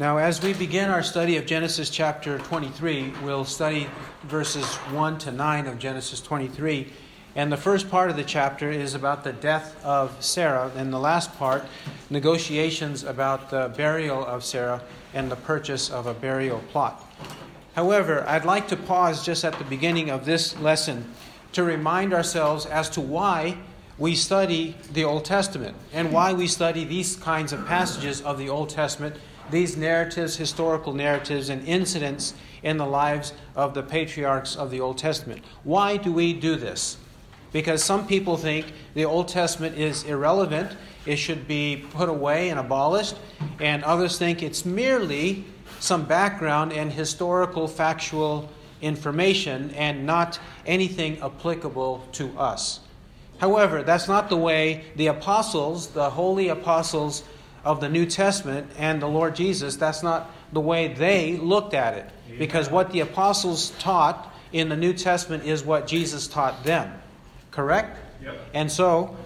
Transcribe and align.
Now, 0.00 0.16
as 0.16 0.42
we 0.42 0.54
begin 0.54 0.88
our 0.88 1.02
study 1.02 1.36
of 1.36 1.44
Genesis 1.44 1.90
chapter 1.90 2.38
23, 2.38 3.12
we'll 3.22 3.44
study 3.44 3.86
verses 4.22 4.64
1 4.64 5.18
to 5.18 5.30
9 5.30 5.66
of 5.66 5.78
Genesis 5.78 6.22
23. 6.22 6.90
And 7.36 7.52
the 7.52 7.58
first 7.58 7.90
part 7.90 8.08
of 8.08 8.16
the 8.16 8.24
chapter 8.24 8.70
is 8.70 8.94
about 8.94 9.24
the 9.24 9.34
death 9.34 9.76
of 9.84 10.16
Sarah, 10.24 10.72
and 10.74 10.90
the 10.90 10.98
last 10.98 11.36
part, 11.36 11.66
negotiations 12.08 13.04
about 13.04 13.50
the 13.50 13.74
burial 13.76 14.24
of 14.24 14.42
Sarah 14.42 14.80
and 15.12 15.30
the 15.30 15.36
purchase 15.36 15.90
of 15.90 16.06
a 16.06 16.14
burial 16.14 16.60
plot. 16.72 17.06
However, 17.74 18.24
I'd 18.26 18.46
like 18.46 18.68
to 18.68 18.78
pause 18.78 19.22
just 19.22 19.44
at 19.44 19.58
the 19.58 19.64
beginning 19.64 20.08
of 20.08 20.24
this 20.24 20.58
lesson 20.60 21.12
to 21.52 21.62
remind 21.62 22.14
ourselves 22.14 22.64
as 22.64 22.88
to 22.88 23.02
why 23.02 23.58
we 23.98 24.14
study 24.14 24.76
the 24.94 25.04
Old 25.04 25.26
Testament 25.26 25.76
and 25.92 26.10
why 26.10 26.32
we 26.32 26.46
study 26.46 26.84
these 26.84 27.16
kinds 27.16 27.52
of 27.52 27.66
passages 27.66 28.22
of 28.22 28.38
the 28.38 28.48
Old 28.48 28.70
Testament 28.70 29.14
these 29.50 29.76
narratives, 29.76 30.36
historical 30.36 30.92
narratives, 30.92 31.48
and 31.48 31.66
incidents 31.66 32.34
in 32.62 32.76
the 32.76 32.86
lives 32.86 33.32
of 33.54 33.74
the 33.74 33.82
patriarchs 33.82 34.56
of 34.56 34.70
the 34.70 34.80
Old 34.80 34.98
Testament. 34.98 35.42
Why 35.64 35.96
do 35.96 36.12
we 36.12 36.32
do 36.32 36.56
this? 36.56 36.96
Because 37.52 37.82
some 37.82 38.06
people 38.06 38.36
think 38.36 38.72
the 38.94 39.04
Old 39.04 39.28
Testament 39.28 39.76
is 39.76 40.04
irrelevant, 40.04 40.76
it 41.06 41.16
should 41.16 41.48
be 41.48 41.84
put 41.92 42.08
away 42.08 42.50
and 42.50 42.60
abolished, 42.60 43.16
and 43.58 43.82
others 43.84 44.18
think 44.18 44.42
it's 44.42 44.64
merely 44.64 45.44
some 45.80 46.04
background 46.04 46.72
and 46.72 46.92
historical 46.92 47.66
factual 47.66 48.48
information 48.82 49.70
and 49.72 50.06
not 50.06 50.38
anything 50.66 51.18
applicable 51.20 52.06
to 52.12 52.38
us. 52.38 52.80
However, 53.38 53.82
that's 53.82 54.06
not 54.06 54.28
the 54.28 54.36
way 54.36 54.84
the 54.96 55.06
apostles, 55.06 55.88
the 55.88 56.10
holy 56.10 56.48
apostles, 56.48 57.24
of 57.64 57.80
the 57.80 57.88
New 57.88 58.06
Testament 58.06 58.70
and 58.78 59.00
the 59.00 59.06
Lord 59.06 59.34
Jesus, 59.34 59.76
that's 59.76 60.02
not 60.02 60.30
the 60.52 60.60
way 60.60 60.88
they 60.88 61.36
looked 61.36 61.74
at 61.74 61.94
it. 61.94 62.10
Because 62.38 62.70
what 62.70 62.92
the 62.92 63.00
apostles 63.00 63.70
taught 63.78 64.32
in 64.52 64.68
the 64.68 64.76
New 64.76 64.92
Testament 64.92 65.44
is 65.44 65.62
what 65.62 65.86
Jesus 65.86 66.26
taught 66.26 66.64
them. 66.64 66.92
Correct? 67.50 67.96
Yep. 68.22 68.40
And 68.54 68.70
so, 68.70 69.16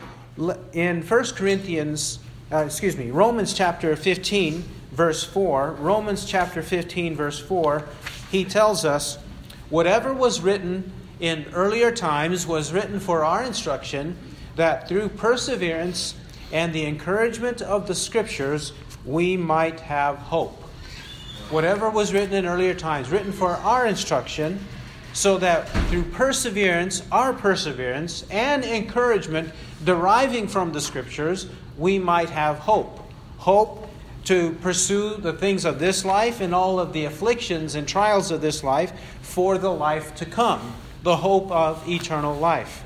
in 0.72 1.02
1 1.02 1.24
Corinthians, 1.36 2.18
uh, 2.52 2.58
excuse 2.58 2.96
me, 2.96 3.10
Romans 3.10 3.54
chapter 3.54 3.94
15, 3.96 4.64
verse 4.92 5.24
4, 5.24 5.72
Romans 5.72 6.24
chapter 6.24 6.62
15, 6.62 7.14
verse 7.14 7.38
4, 7.38 7.84
he 8.30 8.44
tells 8.44 8.84
us, 8.84 9.18
whatever 9.70 10.12
was 10.12 10.40
written 10.40 10.92
in 11.20 11.46
earlier 11.52 11.92
times 11.92 12.46
was 12.46 12.72
written 12.72 13.00
for 13.00 13.24
our 13.24 13.42
instruction, 13.42 14.16
that 14.56 14.88
through 14.88 15.08
perseverance 15.08 16.14
and 16.52 16.72
the 16.72 16.86
encouragement 16.86 17.62
of 17.62 17.86
the 17.86 17.94
Scriptures, 17.94 18.72
we 19.04 19.36
might 19.36 19.80
have 19.80 20.16
hope. 20.16 20.62
Whatever 21.50 21.90
was 21.90 22.12
written 22.12 22.34
in 22.34 22.46
earlier 22.46 22.74
times, 22.74 23.10
written 23.10 23.32
for 23.32 23.50
our 23.50 23.86
instruction, 23.86 24.58
so 25.12 25.38
that 25.38 25.68
through 25.88 26.02
perseverance, 26.04 27.02
our 27.12 27.32
perseverance, 27.32 28.24
and 28.30 28.64
encouragement 28.64 29.52
deriving 29.84 30.48
from 30.48 30.72
the 30.72 30.80
Scriptures, 30.80 31.46
we 31.78 31.98
might 31.98 32.30
have 32.30 32.58
hope. 32.58 33.00
Hope 33.38 33.88
to 34.24 34.52
pursue 34.54 35.16
the 35.16 35.32
things 35.32 35.64
of 35.64 35.78
this 35.78 36.04
life 36.04 36.40
and 36.40 36.54
all 36.54 36.80
of 36.80 36.92
the 36.92 37.04
afflictions 37.04 37.74
and 37.74 37.86
trials 37.86 38.30
of 38.30 38.40
this 38.40 38.64
life 38.64 38.92
for 39.20 39.58
the 39.58 39.70
life 39.70 40.14
to 40.16 40.24
come, 40.24 40.74
the 41.02 41.16
hope 41.16 41.50
of 41.50 41.86
eternal 41.88 42.34
life. 42.34 42.82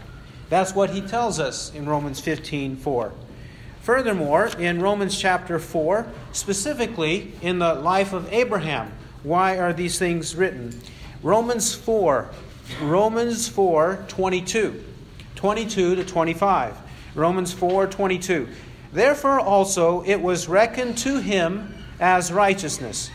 That's 0.50 0.74
what 0.74 0.90
he 0.90 1.00
tells 1.00 1.38
us 1.38 1.72
in 1.74 1.88
Romans 1.88 2.20
15 2.20 2.76
4. 2.76 3.12
Furthermore, 3.88 4.50
in 4.58 4.82
Romans 4.82 5.18
chapter 5.18 5.58
4, 5.58 6.06
specifically 6.32 7.32
in 7.40 7.58
the 7.58 7.72
life 7.72 8.12
of 8.12 8.30
Abraham, 8.30 8.92
why 9.22 9.58
are 9.58 9.72
these 9.72 9.98
things 9.98 10.36
written? 10.36 10.78
Romans 11.22 11.74
4, 11.74 12.28
Romans 12.82 13.48
4, 13.48 14.04
22, 14.06 14.84
22 15.36 15.94
to 15.94 16.04
25. 16.04 16.76
Romans 17.14 17.54
4, 17.54 17.86
22. 17.86 18.48
Therefore 18.92 19.40
also 19.40 20.04
it 20.04 20.20
was 20.20 20.48
reckoned 20.48 20.98
to 20.98 21.20
him 21.20 21.74
as 21.98 22.30
righteousness. 22.30 23.10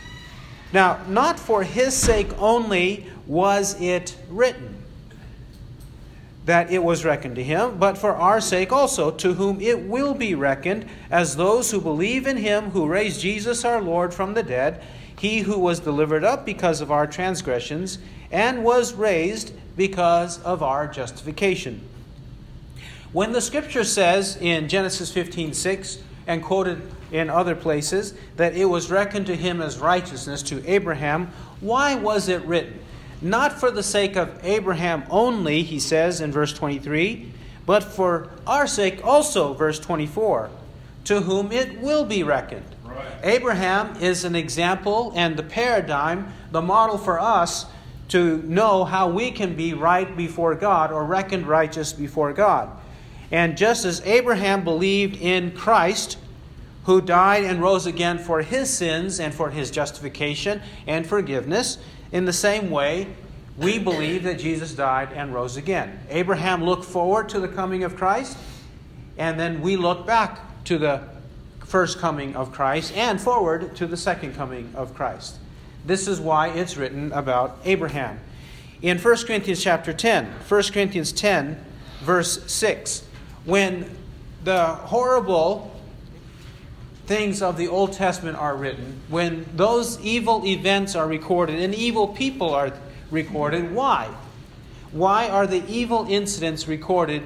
Now, 0.72 0.98
not 1.06 1.38
for 1.38 1.62
his 1.62 1.94
sake 1.94 2.36
only 2.36 3.06
was 3.28 3.80
it 3.80 4.16
written 4.28 4.83
that 6.44 6.70
it 6.70 6.82
was 6.82 7.04
reckoned 7.04 7.36
to 7.36 7.42
him, 7.42 7.78
but 7.78 7.96
for 7.96 8.14
our 8.14 8.40
sake 8.40 8.70
also, 8.72 9.10
to 9.10 9.34
whom 9.34 9.60
it 9.60 9.80
will 9.80 10.14
be 10.14 10.34
reckoned, 10.34 10.86
as 11.10 11.36
those 11.36 11.70
who 11.70 11.80
believe 11.80 12.26
in 12.26 12.36
him 12.36 12.70
who 12.70 12.86
raised 12.86 13.20
Jesus 13.20 13.64
our 13.64 13.80
Lord 13.80 14.12
from 14.12 14.34
the 14.34 14.42
dead, 14.42 14.82
he 15.18 15.40
who 15.40 15.58
was 15.58 15.80
delivered 15.80 16.24
up 16.24 16.44
because 16.44 16.80
of 16.80 16.90
our 16.90 17.06
transgressions, 17.06 17.98
and 18.30 18.62
was 18.62 18.92
raised 18.92 19.52
because 19.76 20.42
of 20.42 20.62
our 20.62 20.86
justification. 20.86 21.80
When 23.12 23.32
the 23.32 23.40
scripture 23.40 23.84
says 23.84 24.36
in 24.36 24.68
Genesis 24.68 25.10
15 25.10 25.54
6, 25.54 25.98
and 26.26 26.42
quoted 26.42 26.82
in 27.12 27.30
other 27.30 27.54
places, 27.54 28.14
that 28.36 28.54
it 28.56 28.64
was 28.64 28.90
reckoned 28.90 29.26
to 29.26 29.36
him 29.36 29.60
as 29.60 29.78
righteousness 29.78 30.42
to 30.42 30.66
Abraham, 30.68 31.30
why 31.60 31.94
was 31.94 32.28
it 32.28 32.42
written? 32.42 32.80
Not 33.24 33.58
for 33.58 33.70
the 33.70 33.82
sake 33.82 34.16
of 34.16 34.38
Abraham 34.44 35.04
only, 35.08 35.62
he 35.62 35.80
says 35.80 36.20
in 36.20 36.30
verse 36.30 36.52
23, 36.52 37.32
but 37.66 37.82
for 37.82 38.28
our 38.46 38.66
sake 38.66 39.02
also, 39.02 39.54
verse 39.54 39.80
24, 39.80 40.50
to 41.04 41.22
whom 41.22 41.50
it 41.50 41.80
will 41.80 42.04
be 42.04 42.22
reckoned. 42.22 42.66
Right. 42.84 43.06
Abraham 43.22 43.96
is 43.96 44.24
an 44.24 44.36
example 44.36 45.12
and 45.16 45.36
the 45.36 45.42
paradigm, 45.42 46.32
the 46.52 46.60
model 46.60 46.98
for 46.98 47.18
us 47.18 47.66
to 48.08 48.42
know 48.42 48.84
how 48.84 49.08
we 49.08 49.30
can 49.30 49.56
be 49.56 49.72
right 49.72 50.14
before 50.16 50.54
God 50.54 50.92
or 50.92 51.04
reckoned 51.04 51.46
righteous 51.46 51.92
before 51.94 52.34
God. 52.34 52.70
And 53.30 53.56
just 53.56 53.86
as 53.86 54.02
Abraham 54.02 54.62
believed 54.64 55.16
in 55.16 55.52
Christ, 55.52 56.18
who 56.84 57.00
died 57.00 57.44
and 57.44 57.62
rose 57.62 57.86
again 57.86 58.18
for 58.18 58.42
his 58.42 58.70
sins 58.70 59.18
and 59.18 59.34
for 59.34 59.50
his 59.50 59.70
justification 59.70 60.60
and 60.86 61.06
forgiveness, 61.06 61.78
in 62.14 62.24
the 62.24 62.32
same 62.32 62.70
way, 62.70 63.08
we 63.58 63.76
believe 63.76 64.22
that 64.22 64.38
Jesus 64.38 64.72
died 64.72 65.08
and 65.12 65.34
rose 65.34 65.56
again. 65.56 65.98
Abraham 66.08 66.62
looked 66.62 66.84
forward 66.84 67.28
to 67.30 67.40
the 67.40 67.48
coming 67.48 67.82
of 67.82 67.96
Christ, 67.96 68.38
and 69.18 69.38
then 69.38 69.60
we 69.60 69.76
look 69.76 70.06
back 70.06 70.64
to 70.64 70.78
the 70.78 71.02
first 71.66 71.98
coming 71.98 72.36
of 72.36 72.52
Christ 72.52 72.96
and 72.96 73.20
forward 73.20 73.74
to 73.76 73.88
the 73.88 73.96
second 73.96 74.36
coming 74.36 74.72
of 74.76 74.94
Christ. 74.94 75.38
This 75.84 76.06
is 76.06 76.20
why 76.20 76.50
it's 76.50 76.76
written 76.76 77.10
about 77.10 77.58
Abraham. 77.64 78.20
In 78.80 78.96
1 78.96 79.16
Corinthians 79.26 79.60
chapter 79.60 79.92
10, 79.92 80.26
1 80.48 80.62
Corinthians 80.72 81.10
10, 81.10 81.64
verse 82.02 82.50
6, 82.50 83.04
when 83.44 83.90
the 84.44 84.66
horrible 84.66 85.73
things 87.06 87.42
of 87.42 87.56
the 87.56 87.68
Old 87.68 87.92
Testament 87.92 88.38
are 88.38 88.56
written, 88.56 89.00
when 89.08 89.46
those 89.54 90.00
evil 90.00 90.44
events 90.46 90.94
are 90.94 91.06
recorded 91.06 91.60
and 91.60 91.74
evil 91.74 92.08
people 92.08 92.54
are 92.54 92.72
recorded, 93.10 93.74
why? 93.74 94.14
Why 94.92 95.28
are 95.28 95.46
the 95.46 95.64
evil 95.68 96.06
incidents 96.08 96.68
recorded 96.68 97.22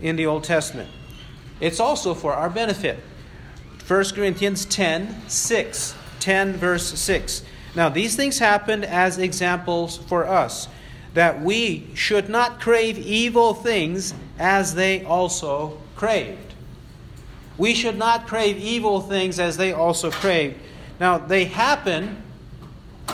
in 0.00 0.16
the 0.16 0.26
Old 0.26 0.44
Testament? 0.44 0.88
It's 1.60 1.80
also 1.80 2.14
for 2.14 2.32
our 2.32 2.48
benefit. 2.48 2.98
1 3.86 4.04
Corinthians 4.14 4.64
10 4.66 5.28
6. 5.28 5.94
10 6.20 6.52
verse 6.54 6.98
6. 6.98 7.42
Now, 7.74 7.88
these 7.88 8.16
things 8.16 8.38
happened 8.38 8.84
as 8.84 9.18
examples 9.18 9.96
for 9.96 10.26
us, 10.26 10.68
that 11.14 11.40
we 11.40 11.88
should 11.94 12.28
not 12.28 12.60
crave 12.60 12.98
evil 12.98 13.54
things 13.54 14.14
as 14.38 14.74
they 14.74 15.04
also 15.04 15.78
craved. 15.96 16.47
We 17.58 17.74
should 17.74 17.98
not 17.98 18.26
crave 18.26 18.56
evil 18.56 19.00
things 19.00 19.38
as 19.38 19.56
they 19.56 19.72
also 19.72 20.10
craved. 20.10 20.56
Now, 20.98 21.18
they 21.18 21.44
happen 21.44 22.22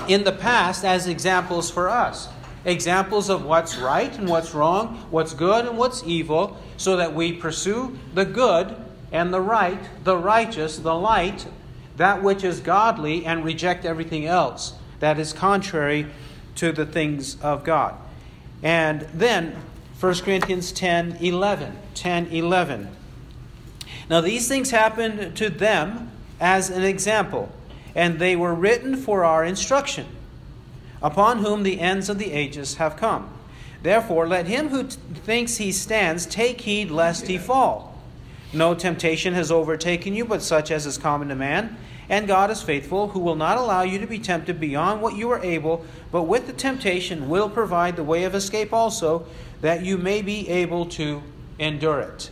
in 0.07 0.25
the 0.25 0.33
past 0.33 0.85
as 0.85 1.07
examples 1.07 1.71
for 1.71 1.89
us 1.89 2.29
examples 2.65 3.29
of 3.29 3.45
what's 3.45 3.77
right 3.77 4.17
and 4.19 4.29
what's 4.29 4.55
wrong, 4.55 5.07
what's 5.11 5.35
good 5.35 5.67
and 5.67 5.77
what's 5.77 6.03
evil, 6.05 6.57
so 6.77 6.97
that 6.97 7.15
we 7.15 7.33
pursue 7.33 7.99
the 8.15 8.25
good 8.25 8.75
and 9.13 9.33
the 9.33 9.41
right, 9.41 9.79
the 10.05 10.17
righteous, 10.17 10.79
the 10.79 10.95
light, 10.95 11.47
that 11.97 12.23
which 12.23 12.43
is 12.43 12.61
godly, 12.61 13.25
and 13.27 13.45
reject 13.45 13.85
everything 13.85 14.27
else 14.27 14.75
that 15.01 15.19
is 15.19 15.33
contrary 15.33 16.07
to 16.57 16.73
the 16.73 16.87
things 16.87 17.41
of 17.43 17.65
God. 17.65 17.95
And 18.63 19.03
then 19.13 19.57
1 20.01 20.15
Corinthians 20.17 20.73
10 20.73 21.19
11. 21.21 21.77
10 21.95 22.27
11. 22.29 22.89
Now, 24.11 24.21
these 24.21 24.49
things 24.49 24.71
happened 24.71 25.37
to 25.37 25.49
them 25.49 26.11
as 26.41 26.71
an 26.71 26.85
example, 26.85 27.51
and 27.95 28.19
they 28.19 28.37
were 28.37 28.55
written 28.55 28.97
for 28.97 29.25
our 29.25 29.45
instruction, 29.45 30.07
upon 31.03 31.39
whom 31.39 31.63
the 31.63 31.81
ends 31.81 32.09
of 32.09 32.19
the 32.19 32.33
ages 32.33 32.77
have 32.77 32.97
come. 32.97 33.31
Therefore, 33.83 34.27
let 34.27 34.47
him 34.47 34.69
who 34.69 34.85
t- 34.85 34.97
thinks 35.15 35.57
he 35.57 35.73
stands 35.73 36.27
take 36.27 36.63
heed 36.63 36.91
lest 36.91 37.27
he 37.27 37.39
fall. 37.39 37.99
No 38.53 38.75
temptation 38.75 39.35
has 39.35 39.51
overtaken 39.51 40.15
you 40.15 40.25
but 40.25 40.43
such 40.43 40.71
as 40.71 40.87
is 40.87 40.97
common 40.97 41.29
to 41.29 41.35
man. 41.35 41.77
And 42.09 42.27
God 42.27 42.51
is 42.51 42.63
faithful, 42.63 43.09
who 43.09 43.19
will 43.19 43.35
not 43.35 43.57
allow 43.57 43.83
you 43.83 43.99
to 43.99 44.07
be 44.07 44.19
tempted 44.19 44.61
beyond 44.61 45.01
what 45.01 45.17
you 45.17 45.31
are 45.31 45.43
able, 45.43 45.85
but 46.13 46.23
with 46.25 46.47
the 46.47 46.53
temptation 46.53 47.29
will 47.29 47.49
provide 47.49 47.97
the 47.97 48.05
way 48.05 48.25
of 48.25 48.35
escape 48.35 48.73
also, 48.73 49.27
that 49.63 49.85
you 49.85 49.97
may 49.97 50.21
be 50.21 50.49
able 50.49 50.87
to 50.87 51.23
endure 51.59 52.01
it. 52.01 52.31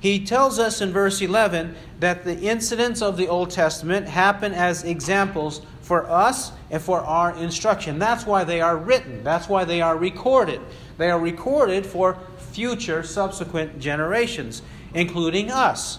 He 0.00 0.24
tells 0.24 0.58
us 0.58 0.80
in 0.80 0.92
verse 0.92 1.20
11 1.20 1.76
that 2.00 2.24
the 2.24 2.38
incidents 2.40 3.02
of 3.02 3.18
the 3.18 3.28
Old 3.28 3.50
Testament 3.50 4.08
happen 4.08 4.52
as 4.54 4.82
examples 4.82 5.60
for 5.82 6.08
us 6.08 6.52
and 6.70 6.80
for 6.80 7.00
our 7.00 7.36
instruction. 7.36 7.98
That's 7.98 8.24
why 8.24 8.44
they 8.44 8.62
are 8.62 8.76
written, 8.76 9.22
that's 9.22 9.48
why 9.48 9.64
they 9.64 9.82
are 9.82 9.96
recorded. 9.96 10.60
They 10.96 11.10
are 11.10 11.20
recorded 11.20 11.84
for 11.84 12.18
future, 12.38 13.02
subsequent 13.02 13.78
generations, 13.78 14.62
including 14.94 15.50
us, 15.50 15.98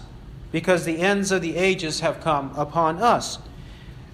because 0.50 0.84
the 0.84 0.98
ends 0.98 1.30
of 1.30 1.40
the 1.40 1.56
ages 1.56 2.00
have 2.00 2.20
come 2.20 2.52
upon 2.56 2.98
us. 2.98 3.38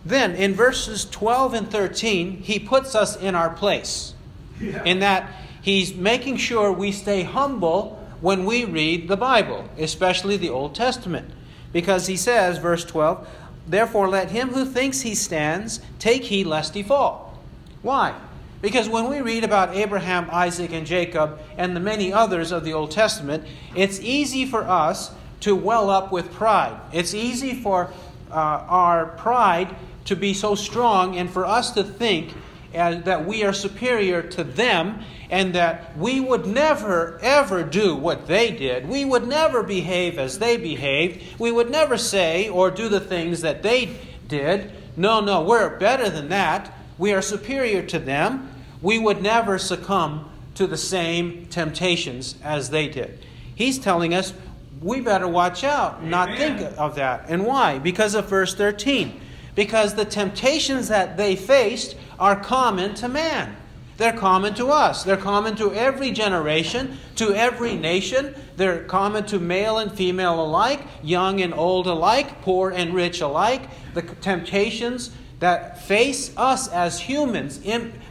Then, 0.04 0.34
in 0.34 0.54
verses 0.54 1.04
12 1.04 1.54
and 1.54 1.70
13, 1.70 2.42
he 2.42 2.58
puts 2.58 2.94
us 2.94 3.16
in 3.16 3.34
our 3.34 3.50
place, 3.50 4.14
yeah. 4.60 4.82
in 4.84 5.00
that 5.00 5.30
he's 5.60 5.94
making 5.94 6.36
sure 6.36 6.72
we 6.72 6.92
stay 6.92 7.22
humble 7.22 7.98
when 8.20 8.44
we 8.44 8.64
read 8.64 9.08
the 9.08 9.16
Bible, 9.16 9.68
especially 9.78 10.36
the 10.36 10.50
Old 10.50 10.74
Testament. 10.74 11.30
Because 11.72 12.06
he 12.06 12.16
says, 12.16 12.58
verse 12.58 12.84
12, 12.84 13.28
Therefore 13.66 14.08
let 14.08 14.30
him 14.30 14.50
who 14.50 14.64
thinks 14.64 15.02
he 15.02 15.14
stands 15.14 15.80
take 15.98 16.24
heed 16.24 16.46
lest 16.46 16.74
he 16.74 16.82
fall. 16.82 17.38
Why? 17.82 18.14
Because 18.60 18.88
when 18.88 19.08
we 19.08 19.20
read 19.20 19.44
about 19.44 19.76
Abraham, 19.76 20.28
Isaac, 20.32 20.72
and 20.72 20.86
Jacob, 20.86 21.38
and 21.56 21.76
the 21.76 21.80
many 21.80 22.12
others 22.12 22.50
of 22.50 22.64
the 22.64 22.72
Old 22.72 22.90
Testament, 22.90 23.44
it's 23.76 24.00
easy 24.00 24.44
for 24.44 24.62
us 24.62 25.12
to 25.40 25.54
well 25.54 25.90
up 25.90 26.10
with 26.10 26.32
pride. 26.32 26.80
It's 26.92 27.14
easy 27.14 27.54
for 27.54 27.90
uh, 28.30 28.34
our 28.34 29.06
pride 29.06 29.74
to 30.06 30.16
be 30.16 30.34
so 30.34 30.54
strong 30.54 31.16
and 31.16 31.30
for 31.30 31.44
us 31.44 31.70
to 31.72 31.84
think 31.84 32.32
uh, 32.74 32.96
that 33.00 33.26
we 33.26 33.44
are 33.44 33.52
superior 33.52 34.22
to 34.22 34.44
them 34.44 35.02
and 35.30 35.54
that 35.54 35.96
we 35.96 36.20
would 36.20 36.46
never, 36.46 37.18
ever 37.22 37.62
do 37.62 37.94
what 37.94 38.26
they 38.26 38.50
did. 38.50 38.88
We 38.88 39.04
would 39.04 39.26
never 39.26 39.62
behave 39.62 40.18
as 40.18 40.38
they 40.38 40.56
behaved. 40.56 41.38
We 41.38 41.52
would 41.52 41.70
never 41.70 41.96
say 41.96 42.48
or 42.48 42.70
do 42.70 42.88
the 42.88 43.00
things 43.00 43.40
that 43.42 43.62
they 43.62 43.96
did. 44.26 44.72
No, 44.96 45.20
no, 45.20 45.42
we're 45.42 45.78
better 45.78 46.08
than 46.10 46.28
that. 46.30 46.72
We 46.98 47.12
are 47.12 47.22
superior 47.22 47.82
to 47.82 47.98
them. 47.98 48.50
We 48.82 48.98
would 48.98 49.22
never 49.22 49.58
succumb 49.58 50.30
to 50.54 50.66
the 50.66 50.76
same 50.76 51.46
temptations 51.46 52.34
as 52.42 52.70
they 52.70 52.88
did. 52.88 53.24
He's 53.54 53.78
telling 53.78 54.14
us 54.14 54.32
we 54.80 55.00
better 55.00 55.28
watch 55.28 55.64
out, 55.64 55.96
Amen. 55.96 56.10
not 56.10 56.36
think 56.36 56.60
of 56.78 56.94
that. 56.96 57.26
And 57.28 57.44
why? 57.44 57.78
Because 57.78 58.14
of 58.14 58.28
verse 58.28 58.54
13. 58.54 59.20
Because 59.54 59.94
the 59.94 60.04
temptations 60.04 60.88
that 60.88 61.16
they 61.16 61.34
faced 61.34 61.96
are 62.18 62.38
common 62.38 62.94
to 62.94 63.08
man. 63.08 63.56
They're 63.96 64.12
common 64.12 64.54
to 64.54 64.68
us. 64.68 65.02
They're 65.02 65.16
common 65.16 65.56
to 65.56 65.72
every 65.72 66.12
generation, 66.12 66.98
to 67.16 67.34
every 67.34 67.74
nation. 67.74 68.34
They're 68.56 68.84
common 68.84 69.26
to 69.26 69.40
male 69.40 69.78
and 69.78 69.92
female 69.92 70.40
alike, 70.40 70.80
young 71.02 71.40
and 71.40 71.52
old 71.52 71.88
alike, 71.88 72.42
poor 72.42 72.70
and 72.70 72.94
rich 72.94 73.20
alike. 73.20 73.62
The 73.94 74.02
temptations 74.02 75.10
that 75.40 75.82
face 75.82 76.32
us 76.36 76.68
as 76.68 77.00
humans, 77.00 77.60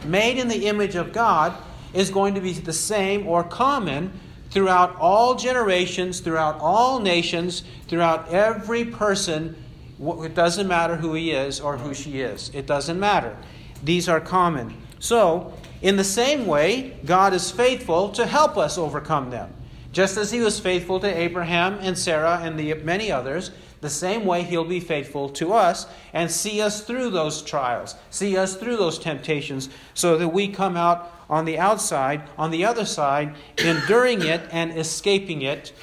made 0.04 0.38
in 0.38 0.50
the 0.50 0.68
image 0.68 0.95
of 0.95 1.13
God, 1.13 1.53
is 1.94 2.10
going 2.10 2.36
to 2.36 2.42
be 2.42 2.51
the 2.51 2.74
same 2.74 3.25
or 3.25 3.44
common 3.44 4.12
throughout 4.50 4.95
all 4.98 5.36
generations, 5.36 6.19
throughout 6.19 6.60
all 6.60 7.00
nations, 7.00 7.63
throughout 7.88 8.30
every 8.30 8.83
person. 8.83 9.56
It 10.00 10.36
doesn't 10.36 10.68
matter 10.68 10.98
who 10.98 11.13
he 11.13 11.31
is 11.31 11.60
or 11.62 11.77
who 11.77 11.94
she 11.94 12.19
is, 12.19 12.51
it 12.53 12.65
doesn't 12.65 13.00
matter. 13.00 13.38
These 13.83 14.09
are 14.09 14.19
common. 14.19 14.75
So, 15.00 15.53
in 15.81 15.95
the 15.95 16.03
same 16.03 16.47
way, 16.47 16.97
God 17.06 17.33
is 17.33 17.51
faithful 17.51 18.09
to 18.09 18.25
help 18.25 18.57
us 18.57 18.77
overcome 18.77 19.29
them. 19.29 19.53
Just 19.91 20.18
as 20.18 20.31
he 20.31 20.41
was 20.41 20.59
faithful 20.59 21.00
to 21.00 21.07
Abraham 21.07 21.77
and 21.81 21.97
Sarah 21.97 22.39
and 22.41 22.59
the 22.59 22.74
many 22.75 23.12
others, 23.12 23.51
the 23.81 23.89
same 23.89 24.25
way 24.25 24.44
he'll 24.44 24.65
be 24.65 24.79
faithful 24.79 25.29
to 25.29 25.53
us 25.53 25.85
and 26.13 26.29
see 26.29 26.62
us 26.62 26.81
through 26.81 27.12
those 27.12 27.41
trials, 27.44 27.95
see 28.09 28.35
us 28.35 28.56
through 28.56 28.77
those 28.77 28.97
temptations, 28.97 29.69
so 29.94 30.18
that 30.18 30.29
we 30.29 30.47
come 30.47 30.75
out 30.75 31.13
on 31.29 31.45
the 31.45 31.59
outside, 31.59 32.24
on 32.38 32.51
the 32.51 32.65
other 32.65 32.85
side, 32.85 33.35
enduring 33.59 34.24
it 34.24 34.41
and 34.51 34.77
escaping 34.77 35.41
it, 35.44 35.74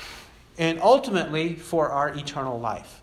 and 0.58 0.80
ultimately 0.80 1.54
for 1.54 1.90
our 1.90 2.08
eternal 2.08 2.58
life. 2.58 3.00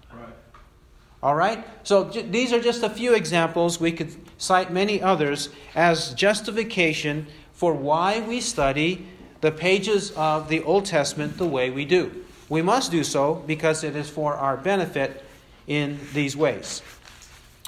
All 1.23 1.35
right? 1.35 1.63
So 1.83 2.09
j- 2.09 2.23
these 2.23 2.51
are 2.51 2.59
just 2.59 2.83
a 2.83 2.89
few 2.89 3.13
examples. 3.13 3.79
We 3.79 3.91
could 3.91 4.15
cite 4.37 4.71
many 4.71 5.01
others 5.01 5.49
as 5.75 6.13
justification 6.13 7.27
for 7.53 7.73
why 7.73 8.21
we 8.21 8.41
study 8.41 9.05
the 9.41 9.51
pages 9.51 10.11
of 10.11 10.49
the 10.49 10.63
Old 10.63 10.85
Testament 10.85 11.37
the 11.37 11.45
way 11.45 11.69
we 11.69 11.85
do. 11.85 12.25
We 12.49 12.61
must 12.61 12.91
do 12.91 13.03
so 13.03 13.35
because 13.47 13.83
it 13.83 13.95
is 13.95 14.09
for 14.09 14.35
our 14.35 14.57
benefit 14.57 15.23
in 15.67 15.99
these 16.13 16.35
ways. 16.35 16.81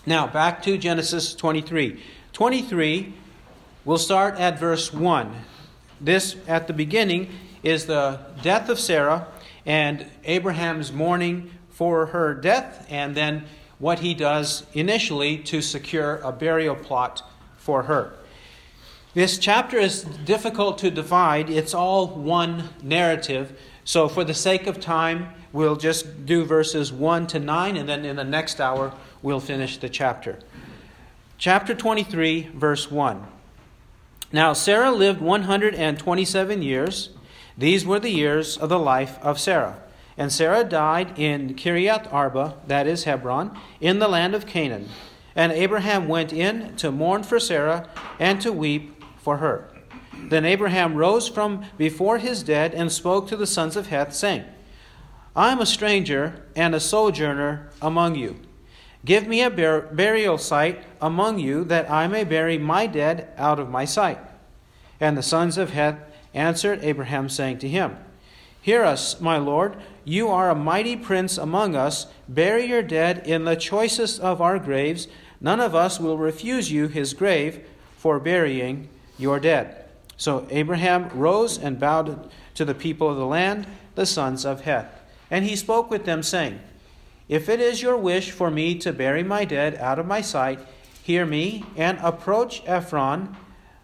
Now, 0.05 0.27
back 0.27 0.61
to 0.63 0.77
Genesis 0.77 1.33
23. 1.33 2.01
23, 2.33 3.13
we'll 3.85 3.97
start 3.97 4.39
at 4.39 4.59
verse 4.59 4.91
1. 4.91 5.33
This, 6.01 6.35
at 6.47 6.67
the 6.67 6.73
beginning, 6.73 7.29
is 7.63 7.85
the 7.85 8.19
death 8.41 8.67
of 8.67 8.79
Sarah 8.79 9.27
and 9.65 10.05
Abraham's 10.25 10.91
mourning 10.91 11.51
for 11.73 12.07
her 12.07 12.33
death, 12.33 12.85
and 12.89 13.15
then 13.15 13.43
what 13.79 13.99
he 13.99 14.13
does 14.13 14.65
initially 14.73 15.37
to 15.37 15.61
secure 15.61 16.17
a 16.23 16.31
burial 16.31 16.75
plot 16.75 17.21
for 17.57 17.83
her. 17.83 18.13
This 19.13 19.37
chapter 19.37 19.77
is 19.77 20.03
difficult 20.03 20.77
to 20.79 20.89
divide, 20.89 21.49
it's 21.49 21.73
all 21.73 22.07
one 22.07 22.69
narrative. 22.81 23.59
So, 23.83 24.07
for 24.07 24.23
the 24.23 24.33
sake 24.33 24.65
of 24.65 24.79
time, 24.79 25.33
we'll 25.51 25.75
just 25.75 26.25
do 26.25 26.45
verses 26.45 26.91
1 26.93 27.27
to 27.27 27.39
9, 27.39 27.75
and 27.75 27.89
then 27.89 28.05
in 28.05 28.15
the 28.15 28.23
next 28.23 28.61
hour, 28.61 28.93
we'll 29.21 29.41
finish 29.41 29.77
the 29.77 29.89
chapter. 29.89 30.39
Chapter 31.37 31.75
23, 31.75 32.51
verse 32.55 32.89
1. 32.89 33.27
Now, 34.31 34.53
Sarah 34.53 34.91
lived 34.91 35.21
127 35.21 36.61
years. 36.61 37.09
These 37.57 37.85
were 37.85 37.99
the 37.99 38.09
years 38.09 38.57
of 38.57 38.69
the 38.69 38.79
life 38.79 39.19
of 39.21 39.39
Sarah. 39.39 39.82
And 40.17 40.31
Sarah 40.31 40.63
died 40.63 41.17
in 41.17 41.55
Kiriath 41.55 42.11
Arba, 42.13 42.57
that 42.67 42.87
is 42.87 43.05
Hebron, 43.05 43.57
in 43.81 43.99
the 43.99 44.07
land 44.07 44.35
of 44.35 44.45
Canaan. 44.45 44.89
And 45.35 45.51
Abraham 45.51 46.07
went 46.07 46.31
in 46.31 46.75
to 46.77 46.91
mourn 46.91 47.23
for 47.23 47.39
Sarah 47.39 47.89
and 48.19 48.39
to 48.41 48.51
weep 48.51 49.03
for 49.17 49.37
her. 49.37 49.69
Then 50.29 50.45
Abraham 50.45 50.95
rose 50.95 51.27
from 51.27 51.65
before 51.77 52.19
his 52.19 52.43
dead 52.43 52.73
and 52.73 52.91
spoke 52.91 53.27
to 53.27 53.35
the 53.35 53.47
sons 53.47 53.75
of 53.75 53.87
Heth, 53.87 54.13
saying, 54.13 54.45
I 55.35 55.51
am 55.51 55.59
a 55.59 55.65
stranger 55.65 56.45
and 56.55 56.75
a 56.75 56.79
sojourner 56.79 57.71
among 57.81 58.15
you. 58.15 58.39
Give 59.03 59.27
me 59.27 59.41
a 59.41 59.49
bur- 59.49 59.89
burial 59.91 60.37
site 60.37 60.83
among 61.01 61.39
you, 61.39 61.63
that 61.65 61.89
I 61.89 62.07
may 62.07 62.23
bury 62.23 62.57
my 62.57 62.87
dead 62.87 63.33
out 63.35 63.59
of 63.59 63.69
my 63.69 63.83
sight. 63.83 64.19
And 64.99 65.17
the 65.17 65.23
sons 65.23 65.57
of 65.57 65.71
Heth 65.71 65.99
answered 66.33 66.79
Abraham, 66.83 67.27
saying 67.27 67.57
to 67.59 67.67
him, 67.67 67.97
Hear 68.63 68.85
us, 68.85 69.19
my 69.19 69.37
Lord. 69.37 69.75
You 70.05 70.29
are 70.29 70.49
a 70.49 70.55
mighty 70.55 70.95
prince 70.95 71.37
among 71.37 71.75
us. 71.75 72.07
Bury 72.29 72.65
your 72.65 72.81
dead 72.81 73.27
in 73.27 73.43
the 73.43 73.57
choicest 73.57 74.21
of 74.21 74.41
our 74.41 74.57
graves. 74.57 75.09
None 75.41 75.59
of 75.59 75.75
us 75.75 75.99
will 75.99 76.17
refuse 76.17 76.71
you 76.71 76.87
his 76.87 77.13
grave 77.13 77.67
for 77.97 78.21
burying 78.21 78.87
your 79.17 79.41
dead. 79.41 79.83
So 80.15 80.47
Abraham 80.49 81.09
rose 81.09 81.57
and 81.57 81.77
bowed 81.77 82.31
to 82.53 82.63
the 82.63 82.73
people 82.73 83.09
of 83.09 83.17
the 83.17 83.25
land, 83.25 83.67
the 83.95 84.05
sons 84.05 84.45
of 84.45 84.61
Heth. 84.61 85.01
And 85.29 85.43
he 85.43 85.57
spoke 85.57 85.91
with 85.91 86.05
them, 86.05 86.23
saying, 86.23 86.61
If 87.27 87.49
it 87.49 87.59
is 87.59 87.81
your 87.81 87.97
wish 87.97 88.31
for 88.31 88.49
me 88.49 88.75
to 88.75 88.93
bury 88.93 89.23
my 89.23 89.43
dead 89.43 89.75
out 89.75 89.99
of 89.99 90.07
my 90.07 90.21
sight, 90.21 90.59
hear 91.01 91.25
me, 91.25 91.65
and 91.75 91.99
approach 92.01 92.63
Ephron, 92.65 93.35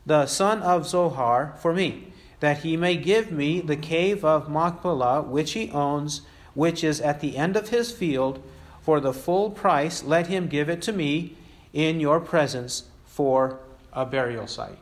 the 0.06 0.26
son 0.26 0.62
of 0.62 0.88
Zohar, 0.88 1.58
for 1.60 1.74
me 1.74 2.14
that 2.40 2.60
he 2.60 2.78
may 2.78 2.96
give 2.96 3.32
me 3.32 3.62
the 3.62 3.76
cave 3.76 4.24
of 4.24 4.50
Machpelah, 4.50 5.24
which 5.24 5.54
he 5.54 5.70
owns, 5.72 6.22
which 6.54 6.84
is 6.84 7.02
at 7.02 7.20
the 7.20 7.38
end 7.38 7.56
of 7.56 7.70
his 7.70 7.92
field. 7.92 8.42
For 8.82 9.00
the 9.00 9.14
full 9.14 9.52
price, 9.52 10.04
let 10.04 10.28
him 10.28 10.48
give 10.48 10.70
it 10.70 10.82
to 10.84 10.94
me 10.94 11.36
in 11.74 12.00
your 12.00 12.20
presence 12.20 12.84
for 13.06 13.60
a 13.94 14.06
burial 14.06 14.48
site. 14.48 14.80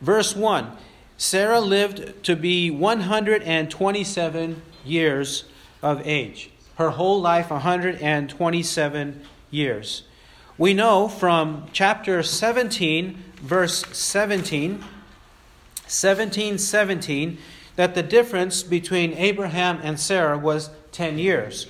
Verse 0.00 0.34
1 0.36 0.72
Sarah 1.18 1.60
lived 1.60 2.22
to 2.24 2.36
be 2.36 2.70
127 2.70 4.62
years 4.84 5.44
of 5.82 6.06
age. 6.06 6.50
Her 6.76 6.90
whole 6.90 7.20
life, 7.22 7.50
127 7.50 9.22
years. 9.50 10.02
We 10.58 10.74
know 10.74 11.08
from 11.08 11.66
chapter 11.72 12.22
17, 12.22 13.22
verse 13.40 13.84
17 13.92 14.84
1717 15.86 17.38
that 17.76 17.94
the 17.94 18.02
difference 18.02 18.62
between 18.62 19.12
Abraham 19.12 19.78
and 19.82 20.00
Sarah 20.00 20.36
was 20.36 20.70
10 20.92 21.18
years. 21.18 21.68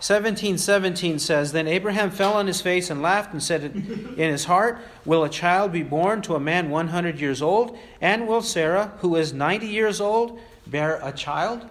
17 0.00 0.56
17 0.56 1.18
says, 1.18 1.52
Then 1.52 1.68
Abraham 1.68 2.10
fell 2.10 2.32
on 2.32 2.46
his 2.46 2.62
face 2.62 2.88
and 2.88 3.02
laughed 3.02 3.32
and 3.32 3.42
said 3.42 3.64
in 3.64 4.16
his 4.16 4.46
heart, 4.46 4.80
Will 5.04 5.24
a 5.24 5.28
child 5.28 5.72
be 5.72 5.82
born 5.82 6.22
to 6.22 6.34
a 6.34 6.40
man 6.40 6.70
100 6.70 7.20
years 7.20 7.42
old? 7.42 7.76
And 8.00 8.26
will 8.26 8.40
Sarah, 8.40 8.92
who 9.00 9.16
is 9.16 9.34
90 9.34 9.66
years 9.66 10.00
old, 10.00 10.40
bear 10.66 10.98
a 11.02 11.12
child? 11.12 11.68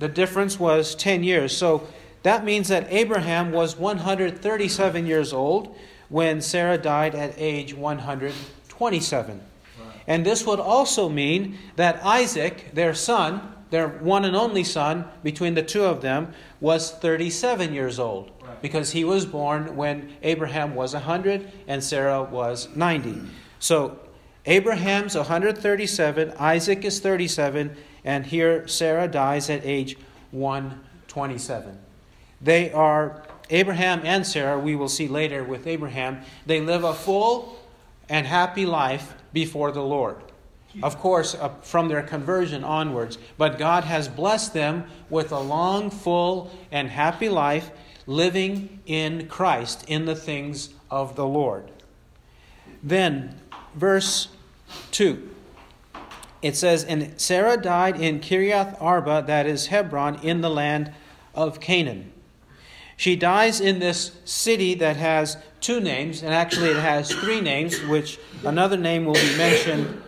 The 0.00 0.08
difference 0.08 0.60
was 0.60 0.94
10 0.94 1.24
years. 1.24 1.56
So 1.56 1.88
that 2.24 2.44
means 2.44 2.68
that 2.68 2.86
Abraham 2.90 3.52
was 3.52 3.76
137 3.76 5.06
years 5.06 5.32
old 5.32 5.74
when 6.10 6.42
Sarah 6.42 6.78
died 6.78 7.14
at 7.14 7.32
age 7.38 7.72
127. 7.72 9.40
And 10.08 10.24
this 10.24 10.46
would 10.46 10.58
also 10.58 11.10
mean 11.10 11.58
that 11.76 12.04
Isaac, 12.04 12.70
their 12.72 12.94
son, 12.94 13.54
their 13.70 13.88
one 13.88 14.24
and 14.24 14.34
only 14.34 14.64
son, 14.64 15.04
between 15.22 15.54
the 15.54 15.62
two 15.62 15.84
of 15.84 16.00
them, 16.00 16.32
was 16.60 16.90
37 16.90 17.74
years 17.74 17.98
old 17.98 18.32
because 18.62 18.92
he 18.92 19.04
was 19.04 19.26
born 19.26 19.76
when 19.76 20.10
Abraham 20.22 20.74
was 20.74 20.94
100 20.94 21.52
and 21.68 21.84
Sarah 21.84 22.22
was 22.22 22.74
90. 22.74 23.20
So 23.58 23.98
Abraham's 24.46 25.14
137, 25.14 26.32
Isaac 26.38 26.84
is 26.86 27.00
37, 27.00 27.76
and 28.02 28.24
here 28.24 28.66
Sarah 28.66 29.08
dies 29.08 29.50
at 29.50 29.60
age 29.62 29.98
127. 30.30 31.78
They 32.40 32.72
are, 32.72 33.22
Abraham 33.50 34.00
and 34.04 34.26
Sarah, 34.26 34.58
we 34.58 34.74
will 34.74 34.88
see 34.88 35.06
later 35.06 35.44
with 35.44 35.66
Abraham, 35.66 36.22
they 36.46 36.62
live 36.62 36.82
a 36.82 36.94
full 36.94 37.58
and 38.08 38.26
happy 38.26 38.64
life 38.64 39.12
before 39.42 39.70
the 39.72 39.82
Lord 39.82 40.16
of 40.82 40.98
course, 40.98 41.34
uh, 41.34 41.48
from 41.62 41.88
their 41.88 42.02
conversion 42.02 42.62
onwards. 42.62 43.18
But 43.36 43.58
God 43.58 43.84
has 43.84 44.08
blessed 44.08 44.54
them 44.54 44.84
with 45.10 45.32
a 45.32 45.40
long, 45.40 45.90
full, 45.90 46.50
and 46.70 46.90
happy 46.90 47.28
life 47.28 47.70
living 48.06 48.80
in 48.86 49.28
Christ, 49.28 49.84
in 49.88 50.04
the 50.04 50.14
things 50.14 50.70
of 50.90 51.16
the 51.16 51.26
Lord. 51.26 51.70
Then, 52.82 53.40
verse 53.74 54.28
2. 54.92 55.28
It 56.40 56.54
says, 56.54 56.84
And 56.84 57.20
Sarah 57.20 57.56
died 57.56 58.00
in 58.00 58.20
Kiriath 58.20 58.80
Arba, 58.80 59.24
that 59.26 59.46
is 59.46 59.66
Hebron, 59.66 60.20
in 60.22 60.40
the 60.40 60.50
land 60.50 60.92
of 61.34 61.60
Canaan. 61.60 62.12
She 62.98 63.14
dies 63.14 63.60
in 63.60 63.78
this 63.78 64.10
city 64.24 64.74
that 64.74 64.96
has 64.96 65.36
two 65.60 65.78
names, 65.78 66.24
and 66.24 66.34
actually 66.34 66.70
it 66.70 66.78
has 66.78 67.08
three 67.12 67.40
names, 67.40 67.80
which 67.84 68.18
another 68.44 68.76
name 68.76 69.04
will 69.04 69.14
be 69.14 69.36
mentioned 69.36 70.02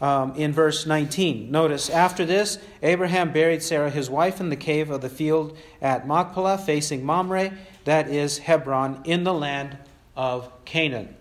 um, 0.00 0.36
in 0.36 0.52
verse 0.52 0.86
19. 0.86 1.50
Notice, 1.50 1.90
after 1.90 2.24
this, 2.24 2.58
Abraham 2.84 3.32
buried 3.32 3.64
Sarah, 3.64 3.90
his 3.90 4.08
wife, 4.08 4.38
in 4.40 4.48
the 4.48 4.54
cave 4.54 4.90
of 4.90 5.00
the 5.00 5.08
field 5.08 5.58
at 5.82 6.06
Machpelah, 6.06 6.58
facing 6.58 7.04
Mamre, 7.04 7.50
that 7.84 8.08
is 8.08 8.38
Hebron, 8.38 9.02
in 9.04 9.24
the 9.24 9.34
land 9.34 9.76
of 10.14 10.48
Canaan. 10.64 11.16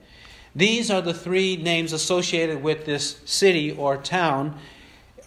These 0.55 0.91
are 0.91 1.01
the 1.01 1.15
three 1.15 1.57
names 1.57 1.91
associated 1.91 2.61
with 2.61 2.85
this 2.85 3.19
city 3.25 3.71
or 3.71 3.97
town 3.97 4.59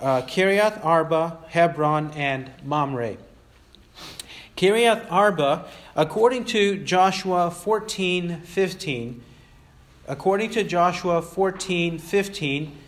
uh, 0.00 0.22
Kiriath 0.22 0.84
Arba, 0.84 1.38
Hebron, 1.48 2.12
and 2.12 2.52
Mamre. 2.64 3.16
Kiriath 4.62 5.10
Arba, 5.10 5.64
according 5.96 6.44
to 6.44 6.76
Joshua 6.76 7.50
14 7.50 8.42
15, 8.42 9.20
according 10.06 10.50
to 10.50 10.62
Joshua 10.62 11.20
14 11.20 11.98
15, 11.98 12.78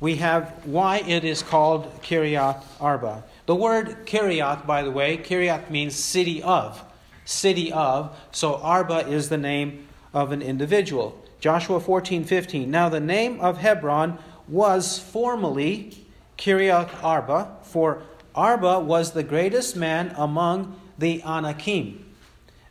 we 0.00 0.16
have 0.16 0.54
why 0.64 1.00
it 1.06 1.22
is 1.22 1.42
called 1.42 2.00
Kiriath 2.00 2.64
Arba. 2.80 3.24
The 3.44 3.54
word 3.54 4.06
Kiriath, 4.06 4.66
by 4.66 4.82
the 4.82 4.90
way, 4.90 5.18
Kiriath 5.18 5.68
means 5.68 5.94
city 5.94 6.42
of. 6.42 6.82
City 7.26 7.70
of. 7.70 8.18
So 8.30 8.54
Arba 8.54 9.06
is 9.06 9.28
the 9.28 9.36
name 9.36 9.86
of 10.14 10.32
an 10.32 10.40
individual. 10.40 11.22
Joshua 11.40 11.78
14 11.78 12.24
15. 12.24 12.70
Now 12.70 12.88
the 12.88 13.00
name 13.00 13.38
of 13.38 13.58
Hebron 13.58 14.16
was 14.48 14.98
formerly 14.98 16.06
Kiriath 16.38 17.04
Arba, 17.04 17.58
for 17.64 18.02
Arba 18.34 18.80
was 18.80 19.12
the 19.12 19.22
greatest 19.22 19.76
man 19.76 20.14
among 20.16 20.78
the 21.02 21.22
Anakim. 21.24 22.02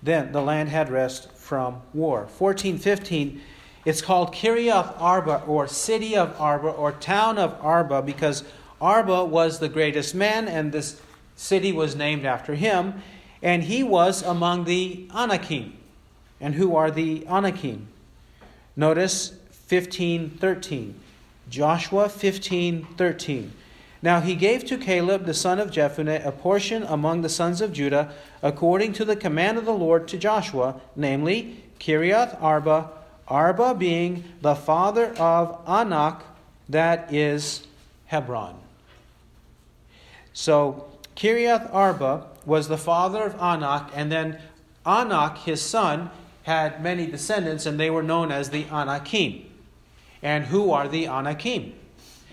Then 0.02 0.32
the 0.32 0.42
land 0.42 0.70
had 0.70 0.90
rest 0.90 1.32
from 1.34 1.82
war. 1.94 2.22
1415 2.22 3.42
it's 3.84 4.02
called 4.02 4.34
Kiriath 4.34 4.94
Arba, 5.02 5.44
or 5.48 5.68
city 5.68 6.16
of 6.16 6.40
Arba, 6.40 6.68
or 6.68 6.92
town 6.92 7.40
of 7.40 7.58
Arba, 7.62 8.04
because 8.04 8.44
Arba 8.80 9.26
was 9.26 9.58
the 9.58 9.70
greatest 9.70 10.14
man, 10.14 10.48
and 10.48 10.72
this 10.72 11.02
city 11.36 11.72
was 11.72 11.96
named 11.96 12.24
after 12.24 12.54
him. 12.54 13.02
And 13.42 13.64
he 13.64 13.82
was 13.82 14.22
among 14.22 14.66
the 14.66 15.08
Anakim. 15.16 15.74
And 16.40 16.54
who 16.54 16.76
are 16.76 16.92
the 16.92 17.26
Anakim? 17.28 17.88
Notice 18.76 19.34
15:13. 19.68 20.94
Joshua 21.50 22.08
15:13. 22.08 23.52
Now 24.02 24.20
he 24.20 24.36
gave 24.36 24.66
to 24.66 24.78
Caleb 24.78 25.26
the 25.26 25.34
son 25.34 25.60
of 25.60 25.70
Jephunneh 25.70 26.26
a 26.26 26.32
portion 26.32 26.84
among 26.84 27.22
the 27.22 27.30
sons 27.30 27.62
of 27.62 27.74
Judah 27.74 28.14
according 28.42 28.94
to 28.94 29.06
the 29.06 29.16
command 29.16 29.58
of 29.58 29.66
the 29.66 29.74
Lord 29.74 30.08
to 30.08 30.18
Joshua, 30.18 30.82
namely 30.96 31.64
Kiriath 31.80 32.42
Arba 32.42 32.90
Arba 33.32 33.74
being 33.74 34.26
the 34.42 34.56
father 34.56 35.16
of 35.18 35.58
Anak, 35.66 36.22
that 36.68 37.14
is 37.14 37.66
Hebron. 38.08 38.56
So 40.34 40.88
Kiriath 41.16 41.74
Arba 41.74 42.28
was 42.46 42.68
the 42.68 42.78
father 42.78 43.24
of 43.24 43.36
Anak, 43.36 43.90
and 43.96 44.12
then 44.12 44.38
Anak, 44.86 45.38
his 45.40 45.62
son, 45.62 46.12
had 46.44 46.84
many 46.84 47.08
descendants, 47.08 47.66
and 47.66 47.80
they 47.80 47.90
were 47.90 48.04
known 48.04 48.32
as 48.32 48.50
the 48.50 48.66
Anakim. 48.66 49.46
And 50.22 50.46
who 50.46 50.72
are 50.72 50.90
the 50.90 51.08
Anakim? 51.08 51.74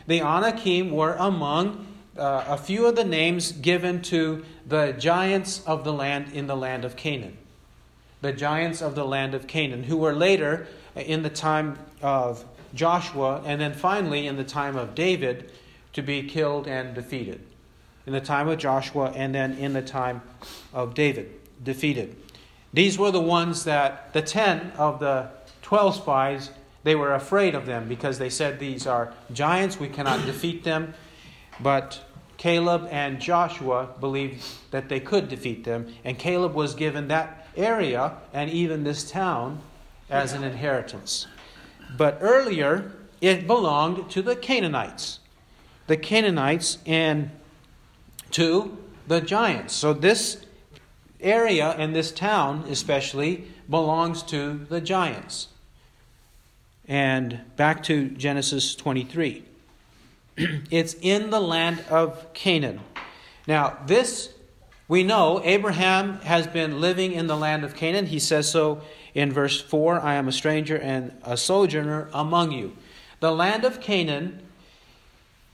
The 0.09 0.23
Anakim 0.23 0.91
were 0.91 1.17
among 1.19 1.87
uh, 2.17 2.43
a 2.49 2.57
few 2.57 2.87
of 2.87 2.97
the 2.97 3.05
names 3.05 3.53
given 3.53 4.01
to 4.05 4.43
the 4.67 4.93
giants 4.93 5.63
of 5.67 5.85
the 5.85 5.93
land 5.93 6.33
in 6.33 6.47
the 6.47 6.57
land 6.57 6.87
of 6.87 6.97
Canaan. 6.97 7.37
The 8.23 8.33
giants 8.33 8.81
of 8.81 8.95
the 8.95 9.05
land 9.05 9.35
of 9.35 9.47
Canaan, 9.47 9.83
who 9.83 9.99
were 9.99 10.15
later 10.15 10.67
in 10.97 11.23
the 11.23 11.29
time 11.29 11.79
of 12.01 12.43
Joshua, 12.73 13.43
and 13.45 13.61
then 13.61 13.75
finally 13.75 14.27
in 14.27 14.39
the 14.39 14.45
time 14.45 14.77
of 14.77 14.95
David 14.95 15.53
to 15.93 16.01
be 16.01 16.23
killed 16.23 16.67
and 16.67 16.95
defeated. 16.95 17.43
In 18.07 18.15
the 18.15 18.21
time 18.23 18.49
of 18.49 18.57
Joshua, 18.57 19.13
and 19.15 19.35
then 19.35 19.59
in 19.59 19.75
the 19.75 19.83
time 19.83 20.23
of 20.73 20.95
David, 20.95 21.31
defeated. 21.63 22.17
These 22.73 22.99
were 22.99 23.11
the 23.11 23.21
ones 23.21 23.65
that 23.65 24.15
the 24.15 24.23
10 24.23 24.73
of 24.79 25.01
the 25.01 25.29
12 25.61 25.97
spies, 25.97 26.51
they 26.89 26.95
were 26.95 27.13
afraid 27.13 27.55
of 27.55 27.67
them 27.67 27.87
because 27.87 28.19
they 28.19 28.31
said 28.31 28.59
these 28.59 28.87
are 28.87 29.13
giants, 29.31 29.79
we 29.79 29.91
cannot 29.91 30.25
defeat 30.25 30.65
them. 30.65 30.95
But 31.61 32.01
Caleb 32.39 32.89
and 32.91 33.21
Joshua 33.21 33.91
believed 34.01 34.43
that 34.71 34.89
they 34.89 34.99
could 34.99 35.29
defeat 35.29 35.65
them, 35.65 35.93
and 36.03 36.19
Caleb 36.19 36.55
was 36.55 36.75
given 36.75 37.09
that 37.09 37.47
area 37.59 38.17
and 38.33 38.49
even 38.49 38.85
this 38.85 39.11
town 39.11 39.61
as 40.09 40.33
an 40.33 40.43
inheritance. 40.43 41.27
But 41.95 42.17
earlier, 42.23 42.93
it 43.21 43.47
belonged 43.47 44.11
to 44.13 44.23
the 44.23 44.35
Canaanites. 44.35 45.21
The 45.89 45.97
Canaanites 45.99 46.79
and 46.87 47.31
to 48.31 48.79
the 49.07 49.21
giants. 49.21 49.75
So 49.75 49.93
this 49.93 50.47
area 51.21 51.69
and 51.73 51.95
this 51.95 52.13
town, 52.13 52.65
especially, 52.71 53.45
belongs 53.69 54.23
to 54.23 54.65
the 54.71 54.81
giants. 54.81 55.49
And 56.89 57.41
back 57.57 57.83
to 57.85 58.09
Genesis 58.09 58.75
23. 58.75 59.45
it's 60.71 60.95
in 61.03 61.31
the 61.31 61.41
land 61.41 61.85
of 61.91 62.33
Canaan. 62.33 62.81
Now, 63.47 63.79
this 63.87 64.33
we 64.89 65.03
know 65.03 65.43
Abraham 65.45 66.19
has 66.21 66.47
been 66.47 66.81
living 66.81 67.13
in 67.13 67.27
the 67.27 67.37
land 67.37 67.63
of 67.63 67.75
Canaan. 67.75 68.07
He 68.07 68.19
says 68.19 68.51
so 68.51 68.81
in 69.15 69.31
verse 69.31 69.61
4 69.61 70.01
I 70.01 70.15
am 70.15 70.29
a 70.29 70.33
stranger 70.33 70.79
and 70.79 71.13
a 71.23 71.37
sojourner 71.37 72.09
among 72.15 72.53
you. 72.53 72.75
The 73.21 73.31
land 73.31 73.65
of 73.65 73.83
Canaan 73.83 74.41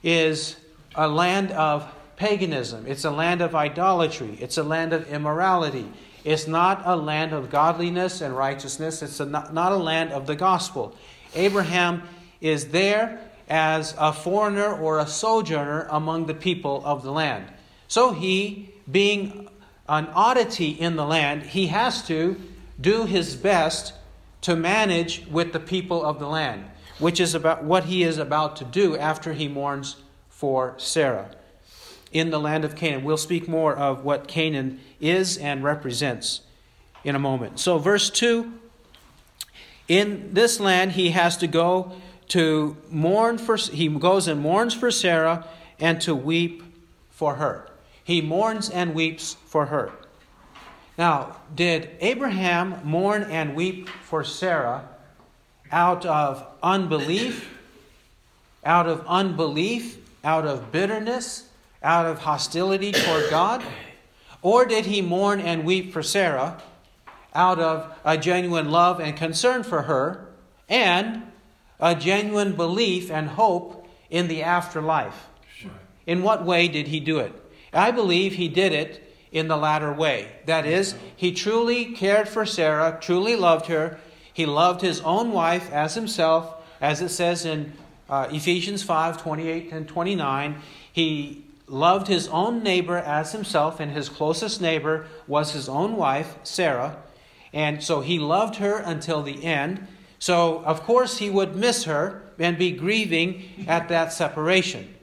is 0.01 0.55
a 0.95 1.09
land 1.09 1.51
of 1.51 1.91
paganism, 2.15 2.85
it's 2.87 3.03
a 3.03 3.11
land 3.11 3.41
of 3.41 3.53
idolatry, 3.53 4.37
it's 4.39 4.57
a 4.57 4.63
land 4.63 4.93
of 4.93 5.09
immorality. 5.09 5.91
It's 6.23 6.47
not 6.47 6.81
a 6.85 6.95
land 6.95 7.33
of 7.33 7.51
godliness 7.51 8.21
and 8.21 8.35
righteousness, 8.35 9.03
it's 9.03 9.19
a, 9.19 9.25
not, 9.25 9.53
not 9.53 9.71
a 9.71 9.77
land 9.77 10.11
of 10.11 10.25
the 10.25 10.35
gospel. 10.35 10.95
Abraham 11.35 12.03
is 12.41 12.69
there 12.69 13.19
as 13.49 13.93
a 13.97 14.11
foreigner 14.11 14.73
or 14.73 14.99
a 14.99 15.07
sojourner 15.07 15.87
among 15.89 16.25
the 16.25 16.33
people 16.33 16.81
of 16.85 17.03
the 17.03 17.11
land. 17.11 17.45
So 17.87 18.11
he, 18.11 18.73
being 18.89 19.47
an 19.87 20.07
oddity 20.07 20.69
in 20.69 20.95
the 20.95 21.05
land, 21.05 21.43
he 21.43 21.67
has 21.67 22.05
to 22.07 22.39
do 22.79 23.05
his 23.05 23.35
best 23.35 23.93
to 24.41 24.55
manage 24.55 25.25
with 25.27 25.53
the 25.53 25.59
people 25.59 26.03
of 26.03 26.19
the 26.19 26.27
land, 26.27 26.65
which 26.99 27.19
is 27.19 27.35
about 27.35 27.63
what 27.63 27.85
he 27.85 28.03
is 28.03 28.17
about 28.17 28.55
to 28.57 28.63
do 28.65 28.97
after 28.97 29.33
he 29.33 29.47
mourns 29.47 29.97
for 30.29 30.73
Sarah. 30.77 31.29
in 32.11 32.29
the 32.29 32.39
land 32.39 32.63
of 32.63 32.75
Canaan. 32.75 33.03
We'll 33.03 33.17
speak 33.17 33.45
more 33.45 33.75
of 33.75 34.05
what 34.05 34.27
Canaan 34.27 34.79
is 35.01 35.37
and 35.37 35.63
represents 35.63 36.41
in 37.03 37.13
a 37.13 37.19
moment. 37.19 37.59
So, 37.59 37.77
verse 37.77 38.09
2 38.09 38.53
in 39.87 40.33
this 40.33 40.59
land, 40.59 40.93
he 40.93 41.11
has 41.11 41.37
to 41.37 41.47
go 41.47 41.93
to 42.29 42.75
mourn 42.89 43.37
for, 43.37 43.55
he 43.55 43.87
goes 43.87 44.27
and 44.27 44.41
mourns 44.41 44.73
for 44.73 44.89
Sarah 44.89 45.47
and 45.79 46.01
to 46.01 46.15
weep 46.15 46.63
for 47.11 47.35
her. 47.35 47.69
He 48.03 48.21
mourns 48.21 48.69
and 48.69 48.95
weeps 48.95 49.35
for 49.45 49.67
her. 49.67 49.91
Now, 50.97 51.37
did 51.53 51.89
Abraham 51.99 52.79
mourn 52.83 53.23
and 53.23 53.55
weep 53.55 53.89
for 53.89 54.23
Sarah 54.23 54.87
out 55.71 56.05
of 56.05 56.45
unbelief, 56.63 57.53
out 58.63 58.87
of 58.87 59.05
unbelief, 59.07 59.97
out 60.23 60.45
of 60.47 60.71
bitterness, 60.71 61.49
out 61.83 62.05
of 62.05 62.19
hostility 62.19 62.91
toward 62.91 63.29
God? 63.29 63.63
Or 64.41 64.65
did 64.65 64.85
he 64.85 65.01
mourn 65.01 65.39
and 65.39 65.65
weep 65.65 65.91
for 65.91 66.01
Sarah 66.01 66.61
out 67.35 67.59
of 67.59 67.93
a 68.03 68.17
genuine 68.17 68.71
love 68.71 68.99
and 68.99 69.15
concern 69.15 69.63
for 69.63 69.83
her 69.83 70.27
and 70.67 71.23
a 71.79 71.93
genuine 71.93 72.55
belief 72.55 73.11
and 73.11 73.27
hope 73.27 73.87
in 74.09 74.27
the 74.27 74.41
afterlife? 74.41 75.27
In 76.07 76.23
what 76.23 76.45
way 76.45 76.67
did 76.67 76.87
he 76.87 76.99
do 76.99 77.19
it? 77.19 77.33
I 77.73 77.91
believe 77.91 78.33
he 78.33 78.47
did 78.47 78.71
it 78.71 79.01
in 79.31 79.47
the 79.47 79.57
latter 79.57 79.91
way. 79.91 80.31
That 80.45 80.65
is, 80.65 80.95
he 81.15 81.33
truly 81.33 81.93
cared 81.93 82.29
for 82.29 82.45
Sarah, 82.45 82.97
truly 83.01 83.35
loved 83.35 83.65
her. 83.65 83.99
He 84.31 84.45
loved 84.45 84.81
his 84.81 85.01
own 85.01 85.31
wife 85.31 85.71
as 85.71 85.95
himself, 85.95 86.63
as 86.79 87.01
it 87.01 87.09
says 87.09 87.45
in 87.45 87.73
uh, 88.09 88.29
Ephesians 88.31 88.83
5 88.83 89.21
28 89.21 89.71
and 89.71 89.87
29. 89.87 90.55
He 90.91 91.43
loved 91.67 92.07
his 92.07 92.27
own 92.27 92.63
neighbor 92.63 92.97
as 92.97 93.31
himself, 93.31 93.79
and 93.79 93.91
his 93.91 94.07
closest 94.07 94.61
neighbor 94.61 95.07
was 95.27 95.51
his 95.51 95.67
own 95.67 95.97
wife, 95.97 96.37
Sarah. 96.43 96.97
And 97.55 97.81
so 97.81 98.01
he 98.01 98.19
loved 98.19 98.57
her 98.57 98.77
until 98.77 99.23
the 99.23 99.43
end. 99.43 99.87
So, 100.19 100.59
of 100.65 100.83
course, 100.83 101.17
he 101.17 101.29
would 101.29 101.55
miss 101.55 101.85
her 101.85 102.21
and 102.37 102.57
be 102.57 102.71
grieving 102.71 103.65
at 103.67 103.87
that 103.87 104.11
separation. 104.11 104.93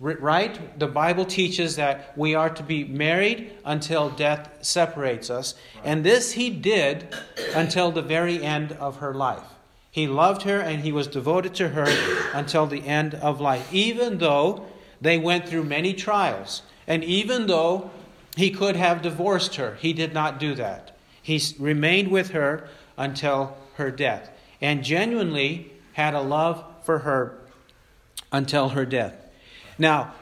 Right? 0.00 0.80
The 0.80 0.88
Bible 0.88 1.24
teaches 1.24 1.76
that 1.76 2.12
we 2.18 2.34
are 2.34 2.50
to 2.50 2.62
be 2.64 2.82
married 2.82 3.52
until 3.64 4.10
death 4.10 4.50
separates 4.60 5.30
us. 5.30 5.54
And 5.84 6.02
this 6.02 6.32
he 6.32 6.50
did 6.50 7.14
until 7.54 7.92
the 7.92 8.02
very 8.02 8.42
end 8.42 8.72
of 8.72 8.96
her 8.96 9.14
life. 9.14 9.44
He 9.92 10.08
loved 10.08 10.42
her 10.42 10.58
and 10.58 10.82
he 10.82 10.90
was 10.90 11.06
devoted 11.06 11.54
to 11.56 11.68
her 11.68 11.86
until 12.34 12.66
the 12.66 12.84
end 12.84 13.14
of 13.14 13.40
life, 13.40 13.72
even 13.72 14.18
though 14.18 14.66
they 15.00 15.18
went 15.18 15.48
through 15.48 15.64
many 15.64 15.94
trials. 15.94 16.62
And 16.88 17.04
even 17.04 17.46
though 17.46 17.92
he 18.36 18.50
could 18.50 18.74
have 18.74 19.02
divorced 19.02 19.54
her, 19.54 19.76
he 19.76 19.92
did 19.92 20.12
not 20.12 20.40
do 20.40 20.56
that. 20.56 20.96
He 21.22 21.40
remained 21.58 22.10
with 22.10 22.30
her 22.30 22.68
until 22.96 23.56
her 23.76 23.90
death 23.90 24.30
and 24.60 24.84
genuinely 24.84 25.72
had 25.94 26.14
a 26.14 26.20
love 26.20 26.64
for 26.82 27.00
her 27.00 27.38
until 28.30 28.70
her 28.70 28.84
death. 28.84 29.14
Now, 29.78 30.14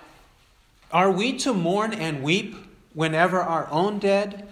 are 0.93 1.11
we 1.11 1.37
to 1.39 1.55
mourn 1.55 1.93
and 1.93 2.23
weep 2.23 2.55
whenever 2.95 3.41
our 3.41 3.69
own 3.71 3.99
dead 3.99 4.49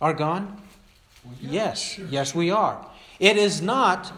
are 0.00 0.14
gone? 0.14 0.60
Yes, 1.40 1.98
yes, 2.10 2.34
we 2.34 2.50
are. 2.50 2.86
It 3.18 3.36
is 3.36 3.62
not 3.62 4.12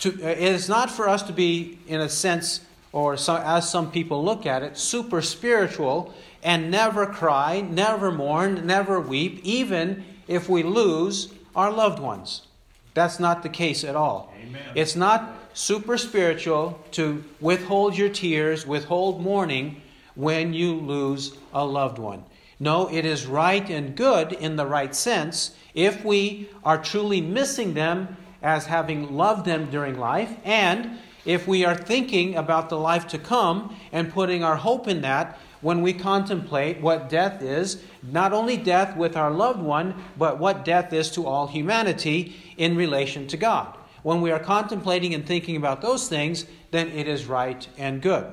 to, 0.00 0.10
uh, 0.22 0.28
it 0.28 0.38
is 0.38 0.68
not 0.68 0.90
for 0.90 1.08
us 1.08 1.22
to 1.24 1.32
be, 1.32 1.78
in 1.86 2.00
a 2.00 2.08
sense, 2.08 2.60
or 2.92 3.16
so, 3.16 3.36
as 3.36 3.68
some 3.68 3.90
people 3.90 4.24
look 4.24 4.46
at 4.46 4.62
it, 4.62 4.76
super 4.78 5.20
spiritual 5.22 6.14
and 6.42 6.70
never 6.70 7.06
cry, 7.06 7.60
never 7.60 8.12
mourn, 8.12 8.66
never 8.66 9.00
weep, 9.00 9.40
even 9.42 10.04
if 10.28 10.48
we 10.48 10.62
lose 10.62 11.32
our 11.54 11.72
loved 11.72 11.98
ones. 11.98 12.46
That's 12.94 13.18
not 13.18 13.42
the 13.42 13.48
case 13.48 13.84
at 13.84 13.96
all. 13.96 14.32
Amen. 14.40 14.62
It's 14.74 14.96
not 14.96 15.38
super 15.52 15.98
spiritual 15.98 16.80
to 16.92 17.24
withhold 17.40 17.96
your 17.96 18.08
tears, 18.08 18.66
withhold 18.66 19.20
mourning 19.20 19.82
when 20.14 20.52
you 20.52 20.74
lose 20.74 21.36
a 21.52 21.64
loved 21.64 21.98
one. 21.98 22.24
No, 22.60 22.88
it 22.90 23.04
is 23.04 23.26
right 23.26 23.68
and 23.68 23.96
good 23.96 24.32
in 24.32 24.56
the 24.56 24.66
right 24.66 24.94
sense 24.94 25.56
if 25.74 26.04
we 26.04 26.48
are 26.64 26.78
truly 26.80 27.20
missing 27.20 27.74
them 27.74 28.16
as 28.42 28.66
having 28.66 29.16
loved 29.16 29.44
them 29.44 29.70
during 29.70 29.98
life, 29.98 30.36
and 30.44 30.98
if 31.24 31.48
we 31.48 31.64
are 31.64 31.74
thinking 31.74 32.36
about 32.36 32.68
the 32.68 32.78
life 32.78 33.08
to 33.08 33.18
come 33.18 33.74
and 33.90 34.12
putting 34.12 34.44
our 34.44 34.56
hope 34.56 34.86
in 34.86 35.00
that 35.00 35.38
when 35.64 35.82
we 35.82 35.92
contemplate 35.92 36.80
what 36.80 37.08
death 37.08 37.42
is, 37.42 37.82
not 38.02 38.32
only 38.32 38.56
death 38.56 38.96
with 38.96 39.16
our 39.16 39.32
loved 39.32 39.60
one, 39.60 39.94
but 40.16 40.38
what 40.38 40.64
death 40.64 40.92
is 40.92 41.10
to 41.10 41.26
all 41.26 41.48
humanity 41.48 42.36
in 42.56 42.76
relation 42.76 43.26
to 43.26 43.36
God 43.36 43.76
when 44.04 44.20
we 44.20 44.30
are 44.30 44.38
contemplating 44.38 45.14
and 45.14 45.26
thinking 45.26 45.56
about 45.56 45.80
those 45.80 46.08
things, 46.08 46.44
then 46.70 46.88
it 46.88 47.08
is 47.08 47.24
right 47.24 47.66
and 47.78 48.02
good. 48.02 48.26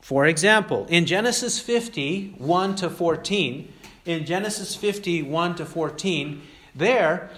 For 0.00 0.26
example, 0.26 0.84
in 0.90 1.06
Genesis 1.06 1.60
50, 1.60 2.34
1 2.38 2.76
to 2.76 2.90
14, 2.90 3.72
in 4.04 4.26
Genesis 4.26 4.74
50, 4.74 5.22
1 5.22 5.54
to 5.54 5.64
14, 5.64 6.42
there, 6.74 7.30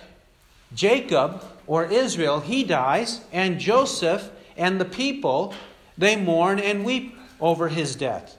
Jacob 0.75 1.45
or 1.67 1.85
Israel, 1.85 2.41
he 2.41 2.65
dies, 2.65 3.21
and 3.31 3.61
Joseph 3.61 4.31
and 4.57 4.81
the 4.81 4.87
people, 4.87 5.53
they 5.99 6.17
mourn 6.17 6.59
and 6.59 6.87
weep 6.87 7.19
over 7.39 7.69
his 7.69 7.95
death. 7.97 8.39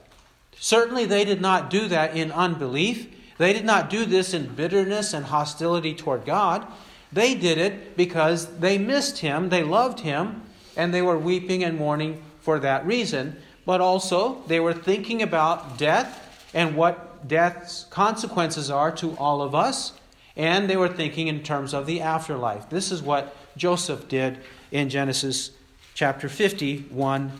Certainly, 0.58 1.06
they 1.06 1.24
did 1.24 1.40
not 1.40 1.70
do 1.70 1.88
that 1.88 2.16
in 2.16 2.32
unbelief. 2.32 3.08
They 3.38 3.52
did 3.52 3.64
not 3.64 3.90
do 3.90 4.04
this 4.04 4.32
in 4.32 4.54
bitterness 4.54 5.12
and 5.12 5.26
hostility 5.26 5.94
toward 5.94 6.24
God. 6.24 6.66
They 7.12 7.34
did 7.34 7.58
it 7.58 7.96
because 7.96 8.58
they 8.58 8.78
missed 8.78 9.18
him, 9.18 9.48
they 9.48 9.62
loved 9.62 10.00
him, 10.00 10.42
and 10.76 10.92
they 10.92 11.02
were 11.02 11.18
weeping 11.18 11.62
and 11.62 11.78
mourning 11.78 12.22
for 12.40 12.58
that 12.60 12.86
reason. 12.86 13.36
But 13.64 13.80
also, 13.80 14.42
they 14.46 14.60
were 14.60 14.74
thinking 14.74 15.22
about 15.22 15.78
death 15.78 16.50
and 16.54 16.76
what 16.76 17.26
death's 17.28 17.84
consequences 17.90 18.70
are 18.70 18.92
to 18.92 19.16
all 19.16 19.42
of 19.42 19.54
us, 19.54 19.92
and 20.36 20.68
they 20.68 20.76
were 20.76 20.88
thinking 20.88 21.28
in 21.28 21.42
terms 21.42 21.74
of 21.74 21.86
the 21.86 22.00
afterlife. 22.00 22.68
This 22.70 22.92
is 22.92 23.02
what 23.02 23.36
Joseph 23.56 24.08
did 24.08 24.38
in 24.70 24.88
Genesis 24.88 25.50
chapter 25.94 26.28
51 26.28 27.32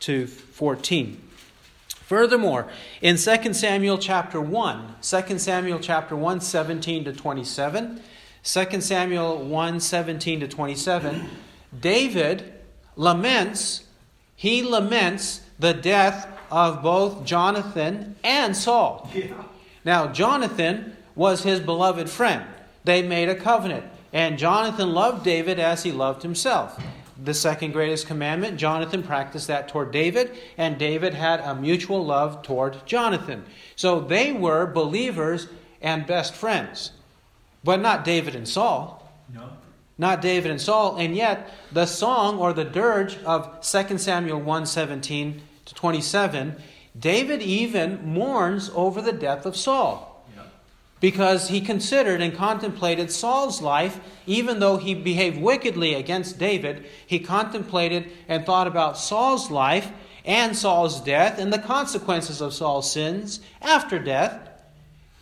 to 0.00 0.26
14. 0.26 1.29
Furthermore, 2.10 2.66
in 3.00 3.16
2 3.16 3.54
Samuel 3.54 3.96
chapter 3.96 4.40
1, 4.40 4.96
2 5.00 5.38
Samuel 5.38 5.78
chapter 5.78 6.16
1, 6.16 6.40
17 6.40 7.04
to 7.04 7.12
27, 7.12 8.02
2 8.42 8.80
Samuel 8.80 9.38
1 9.38 9.78
17 9.78 10.40
to 10.40 10.48
27, 10.48 11.28
David 11.80 12.52
laments, 12.96 13.84
he 14.34 14.60
laments 14.60 15.42
the 15.60 15.72
death 15.72 16.26
of 16.50 16.82
both 16.82 17.24
Jonathan 17.24 18.16
and 18.24 18.56
Saul. 18.56 19.08
Yeah. 19.14 19.44
Now, 19.84 20.08
Jonathan 20.08 20.96
was 21.14 21.44
his 21.44 21.60
beloved 21.60 22.10
friend. 22.10 22.44
They 22.82 23.02
made 23.02 23.28
a 23.28 23.36
covenant, 23.36 23.84
and 24.12 24.36
Jonathan 24.36 24.92
loved 24.92 25.24
David 25.24 25.60
as 25.60 25.84
he 25.84 25.92
loved 25.92 26.24
himself. 26.24 26.76
The 27.22 27.34
second 27.34 27.72
greatest 27.72 28.06
commandment, 28.06 28.56
Jonathan 28.56 29.02
practiced 29.02 29.48
that 29.48 29.68
toward 29.68 29.90
David, 29.90 30.30
and 30.56 30.78
David 30.78 31.14
had 31.14 31.40
a 31.40 31.54
mutual 31.54 32.04
love 32.04 32.42
toward 32.42 32.86
Jonathan. 32.86 33.44
So 33.76 34.00
they 34.00 34.32
were 34.32 34.66
believers 34.66 35.48
and 35.82 36.06
best 36.06 36.34
friends. 36.34 36.92
But 37.62 37.80
not 37.80 38.04
David 38.04 38.34
and 38.34 38.48
Saul. 38.48 39.12
No. 39.32 39.50
Not 39.98 40.22
David 40.22 40.50
and 40.50 40.60
Saul. 40.60 40.96
And 40.96 41.14
yet, 41.14 41.52
the 41.70 41.86
song 41.86 42.38
or 42.38 42.54
the 42.54 42.64
dirge 42.64 43.18
of 43.18 43.60
2 43.60 43.98
Samuel 43.98 44.40
1 44.40 44.64
17 44.64 45.42
to 45.66 45.74
27, 45.74 46.56
David 46.98 47.42
even 47.42 48.02
mourns 48.02 48.70
over 48.74 49.02
the 49.02 49.12
death 49.12 49.44
of 49.44 49.56
Saul. 49.56 50.09
Because 51.00 51.48
he 51.48 51.62
considered 51.62 52.20
and 52.20 52.34
contemplated 52.34 53.10
Saul's 53.10 53.62
life, 53.62 54.00
even 54.26 54.60
though 54.60 54.76
he 54.76 54.94
behaved 54.94 55.40
wickedly 55.40 55.94
against 55.94 56.38
David, 56.38 56.86
he 57.06 57.18
contemplated 57.18 58.12
and 58.28 58.44
thought 58.44 58.66
about 58.66 58.98
Saul's 58.98 59.50
life 59.50 59.90
and 60.26 60.54
Saul's 60.54 61.00
death 61.00 61.38
and 61.38 61.50
the 61.50 61.58
consequences 61.58 62.42
of 62.42 62.52
Saul's 62.52 62.92
sins 62.92 63.40
after 63.62 63.98
death. 63.98 64.48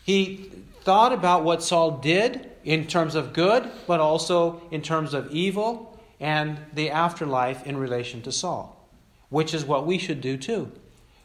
He 0.05 0.51
thought 0.83 1.13
about 1.13 1.45
what 1.45 1.63
Saul 1.63 1.99
did 1.99 2.51
in 2.65 2.87
terms 2.87 3.15
of 3.15 3.33
good, 3.33 3.71
but 3.87 4.01
also 4.01 4.63
in 4.73 4.83
terms 4.83 5.15
of 5.15 5.31
evil 5.31 6.01
and 6.19 6.59
the 6.75 6.91
afterlife 6.91 7.65
in 7.67 7.77
relation 7.77 8.21
to 8.23 8.33
Saul, 8.33 8.89
which 9.29 9.55
is 9.55 9.65
what 9.65 9.87
we 9.87 9.97
should 9.99 10.21
do 10.21 10.37
too. 10.37 10.73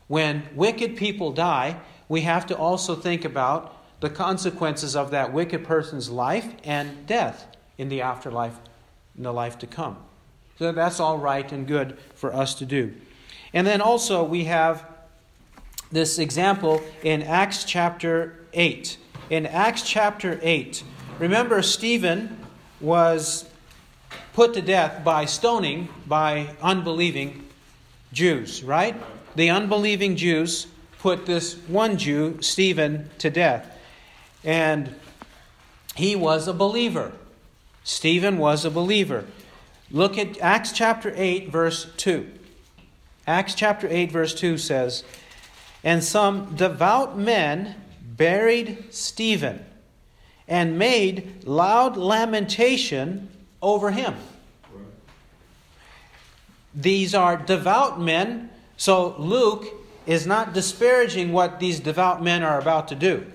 When 0.07 0.43
wicked 0.53 0.95
people 0.95 1.31
die, 1.31 1.79
we 2.07 2.21
have 2.21 2.45
to 2.47 2.57
also 2.57 2.95
think 2.95 3.25
about 3.25 3.72
the 4.03 4.09
consequences 4.09 4.97
of 4.97 5.11
that 5.11 5.31
wicked 5.31 5.63
person's 5.63 6.09
life 6.09 6.53
and 6.65 7.07
death 7.07 7.47
in 7.77 7.87
the 7.87 8.01
afterlife, 8.01 8.53
in 9.15 9.23
the 9.23 9.31
life 9.31 9.57
to 9.57 9.65
come. 9.65 9.95
So 10.59 10.73
that's 10.73 10.99
all 10.99 11.17
right 11.17 11.49
and 11.53 11.65
good 11.65 11.97
for 12.13 12.33
us 12.35 12.53
to 12.55 12.65
do. 12.65 12.93
And 13.53 13.65
then 13.65 13.79
also 13.79 14.21
we 14.21 14.43
have 14.43 14.85
this 15.89 16.19
example 16.19 16.81
in 17.01 17.23
Acts 17.23 17.63
chapter 17.63 18.41
8. 18.51 18.97
In 19.29 19.45
Acts 19.45 19.83
chapter 19.83 20.37
8, 20.41 20.83
remember 21.17 21.61
Stephen 21.61 22.37
was 22.81 23.49
put 24.33 24.53
to 24.55 24.61
death 24.61 25.05
by 25.05 25.23
stoning 25.23 25.87
by 26.05 26.53
unbelieving 26.61 27.47
Jews, 28.11 28.65
right? 28.65 29.01
The 29.37 29.49
unbelieving 29.49 30.17
Jews 30.17 30.67
put 30.99 31.25
this 31.25 31.53
one 31.69 31.97
Jew, 31.97 32.41
Stephen, 32.41 33.09
to 33.19 33.29
death. 33.29 33.69
And 34.43 34.95
he 35.95 36.15
was 36.15 36.47
a 36.47 36.53
believer. 36.53 37.13
Stephen 37.83 38.37
was 38.37 38.65
a 38.65 38.71
believer. 38.71 39.25
Look 39.91 40.17
at 40.17 40.39
Acts 40.39 40.71
chapter 40.71 41.13
8, 41.15 41.49
verse 41.49 41.87
2. 41.97 42.29
Acts 43.27 43.55
chapter 43.55 43.87
8, 43.89 44.11
verse 44.11 44.33
2 44.33 44.57
says, 44.57 45.03
And 45.83 46.03
some 46.03 46.55
devout 46.55 47.17
men 47.17 47.75
buried 48.01 48.93
Stephen 48.93 49.65
and 50.47 50.77
made 50.77 51.43
loud 51.45 51.95
lamentation 51.95 53.29
over 53.61 53.91
him. 53.91 54.15
These 56.75 57.13
are 57.13 57.37
devout 57.37 58.01
men, 58.01 58.49
so 58.77 59.15
Luke 59.17 59.67
is 60.05 60.25
not 60.25 60.53
disparaging 60.53 61.31
what 61.31 61.59
these 61.59 61.79
devout 61.79 62.21
men 62.21 62.43
are 62.43 62.59
about 62.59 62.87
to 62.89 62.95
do. 62.95 63.25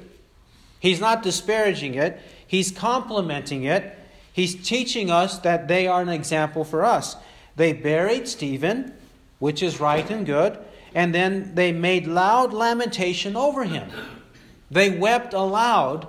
He's 0.81 1.01
not 1.01 1.23
disparaging 1.23 1.95
it, 1.95 2.21
he's 2.47 2.71
complimenting 2.71 3.65
it. 3.65 3.95
He's 4.33 4.55
teaching 4.55 5.11
us 5.11 5.39
that 5.41 5.67
they 5.67 5.89
are 5.89 6.01
an 6.01 6.09
example 6.09 6.63
for 6.63 6.85
us. 6.85 7.17
They 7.57 7.73
buried 7.73 8.29
Stephen, 8.29 8.95
which 9.41 9.65
is 9.65 9.81
right 9.81 10.09
and 10.09 10.25
good, 10.25 10.57
and 10.95 11.13
then 11.13 11.57
they 11.57 11.73
made 11.73 12.07
loud 12.07 12.53
lamentation 12.53 13.35
over 13.35 13.65
him. 13.65 13.91
They 14.71 14.97
wept 14.97 15.35
aloud 15.35 16.07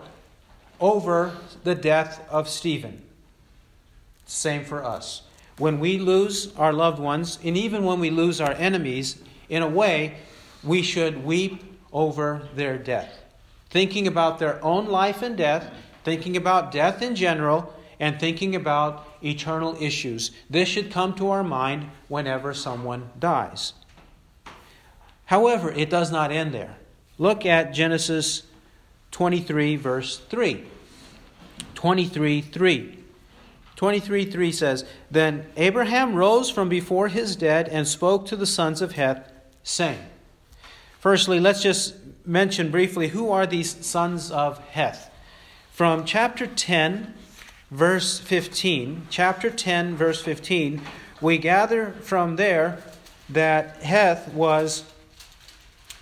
over 0.80 1.36
the 1.64 1.74
death 1.74 2.24
of 2.30 2.48
Stephen. 2.48 3.02
Same 4.28 4.64
for 4.64 4.84
us. 4.86 5.24
When 5.58 5.80
we 5.80 5.98
lose 5.98 6.56
our 6.56 6.72
loved 6.72 7.00
ones, 7.00 7.40
and 7.44 7.58
even 7.58 7.84
when 7.84 8.00
we 8.00 8.12
lose 8.12 8.40
our 8.40 8.54
enemies, 8.54 9.18
in 9.50 9.64
a 9.64 9.68
way, 9.68 10.18
we 10.64 10.84
should 10.84 11.26
weep 11.26 11.64
over 11.92 12.48
their 12.54 12.78
death. 12.78 13.24
Thinking 13.70 14.08
about 14.08 14.40
their 14.40 14.64
own 14.64 14.88
life 14.88 15.22
and 15.22 15.38
death, 15.38 15.72
thinking 16.04 16.36
about 16.36 16.72
death 16.72 17.02
in 17.02 17.16
general, 17.16 17.74
and 18.00 18.20
thinking 18.20 18.56
about 18.56 19.06
eternal 19.24 19.76
issues. 19.80 20.32
This 20.50 20.70
should 20.70 20.92
come 20.92 21.14
to 21.16 21.30
our 21.30 21.44
mind 21.44 21.90
whenever 22.08 22.54
someone 22.54 23.10
dies. 23.20 23.74
However, 25.26 25.72
it 25.72 25.90
does 25.90 26.12
not 26.12 26.32
end 26.32 26.54
there. 26.54 26.78
Look 27.18 27.46
at 27.46 27.74
Genesis 27.74 28.44
23, 29.12 29.76
verse 29.76 30.18
3. 30.18 30.64
23 31.76 32.42
3. 32.42 33.00
23 33.76 34.26
3 34.26 34.52
says, 34.52 34.86
Then 35.12 35.46
Abraham 35.56 36.16
rose 36.16 36.50
from 36.50 36.68
before 36.68 37.10
his 37.10 37.36
dead 37.36 37.70
and 37.70 37.88
spoke 37.88 38.26
to 38.26 38.36
the 38.36 38.46
sons 38.46 38.82
of 38.82 38.94
Heth, 38.94 39.32
saying, 39.64 40.00
Firstly, 41.00 41.40
let's 41.40 41.64
just 41.64 41.99
mention 42.30 42.70
briefly 42.70 43.08
who 43.08 43.32
are 43.32 43.48
these 43.48 43.84
sons 43.84 44.30
of 44.30 44.60
Heth. 44.70 45.10
From 45.72 46.06
chapter 46.06 46.46
10, 46.46 47.16
verse 47.72 48.20
15, 48.20 49.08
chapter 49.10 49.50
10, 49.50 49.96
verse 49.96 50.22
15, 50.22 50.80
we 51.22 51.40
gather 51.40 51.92
from 52.02 52.36
there 52.36 52.84
that 53.30 53.82
Heth 53.82 54.32
was 54.32 54.84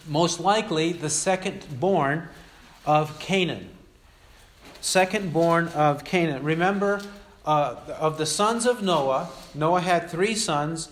most 0.06 0.42
likely 0.42 0.92
the 0.92 1.10
second 1.10 1.80
born 1.80 2.28
of 2.86 3.18
Canaan. 3.20 3.70
Second 4.82 5.32
born 5.32 5.70
of 5.70 6.04
Canaan. 6.04 6.44
Remember, 6.44 7.02
uh, 7.46 7.76
of 7.98 8.18
the 8.18 8.26
sons 8.26 8.66
of 8.66 8.84
Noah, 8.84 9.30
Noah 9.56 9.82
had 9.82 10.10
three 10.10 10.36
sons. 10.36 10.90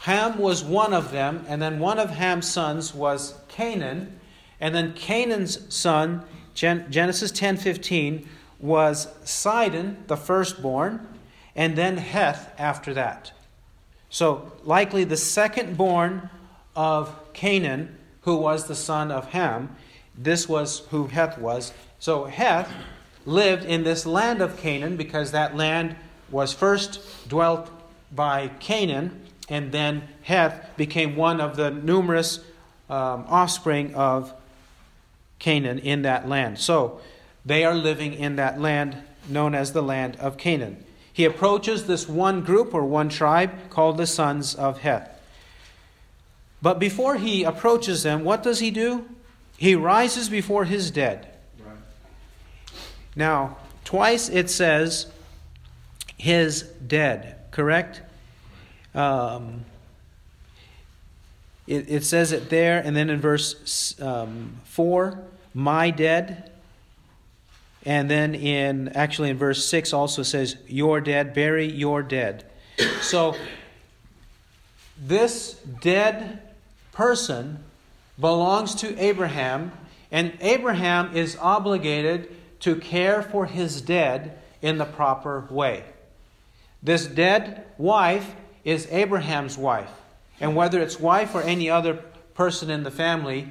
Ham 0.00 0.38
was 0.38 0.62
one 0.62 0.92
of 0.92 1.10
them, 1.10 1.46
and 1.48 1.62
then 1.62 1.78
one 1.78 1.98
of 1.98 2.10
Ham's 2.10 2.50
sons 2.50 2.94
was 2.94 3.34
Canaan, 3.48 4.17
and 4.60 4.74
then 4.74 4.92
Canaan's 4.94 5.72
son, 5.74 6.24
Gen- 6.54 6.90
Genesis 6.90 7.32
10:15, 7.32 8.26
was 8.58 9.08
Sidon, 9.24 10.04
the 10.08 10.16
firstborn, 10.16 11.06
and 11.54 11.76
then 11.76 11.96
Heth 11.98 12.52
after 12.58 12.92
that. 12.94 13.32
So 14.10 14.52
likely 14.64 15.04
the 15.04 15.16
second 15.16 15.76
born 15.76 16.30
of 16.74 17.14
Canaan, 17.32 17.96
who 18.22 18.36
was 18.36 18.66
the 18.66 18.74
son 18.74 19.10
of 19.10 19.30
Ham, 19.30 19.76
this 20.16 20.48
was 20.48 20.80
who 20.90 21.06
Heth 21.06 21.38
was. 21.38 21.72
So 21.98 22.24
Heth 22.24 22.72
lived 23.24 23.64
in 23.64 23.84
this 23.84 24.06
land 24.06 24.40
of 24.40 24.56
Canaan 24.56 24.96
because 24.96 25.30
that 25.32 25.56
land 25.56 25.94
was 26.30 26.52
first 26.52 27.00
dwelt 27.28 27.70
by 28.10 28.48
Canaan, 28.60 29.20
and 29.48 29.70
then 29.70 30.02
Heth 30.22 30.76
became 30.76 31.14
one 31.16 31.40
of 31.40 31.56
the 31.56 31.70
numerous 31.70 32.40
um, 32.90 33.24
offspring 33.28 33.94
of 33.94 34.32
Canaan 35.38 35.78
in 35.78 36.02
that 36.02 36.28
land. 36.28 36.58
So 36.58 37.00
they 37.44 37.64
are 37.64 37.74
living 37.74 38.14
in 38.14 38.36
that 38.36 38.60
land 38.60 38.96
known 39.28 39.54
as 39.54 39.72
the 39.72 39.82
land 39.82 40.16
of 40.16 40.36
Canaan. 40.36 40.84
He 41.12 41.24
approaches 41.24 41.86
this 41.86 42.08
one 42.08 42.42
group 42.42 42.74
or 42.74 42.84
one 42.84 43.08
tribe 43.08 43.70
called 43.70 43.96
the 43.96 44.06
sons 44.06 44.54
of 44.54 44.78
Heth. 44.80 45.10
But 46.62 46.78
before 46.78 47.16
he 47.16 47.44
approaches 47.44 48.02
them, 48.02 48.24
what 48.24 48.42
does 48.42 48.60
he 48.60 48.70
do? 48.70 49.04
He 49.56 49.74
rises 49.74 50.28
before 50.28 50.64
his 50.64 50.90
dead. 50.90 51.28
Right. 51.64 51.76
Now, 53.16 53.56
twice 53.84 54.28
it 54.28 54.50
says 54.50 55.06
his 56.16 56.62
dead, 56.62 57.36
correct? 57.50 58.02
Um, 58.94 59.64
it, 61.68 61.90
it, 61.90 62.04
says 62.04 62.32
it 62.32 62.48
there, 62.48 62.80
and 62.80 62.96
then 62.96 63.10
in 63.10 63.20
verse 63.20 63.94
um, 64.00 64.56
4, 64.64 65.22
my 65.54 65.90
dead. 65.90 66.50
And 67.84 68.10
then 68.10 68.34
in, 68.34 68.88
actually 68.88 69.30
in 69.30 69.38
verse 69.38 69.64
6 69.66 69.92
also 69.92 70.22
says, 70.22 70.56
your 70.66 71.00
dead, 71.00 71.34
bury 71.34 71.70
your 71.70 72.02
dead. 72.02 72.44
So, 73.02 73.36
this 75.00 75.54
dead 75.80 76.40
person 76.92 77.62
belongs 78.18 78.74
to 78.76 78.98
Abraham, 78.98 79.72
and 80.10 80.36
Abraham 80.40 81.14
is 81.16 81.36
obligated 81.36 82.34
to 82.60 82.76
care 82.76 83.22
for 83.22 83.46
his 83.46 83.80
dead 83.80 84.38
in 84.62 84.78
the 84.78 84.84
proper 84.84 85.46
way. 85.50 85.84
This 86.82 87.06
dead 87.06 87.66
wife 87.76 88.34
is 88.64 88.86
Abraham's 88.90 89.56
wife. 89.56 89.90
And 90.40 90.54
whether 90.54 90.80
it's 90.80 91.00
wife 91.00 91.34
or 91.34 91.42
any 91.42 91.68
other 91.68 91.94
person 92.34 92.70
in 92.70 92.84
the 92.84 92.90
family, 92.90 93.48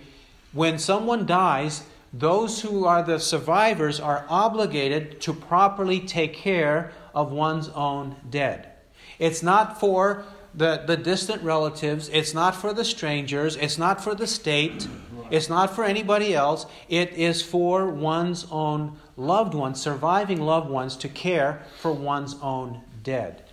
when 0.53 0.79
someone 0.79 1.25
dies, 1.25 1.83
those 2.13 2.61
who 2.61 2.85
are 2.85 3.03
the 3.03 3.19
survivors 3.19 3.99
are 3.99 4.25
obligated 4.29 5.19
to 5.21 5.33
properly 5.33 5.99
take 5.99 6.33
care 6.33 6.91
of 7.13 7.31
one's 7.31 7.69
own 7.69 8.15
dead. 8.29 8.71
It's 9.19 9.43
not 9.43 9.79
for 9.79 10.23
the, 10.53 10.83
the 10.87 10.97
distant 10.97 11.43
relatives, 11.43 12.09
it's 12.09 12.33
not 12.33 12.55
for 12.55 12.73
the 12.73 12.85
strangers, 12.85 13.55
it's 13.57 13.77
not 13.77 14.01
for 14.01 14.15
the 14.15 14.25
state, 14.25 14.87
it's 15.29 15.49
not 15.49 15.75
for 15.75 15.83
anybody 15.83 16.33
else. 16.33 16.65
It 16.87 17.11
is 17.11 17.41
for 17.41 17.87
one's 17.87 18.47
own 18.49 18.97
loved 19.15 19.53
ones, 19.53 19.81
surviving 19.81 20.41
loved 20.41 20.69
ones, 20.69 20.95
to 20.97 21.09
care 21.09 21.63
for 21.79 21.91
one's 21.91 22.35
own 22.41 22.81
dead. 23.03 23.43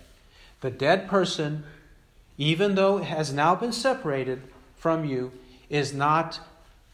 The 0.61 0.71
dead 0.71 1.07
person, 1.09 1.63
even 2.37 2.75
though 2.75 2.97
it 2.97 3.05
has 3.05 3.31
now 3.31 3.55
been 3.55 3.71
separated 3.71 4.41
from 4.75 5.05
you, 5.05 5.31
is 5.69 5.93
not 5.93 6.39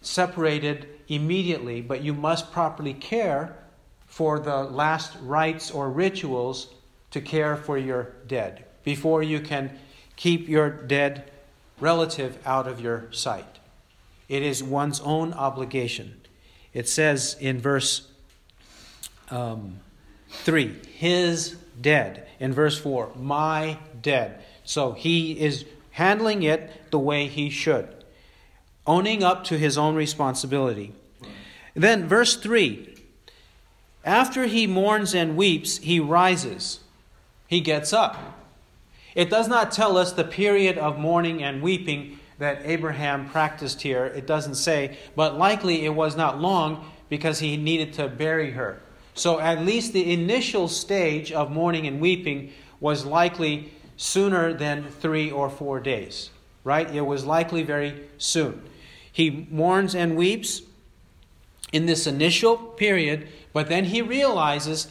separated 0.01 0.87
immediately, 1.07 1.81
but 1.81 2.01
you 2.01 2.13
must 2.13 2.51
properly 2.51 2.93
care 2.93 3.57
for 4.05 4.39
the 4.39 4.63
last 4.63 5.15
rites 5.21 5.71
or 5.71 5.89
rituals 5.89 6.73
to 7.11 7.21
care 7.21 7.55
for 7.55 7.77
your 7.77 8.13
dead 8.27 8.65
before 8.83 9.21
you 9.21 9.39
can 9.39 9.77
keep 10.15 10.47
your 10.47 10.69
dead 10.69 11.29
relative 11.79 12.37
out 12.45 12.67
of 12.67 12.79
your 12.79 13.11
sight. 13.11 13.59
It 14.29 14.43
is 14.43 14.63
one's 14.63 14.99
own 15.01 15.33
obligation. 15.33 16.21
It 16.73 16.87
says 16.87 17.35
in 17.39 17.59
verse 17.59 18.07
um, 19.29 19.79
3, 20.29 20.75
his 20.93 21.55
dead. 21.79 22.27
In 22.39 22.53
verse 22.53 22.79
4, 22.79 23.11
my 23.15 23.77
dead. 24.01 24.43
So 24.71 24.93
he 24.93 25.37
is 25.37 25.65
handling 25.89 26.43
it 26.43 26.91
the 26.91 26.97
way 26.97 27.27
he 27.27 27.49
should, 27.49 27.89
owning 28.87 29.21
up 29.21 29.43
to 29.45 29.57
his 29.57 29.77
own 29.77 29.95
responsibility. 29.95 30.93
Then, 31.75 32.07
verse 32.07 32.37
3 32.37 32.87
after 34.05 34.45
he 34.45 34.67
mourns 34.67 35.13
and 35.13 35.35
weeps, 35.35 35.79
he 35.79 35.99
rises, 35.99 36.79
he 37.47 37.59
gets 37.59 37.91
up. 37.91 38.17
It 39.13 39.29
does 39.29 39.49
not 39.49 39.73
tell 39.73 39.97
us 39.97 40.13
the 40.13 40.23
period 40.23 40.77
of 40.77 40.97
mourning 40.97 41.43
and 41.43 41.61
weeping 41.61 42.17
that 42.39 42.61
Abraham 42.63 43.27
practiced 43.27 43.81
here. 43.81 44.05
It 44.05 44.25
doesn't 44.25 44.55
say, 44.55 44.97
but 45.17 45.37
likely 45.37 45.83
it 45.83 45.93
was 45.93 46.15
not 46.15 46.39
long 46.39 46.89
because 47.09 47.39
he 47.39 47.57
needed 47.57 47.91
to 47.95 48.07
bury 48.07 48.51
her. 48.51 48.81
So 49.15 49.37
at 49.37 49.65
least 49.65 49.91
the 49.91 50.13
initial 50.13 50.69
stage 50.69 51.33
of 51.33 51.51
mourning 51.51 51.87
and 51.87 51.99
weeping 51.99 52.53
was 52.79 53.05
likely 53.05 53.73
sooner 54.01 54.51
than 54.51 54.89
three 54.89 55.29
or 55.29 55.47
four 55.47 55.79
days, 55.79 56.31
right? 56.63 56.89
It 56.89 57.01
was 57.01 57.23
likely 57.23 57.61
very 57.61 58.01
soon. 58.17 58.63
He 59.11 59.47
mourns 59.51 59.93
and 59.93 60.17
weeps 60.17 60.63
in 61.71 61.85
this 61.85 62.07
initial 62.07 62.57
period, 62.57 63.27
but 63.53 63.69
then 63.69 63.85
he 63.85 64.01
realizes 64.01 64.87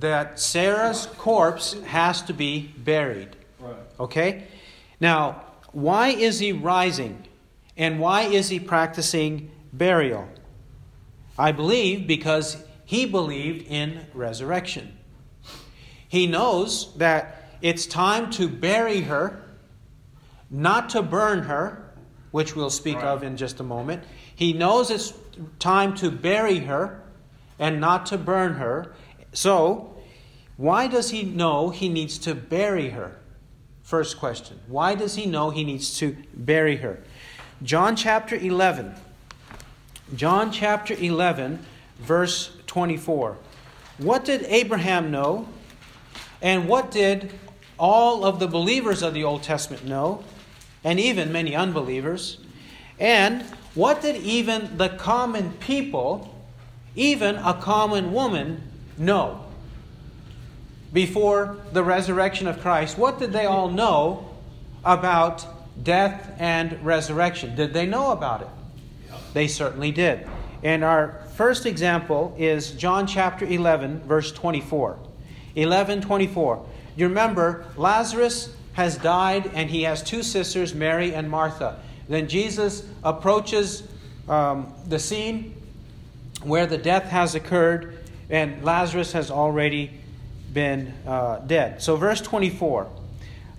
that 0.00 0.40
Sarah's 0.40 1.06
corpse 1.16 1.74
has 1.84 2.22
to 2.22 2.32
be 2.32 2.74
buried. 2.76 3.36
Right. 3.60 3.76
Okay? 4.00 4.48
Now, 4.98 5.44
why 5.70 6.08
is 6.08 6.40
he 6.40 6.50
rising? 6.50 7.28
And 7.76 8.00
why 8.00 8.22
is 8.22 8.48
he 8.48 8.58
practicing 8.58 9.52
burial? 9.72 10.28
I 11.38 11.52
believe 11.52 12.08
because 12.08 12.56
he 12.84 13.06
believed 13.06 13.64
in 13.68 14.06
resurrection. 14.12 14.98
He 16.08 16.26
knows 16.26 16.92
that 16.96 17.39
it's 17.62 17.86
time 17.86 18.30
to 18.32 18.48
bury 18.48 19.02
her, 19.02 19.42
not 20.50 20.90
to 20.90 21.02
burn 21.02 21.44
her, 21.44 21.92
which 22.30 22.54
we'll 22.56 22.70
speak 22.70 22.96
Right. 22.96 23.06
of 23.06 23.22
in 23.22 23.36
just 23.36 23.60
a 23.60 23.62
moment. 23.62 24.04
He 24.34 24.52
knows 24.52 24.90
it's 24.90 25.12
time 25.58 25.94
to 25.96 26.10
bury 26.10 26.60
her 26.60 27.02
and 27.58 27.80
not 27.80 28.06
to 28.06 28.18
burn 28.18 28.54
her. 28.54 28.92
So, 29.32 29.94
why 30.56 30.86
does 30.86 31.10
he 31.10 31.22
know 31.22 31.70
he 31.70 31.88
needs 31.88 32.18
to 32.18 32.34
bury 32.34 32.90
her? 32.90 33.16
First 33.82 34.18
question. 34.18 34.60
Why 34.68 34.94
does 34.94 35.16
he 35.16 35.26
know 35.26 35.50
he 35.50 35.64
needs 35.64 35.96
to 35.98 36.16
bury 36.34 36.76
her? 36.76 37.02
John 37.62 37.96
chapter 37.96 38.36
11. 38.36 38.94
John 40.14 40.50
chapter 40.52 40.94
11, 40.94 41.64
verse 41.98 42.50
24. 42.66 43.36
What 43.98 44.24
did 44.24 44.44
Abraham 44.44 45.10
know? 45.10 45.48
And 46.42 46.68
what 46.68 46.90
did 46.90 47.32
all 47.80 48.24
of 48.24 48.38
the 48.38 48.46
believers 48.46 49.02
of 49.02 49.14
the 49.14 49.24
Old 49.24 49.42
Testament 49.42 49.84
know? 49.84 50.22
And 50.84 51.00
even 51.00 51.32
many 51.32 51.56
unbelievers. 51.56 52.38
And 52.98 53.42
what 53.74 54.02
did 54.02 54.16
even 54.16 54.76
the 54.76 54.90
common 54.90 55.52
people, 55.54 56.32
even 56.94 57.36
a 57.36 57.54
common 57.54 58.12
woman, 58.12 58.62
know? 58.98 59.44
Before 60.92 61.56
the 61.72 61.82
resurrection 61.82 62.46
of 62.46 62.60
Christ, 62.60 62.98
what 62.98 63.18
did 63.18 63.32
they 63.32 63.46
all 63.46 63.70
know 63.70 64.28
about 64.84 65.46
death 65.82 66.34
and 66.38 66.84
resurrection? 66.84 67.54
Did 67.56 67.72
they 67.72 67.86
know 67.86 68.10
about 68.10 68.42
it? 68.42 68.48
They 69.32 69.46
certainly 69.46 69.92
did. 69.92 70.28
And 70.62 70.84
our 70.84 71.22
first 71.34 71.64
example 71.64 72.34
is 72.38 72.72
John 72.72 73.06
chapter 73.06 73.46
11, 73.46 74.00
verse 74.00 74.32
24. 74.32 74.98
11 75.56 76.00
24. 76.02 76.66
You 76.96 77.08
remember, 77.08 77.64
Lazarus 77.76 78.54
has 78.72 78.96
died 78.96 79.50
and 79.54 79.70
he 79.70 79.82
has 79.82 80.02
two 80.02 80.22
sisters, 80.22 80.74
Mary 80.74 81.14
and 81.14 81.28
Martha. 81.28 81.80
Then 82.08 82.28
Jesus 82.28 82.84
approaches 83.04 83.82
um, 84.28 84.72
the 84.86 84.98
scene 84.98 85.54
where 86.42 86.66
the 86.66 86.78
death 86.78 87.04
has 87.04 87.34
occurred 87.34 87.98
and 88.28 88.64
Lazarus 88.64 89.12
has 89.12 89.30
already 89.30 89.90
been 90.52 90.92
uh, 91.06 91.38
dead. 91.40 91.82
So, 91.82 91.96
verse 91.96 92.20
24 92.20 92.88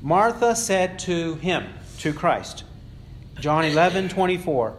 Martha 0.02 0.56
said 0.56 0.98
to 1.00 1.36
him, 1.36 1.68
to 2.02 2.12
Christ, 2.14 2.64
John 3.40 3.64
11 3.64 4.10
24, 4.10 4.76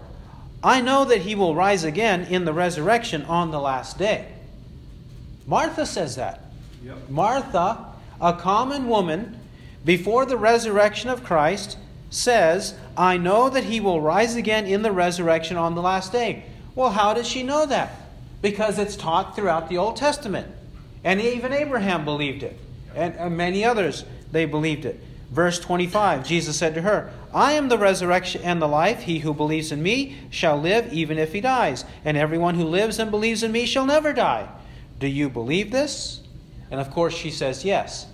I 0.64 0.80
know 0.80 1.04
that 1.04 1.18
he 1.22 1.34
will 1.34 1.54
rise 1.54 1.84
again 1.84 2.24
in 2.24 2.44
the 2.44 2.52
resurrection 2.52 3.22
on 3.22 3.50
the 3.50 3.60
last 3.60 3.98
day. 3.98 4.28
Martha 5.46 5.86
says 5.86 6.16
that. 6.16 6.40
Yep. 6.84 7.10
Martha, 7.10 7.91
a 8.22 8.32
common 8.32 8.88
woman, 8.88 9.38
before 9.84 10.24
the 10.24 10.36
resurrection 10.36 11.10
of 11.10 11.24
Christ, 11.24 11.76
says, 12.08 12.74
I 12.96 13.16
know 13.16 13.50
that 13.50 13.64
he 13.64 13.80
will 13.80 14.00
rise 14.00 14.36
again 14.36 14.66
in 14.66 14.82
the 14.82 14.92
resurrection 14.92 15.56
on 15.56 15.74
the 15.74 15.82
last 15.82 16.12
day. 16.12 16.44
Well, 16.76 16.90
how 16.90 17.14
does 17.14 17.26
she 17.26 17.42
know 17.42 17.66
that? 17.66 17.92
Because 18.40 18.78
it's 18.78 18.96
taught 18.96 19.34
throughout 19.34 19.68
the 19.68 19.78
Old 19.78 19.96
Testament. 19.96 20.46
And 21.02 21.20
even 21.20 21.52
Abraham 21.52 22.04
believed 22.04 22.44
it. 22.44 22.58
And, 22.94 23.14
and 23.16 23.36
many 23.36 23.64
others, 23.64 24.04
they 24.30 24.44
believed 24.44 24.84
it. 24.84 25.00
Verse 25.30 25.58
25 25.58 26.26
Jesus 26.26 26.58
said 26.58 26.74
to 26.74 26.82
her, 26.82 27.10
I 27.34 27.52
am 27.52 27.70
the 27.70 27.78
resurrection 27.78 28.42
and 28.42 28.60
the 28.60 28.68
life. 28.68 29.02
He 29.02 29.20
who 29.20 29.34
believes 29.34 29.72
in 29.72 29.82
me 29.82 30.18
shall 30.30 30.58
live 30.58 30.92
even 30.92 31.18
if 31.18 31.32
he 31.32 31.40
dies. 31.40 31.84
And 32.04 32.16
everyone 32.16 32.54
who 32.54 32.64
lives 32.64 32.98
and 32.98 33.10
believes 33.10 33.42
in 33.42 33.50
me 33.50 33.66
shall 33.66 33.86
never 33.86 34.12
die. 34.12 34.48
Do 35.00 35.08
you 35.08 35.28
believe 35.28 35.72
this? 35.72 36.20
And 36.70 36.78
of 36.78 36.90
course, 36.90 37.14
she 37.14 37.30
says 37.30 37.64
yes. 37.64 38.06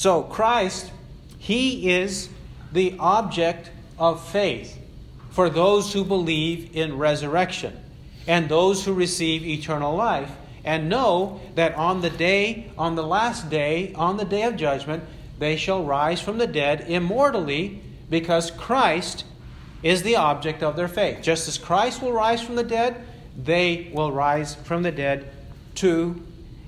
So, 0.00 0.22
Christ, 0.22 0.90
He 1.38 1.90
is 1.90 2.30
the 2.72 2.96
object 2.98 3.70
of 3.98 4.26
faith 4.26 4.78
for 5.28 5.50
those 5.50 5.92
who 5.92 6.04
believe 6.04 6.74
in 6.74 6.96
resurrection 6.96 7.78
and 8.26 8.48
those 8.48 8.82
who 8.82 8.94
receive 8.94 9.44
eternal 9.44 9.94
life 9.94 10.30
and 10.64 10.88
know 10.88 11.42
that 11.54 11.74
on 11.74 12.00
the 12.00 12.08
day, 12.08 12.72
on 12.78 12.94
the 12.94 13.02
last 13.02 13.50
day, 13.50 13.92
on 13.92 14.16
the 14.16 14.24
day 14.24 14.44
of 14.44 14.56
judgment, 14.56 15.04
they 15.38 15.58
shall 15.58 15.84
rise 15.84 16.18
from 16.18 16.38
the 16.38 16.46
dead 16.46 16.86
immortally 16.88 17.82
because 18.08 18.50
Christ 18.50 19.24
is 19.82 20.02
the 20.02 20.16
object 20.16 20.62
of 20.62 20.76
their 20.76 20.88
faith. 20.88 21.20
Just 21.20 21.46
as 21.46 21.58
Christ 21.58 22.00
will 22.00 22.12
rise 22.12 22.40
from 22.40 22.54
the 22.56 22.64
dead, 22.64 23.04
they 23.36 23.90
will 23.92 24.12
rise 24.12 24.54
from 24.54 24.82
the 24.82 24.92
dead 24.92 25.30
to 25.74 26.18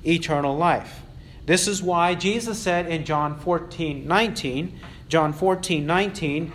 eternal 0.05 0.55
life. 0.55 0.99
This 1.47 1.67
is 1.67 1.83
why 1.83 2.15
Jesus 2.15 2.59
said 2.59 2.87
in 2.87 3.05
John 3.05 3.39
14 3.39 4.07
19, 4.07 4.81
John 5.09 5.33
14 5.33 5.85
19, 5.85 6.53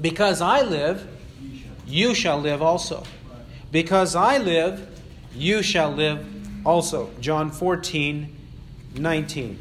because 0.00 0.40
I 0.40 0.62
live, 0.62 1.08
you 1.86 2.14
shall 2.14 2.38
live 2.38 2.62
also. 2.62 3.04
Because 3.70 4.14
I 4.14 4.38
live, 4.38 4.88
you 5.34 5.62
shall 5.62 5.90
live 5.90 6.26
also. 6.66 7.10
John 7.20 7.50
14 7.50 8.36
19. 8.94 9.58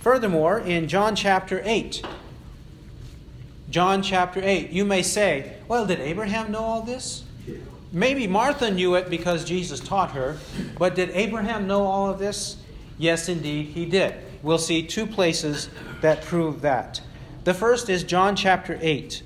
Furthermore, 0.00 0.58
in 0.58 0.88
John 0.88 1.14
chapter 1.14 1.60
8, 1.64 2.02
John 3.68 4.02
chapter 4.02 4.40
8, 4.42 4.70
you 4.70 4.84
may 4.84 5.02
say, 5.02 5.56
well, 5.68 5.86
did 5.86 6.00
Abraham 6.00 6.50
know 6.50 6.60
all 6.64 6.82
this? 6.82 7.24
Maybe 7.92 8.26
Martha 8.26 8.70
knew 8.70 8.94
it 8.94 9.10
because 9.10 9.44
Jesus 9.44 9.80
taught 9.80 10.12
her, 10.12 10.38
but 10.78 10.94
did 10.94 11.10
Abraham 11.10 11.66
know 11.66 11.82
all 11.82 12.08
of 12.08 12.18
this? 12.18 12.56
Yes, 13.00 13.30
indeed, 13.30 13.68
he 13.68 13.86
did. 13.86 14.14
We'll 14.42 14.58
see 14.58 14.82
two 14.82 15.06
places 15.06 15.70
that 16.02 16.22
prove 16.22 16.60
that. 16.60 17.00
The 17.44 17.54
first 17.54 17.88
is 17.88 18.04
John 18.04 18.36
chapter 18.36 18.78
8. 18.78 19.22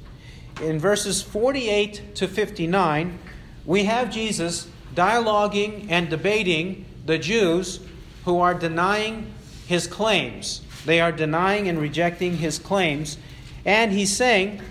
In 0.62 0.78
verses 0.78 1.22
48 1.22 2.14
to 2.14 2.28
59, 2.28 3.18
we 3.66 3.82
have 3.82 4.12
Jesus 4.12 4.68
dialoguing 4.94 5.88
and 5.90 6.08
debating 6.08 6.84
the 7.04 7.18
Jews 7.18 7.80
who 8.24 8.38
are 8.38 8.54
denying 8.54 9.34
his 9.66 9.88
claims. 9.88 10.60
They 10.86 11.00
are 11.00 11.10
denying 11.10 11.66
and 11.66 11.76
rejecting 11.80 12.36
his 12.36 12.60
claims. 12.60 13.18
And 13.64 13.90
he's 13.90 14.14
saying 14.16 14.62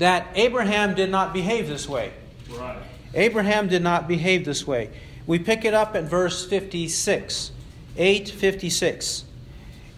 that 0.00 0.26
Abraham 0.34 0.96
did 0.96 1.10
not 1.10 1.32
behave 1.32 1.68
this 1.68 1.88
way. 1.88 2.12
Right. 2.50 2.82
Abraham 3.14 3.68
did 3.68 3.84
not 3.84 4.08
behave 4.08 4.44
this 4.44 4.66
way. 4.66 4.90
We 5.28 5.38
pick 5.38 5.64
it 5.64 5.74
up 5.74 5.94
at 5.94 6.02
verse 6.02 6.44
56. 6.44 7.52
856. 7.98 9.24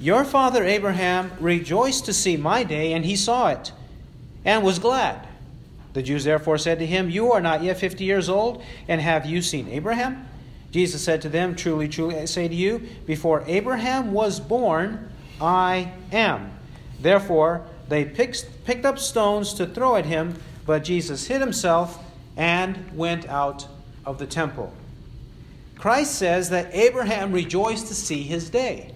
Your 0.01 0.25
father 0.25 0.65
Abraham 0.65 1.31
rejoiced 1.39 2.07
to 2.07 2.13
see 2.13 2.37
my 2.37 2.65
day, 2.65 2.95
and 2.95 3.05
he 3.05 3.15
saw 3.15 3.49
it, 3.49 3.73
and 4.45 4.65
was 4.65 4.79
glad. 4.79 5.29
The 5.93 6.03
Jews 6.03 6.25
therefore 6.25 6.57
said 6.59 6.79
to 6.79 6.87
him, 6.87 7.11
You 7.11 7.33
are 7.33 7.41
not 7.41 7.63
yet 7.63 7.79
fifty 7.79 8.05
years 8.05 8.29
old, 8.29 8.63
and 8.89 9.01
have 9.01 9.27
you 9.27 9.43
seen 9.43 9.69
Abraham? 9.69 10.27
Jesus 10.71 11.03
said 11.03 11.21
to 11.23 11.29
them, 11.29 11.55
Truly, 11.55 11.89
truly, 11.89 12.17
I 12.17 12.25
say 12.25 12.49
to 12.49 12.55
you, 12.55 12.87
before 13.07 13.45
Abraham 13.47 14.13
was 14.13 14.41
born, 14.41 15.11
I 15.41 15.93
am. 16.13 16.53
Therefore, 17.01 17.67
they 17.89 18.05
picked 18.05 18.85
up 18.85 18.99
stones 18.99 19.53
to 19.55 19.67
throw 19.67 19.97
at 19.97 20.07
him, 20.07 20.37
but 20.65 20.85
Jesus 20.85 21.27
hid 21.27 21.41
himself 21.41 21.99
and 22.37 22.97
went 22.97 23.29
out 23.29 23.67
of 24.07 24.19
the 24.19 24.27
temple. 24.27 24.73
Christ 25.81 26.17
says 26.17 26.51
that 26.51 26.75
Abraham 26.75 27.33
rejoiced 27.33 27.89
to 27.89 27.95
see 27.95 28.23
his 28.23 28.51
day. 28.51 28.93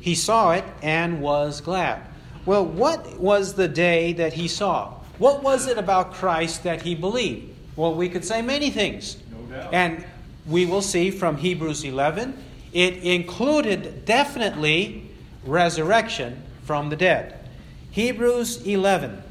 He 0.00 0.14
saw 0.14 0.52
it 0.52 0.62
and 0.80 1.20
was 1.20 1.60
glad. 1.60 2.00
Well, 2.44 2.64
what 2.64 3.18
was 3.18 3.54
the 3.54 3.66
day 3.66 4.12
that 4.12 4.32
he 4.32 4.46
saw? 4.46 4.94
What 5.18 5.42
was 5.42 5.66
it 5.66 5.78
about 5.78 6.14
Christ 6.14 6.62
that 6.62 6.82
he 6.82 6.94
believed? 6.94 7.52
Well, 7.74 7.92
we 7.92 8.08
could 8.08 8.24
say 8.24 8.40
many 8.40 8.70
things. 8.70 9.16
No 9.32 9.56
doubt. 9.56 9.74
And 9.74 10.06
we 10.46 10.64
will 10.64 10.80
see 10.80 11.10
from 11.10 11.38
Hebrews 11.38 11.82
11, 11.82 12.38
it 12.72 12.98
included 12.98 14.04
definitely 14.04 15.10
resurrection 15.44 16.40
from 16.62 16.88
the 16.88 16.96
dead. 16.96 17.48
Hebrews 17.90 18.64
11. 18.64 19.24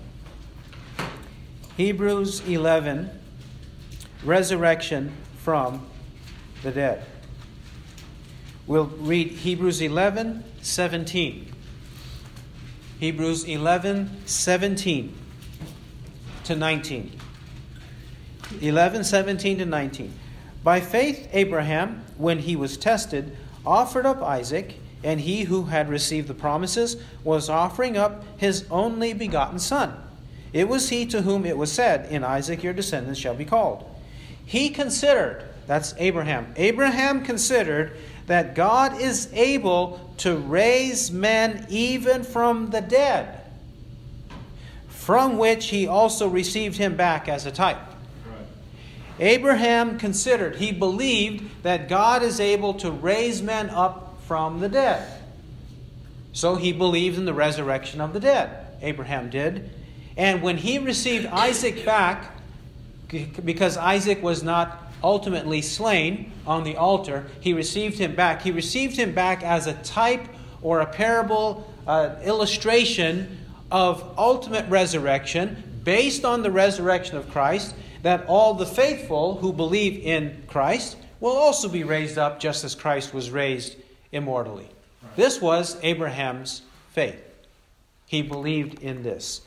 Hebrews 1.77 2.41
11, 2.45 3.09
resurrection 4.25 5.13
from 5.37 5.85
the 6.65 6.71
dead. 6.71 7.05
We'll 8.67 8.87
read 8.87 9.29
Hebrews 9.29 9.81
11, 9.81 10.43
17. 10.61 11.53
Hebrews 12.99 13.43
11, 13.43 14.09
17 14.25 15.15
to 16.45 16.55
19. 16.55 17.19
11, 18.61 19.03
17 19.03 19.57
to 19.59 19.65
19. 19.65 20.13
By 20.63 20.81
faith, 20.81 21.29
Abraham, 21.31 22.03
when 22.17 22.39
he 22.39 22.55
was 22.55 22.77
tested, 22.77 23.37
offered 23.65 24.07
up 24.07 24.23
Isaac, 24.23 24.75
and 25.03 25.21
he 25.21 25.43
who 25.43 25.65
had 25.65 25.87
received 25.87 26.27
the 26.27 26.33
promises 26.33 26.97
was 27.23 27.47
offering 27.47 27.95
up 27.95 28.23
his 28.37 28.65
only 28.71 29.13
begotten 29.13 29.59
son. 29.59 29.95
It 30.51 30.67
was 30.67 30.89
he 30.89 31.05
to 31.07 31.21
whom 31.21 31.45
it 31.45 31.57
was 31.57 31.71
said, 31.71 32.11
In 32.11 32.23
Isaac 32.23 32.63
your 32.63 32.73
descendants 32.73 33.19
shall 33.19 33.35
be 33.35 33.45
called. 33.45 33.87
He 34.43 34.69
considered, 34.69 35.43
that's 35.67 35.93
Abraham, 35.97 36.53
Abraham 36.55 37.23
considered 37.23 37.97
that 38.27 38.55
God 38.55 38.99
is 38.99 39.29
able 39.33 39.99
to 40.17 40.37
raise 40.37 41.11
men 41.11 41.65
even 41.69 42.23
from 42.23 42.69
the 42.71 42.81
dead, 42.81 43.41
from 44.87 45.37
which 45.37 45.67
he 45.67 45.87
also 45.87 46.27
received 46.27 46.77
him 46.77 46.95
back 46.95 47.27
as 47.27 47.45
a 47.45 47.51
type. 47.51 47.77
Abraham 49.19 49.97
considered, 49.97 50.57
he 50.57 50.71
believed 50.71 51.63
that 51.63 51.87
God 51.87 52.21
is 52.21 52.39
able 52.39 52.73
to 52.75 52.91
raise 52.91 53.41
men 53.41 53.69
up 53.69 54.19
from 54.23 54.59
the 54.59 54.67
dead. 54.67 55.07
So 56.33 56.55
he 56.55 56.73
believed 56.73 57.17
in 57.17 57.25
the 57.25 57.33
resurrection 57.33 58.01
of 58.01 58.11
the 58.11 58.19
dead. 58.19 58.65
Abraham 58.81 59.29
did. 59.29 59.69
And 60.17 60.41
when 60.41 60.57
he 60.57 60.79
received 60.79 61.27
Isaac 61.27 61.85
back, 61.85 62.31
because 63.07 63.77
Isaac 63.77 64.21
was 64.21 64.43
not 64.43 64.84
ultimately 65.05 65.61
slain 65.61 66.31
on 66.47 66.63
the 66.63 66.75
altar, 66.75 67.27
he 67.39 67.53
received 67.53 67.99
him 67.99 68.15
back. 68.15 68.41
He 68.41 68.51
received 68.51 68.97
him 68.97 69.13
back 69.13 69.43
as 69.43 69.67
a 69.67 69.73
type 69.83 70.27
or 70.63 70.81
a 70.81 70.85
parable 70.87 71.71
uh, 71.85 72.15
illustration 72.23 73.37
of 73.71 74.15
ultimate 74.17 74.67
resurrection 74.67 75.79
based 75.83 76.25
on 76.25 76.41
the 76.41 76.49
resurrection 76.49 77.17
of 77.17 77.29
Christ, 77.29 77.75
that 78.01 78.25
all 78.25 78.55
the 78.55 78.65
faithful 78.65 79.37
who 79.37 79.53
believe 79.53 80.03
in 80.03 80.43
Christ 80.47 80.97
will 81.19 81.35
also 81.35 81.69
be 81.69 81.83
raised 81.83 82.17
up 82.17 82.39
just 82.39 82.63
as 82.63 82.73
Christ 82.73 83.13
was 83.13 83.29
raised 83.29 83.75
immortally. 84.11 84.67
This 85.15 85.39
was 85.39 85.77
Abraham's 85.83 86.63
faith. 86.91 87.21
He 88.07 88.23
believed 88.23 88.81
in 88.81 89.03
this. 89.03 89.41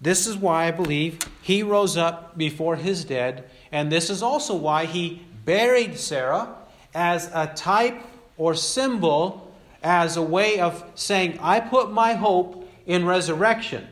This 0.00 0.26
is 0.26 0.36
why 0.36 0.66
I 0.66 0.70
believe 0.70 1.18
he 1.42 1.62
rose 1.62 1.96
up 1.96 2.36
before 2.36 2.76
his 2.76 3.04
dead, 3.04 3.50
and 3.72 3.90
this 3.90 4.10
is 4.10 4.22
also 4.22 4.54
why 4.54 4.86
he 4.86 5.22
buried 5.44 5.98
Sarah 5.98 6.54
as 6.94 7.30
a 7.32 7.46
type 7.54 8.00
or 8.36 8.54
symbol, 8.54 9.52
as 9.82 10.16
a 10.16 10.22
way 10.22 10.60
of 10.60 10.84
saying, 10.94 11.38
I 11.40 11.60
put 11.60 11.92
my 11.92 12.14
hope 12.14 12.68
in 12.86 13.06
resurrection, 13.06 13.86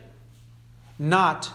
not 0.98 1.50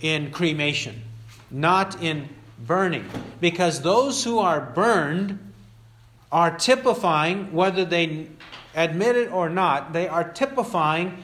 in 0.00 0.30
cremation, 0.30 1.02
not 1.50 2.02
in 2.02 2.28
burning. 2.58 3.08
Because 3.40 3.82
those 3.82 4.24
who 4.24 4.38
are 4.38 4.60
burned 4.60 5.38
are 6.30 6.56
typifying, 6.56 7.52
whether 7.52 7.84
they 7.84 8.28
admit 8.74 9.16
it 9.16 9.30
or 9.30 9.50
not, 9.50 9.92
they 9.92 10.08
are 10.08 10.32
typifying 10.32 11.22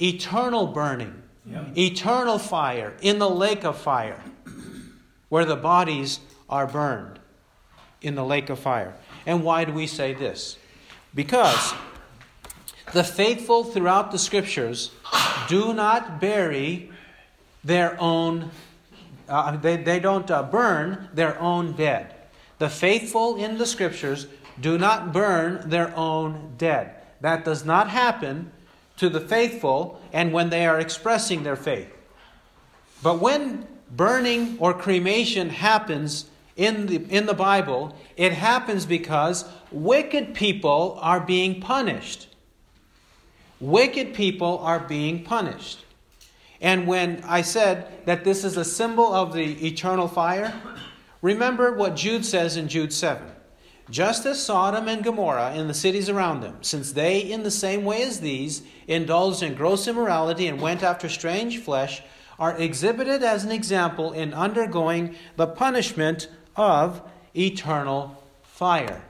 eternal 0.00 0.66
burning 0.66 1.20
eternal 1.76 2.38
fire 2.38 2.94
in 3.00 3.18
the 3.18 3.28
lake 3.28 3.64
of 3.64 3.76
fire, 3.76 4.20
where 5.30 5.46
the 5.46 5.56
bodies 5.56 6.20
are 6.50 6.66
burned 6.66 7.18
in 8.02 8.14
the 8.14 8.24
lake 8.24 8.50
of 8.50 8.58
fire. 8.58 8.94
And 9.24 9.42
why 9.42 9.64
do 9.64 9.72
we 9.72 9.86
say 9.86 10.12
this? 10.12 10.58
Because 11.14 11.72
the 12.92 13.04
faithful 13.04 13.64
throughout 13.64 14.10
the 14.12 14.18
scriptures 14.18 14.90
do 15.48 15.72
not 15.72 16.20
bury 16.20 16.90
their 17.64 17.96
own, 18.00 18.50
uh, 19.28 19.56
they, 19.56 19.76
they 19.76 20.00
don't 20.00 20.30
uh, 20.30 20.42
burn 20.42 21.08
their 21.14 21.38
own 21.40 21.72
dead. 21.72 22.14
The 22.58 22.68
faithful 22.68 23.36
in 23.36 23.58
the 23.58 23.66
scriptures 23.66 24.26
do 24.60 24.76
not 24.76 25.12
burn 25.12 25.68
their 25.70 25.96
own 25.96 26.54
dead. 26.58 26.94
That 27.20 27.44
does 27.44 27.64
not 27.64 27.88
happen 27.88 28.52
to 28.96 29.08
the 29.08 29.20
faithful 29.20 30.00
and 30.12 30.32
when 30.32 30.50
they 30.50 30.66
are 30.66 30.78
expressing 30.78 31.42
their 31.42 31.56
faith. 31.56 31.90
But 33.02 33.20
when 33.20 33.66
burning 33.90 34.56
or 34.58 34.74
cremation 34.74 35.50
happens 35.50 36.26
in 36.56 36.86
the, 36.86 36.96
in 37.08 37.26
the 37.26 37.34
Bible, 37.34 37.96
it 38.16 38.32
happens 38.32 38.86
because 38.86 39.44
wicked 39.70 40.34
people 40.34 40.98
are 41.00 41.20
being 41.20 41.60
punished. 41.60 42.28
Wicked 43.60 44.14
people 44.14 44.58
are 44.58 44.80
being 44.80 45.24
punished. 45.24 45.84
And 46.60 46.86
when 46.86 47.22
I 47.24 47.42
said 47.42 48.06
that 48.06 48.24
this 48.24 48.44
is 48.44 48.56
a 48.56 48.64
symbol 48.64 49.12
of 49.12 49.32
the 49.32 49.66
eternal 49.66 50.08
fire, 50.08 50.52
remember 51.22 51.72
what 51.72 51.96
Jude 51.96 52.24
says 52.24 52.56
in 52.56 52.68
Jude 52.68 52.92
7 52.92 53.26
just 53.90 54.24
as 54.24 54.42
Sodom 54.42 54.88
and 54.88 55.02
Gomorrah 55.02 55.52
and 55.54 55.68
the 55.68 55.74
cities 55.74 56.08
around 56.08 56.40
them, 56.40 56.56
since 56.60 56.92
they, 56.92 57.18
in 57.18 57.42
the 57.42 57.50
same 57.50 57.84
way 57.84 58.02
as 58.02 58.20
these, 58.20 58.62
indulged 58.86 59.42
in 59.42 59.54
gross 59.54 59.88
immorality 59.88 60.46
and 60.46 60.60
went 60.60 60.82
after 60.82 61.08
strange 61.08 61.58
flesh, 61.58 62.00
are 62.40 62.56
exhibited 62.56 63.22
as 63.22 63.44
an 63.44 63.52
example 63.52 64.12
in 64.12 64.32
undergoing 64.32 65.14
the 65.36 65.46
punishment 65.46 66.26
of 66.56 67.02
eternal 67.36 68.20
fire. 68.42 69.02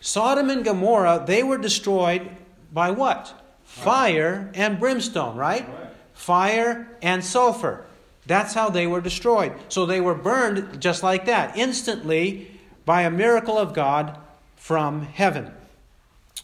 Sodom 0.00 0.50
and 0.50 0.64
Gomorrah, 0.64 1.24
they 1.24 1.44
were 1.44 1.56
destroyed 1.56 2.28
by 2.72 2.90
what? 2.90 3.32
Fire 3.62 4.50
and 4.52 4.78
brimstone, 4.78 5.36
right? 5.36 5.66
Fire 6.12 6.88
and 7.00 7.24
sulfur. 7.24 7.86
That's 8.26 8.54
how 8.54 8.68
they 8.68 8.86
were 8.86 9.00
destroyed. 9.00 9.52
So 9.68 9.86
they 9.86 10.00
were 10.00 10.14
burned 10.14 10.80
just 10.80 11.02
like 11.02 11.26
that, 11.26 11.56
instantly 11.56 12.50
by 12.84 13.02
a 13.02 13.10
miracle 13.10 13.56
of 13.56 13.74
God 13.74 14.18
from 14.56 15.02
heaven. 15.02 15.52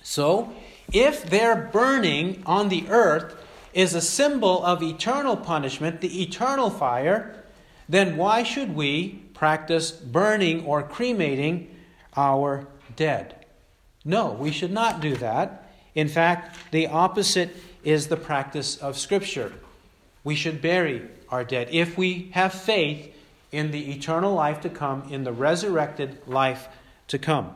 So, 0.03 0.53
if 0.93 1.29
their 1.29 1.69
burning 1.73 2.43
on 2.47 2.69
the 2.69 2.89
earth 2.89 3.37
is 3.73 3.95
a 3.95 4.01
symbol 4.01 4.65
of 4.65 4.83
eternal 4.83 5.37
punishment, 5.37 6.01
the 6.01 6.23
eternal 6.23 6.71
fire, 6.71 7.45
then 7.89 8.17
why 8.17 8.43
should 8.43 8.75
we 8.75 9.23
practice 9.35 9.91
burning 9.91 10.65
or 10.65 10.83
cremating 10.83 11.75
our 12.17 12.67
dead? 12.97 13.47
No, 14.05 14.33
we 14.33 14.51
should 14.51 14.73
not 14.73 15.01
do 15.01 15.17
that. 15.17 15.71
In 15.95 16.09
fact, 16.09 16.57
the 16.71 16.87
opposite 16.87 17.57
is 17.83 18.09
the 18.09 18.17
practice 18.17 18.77
of 18.77 18.99
Scripture. 18.99 19.53
We 20.25 20.35
should 20.35 20.61
bury 20.61 21.09
our 21.31 21.45
dead. 21.45 21.69
If 21.71 21.97
we 21.97 22.31
have 22.33 22.53
faith 22.53 23.15
in 23.53 23.71
the 23.71 23.91
eternal 23.93 24.35
life 24.35 24.61
to 24.61 24.69
come, 24.69 25.09
in 25.11 25.25
the 25.25 25.33
resurrected 25.33 26.19
life 26.27 26.69
to 27.09 27.19
come. 27.19 27.55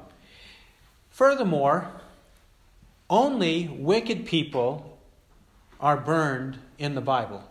Furthermore, 1.10 1.88
only 3.08 3.68
wicked 3.68 4.26
people 4.26 4.93
are 5.80 5.96
burned 5.96 6.58
in 6.78 6.94
the 6.94 7.00
Bible. 7.00 7.44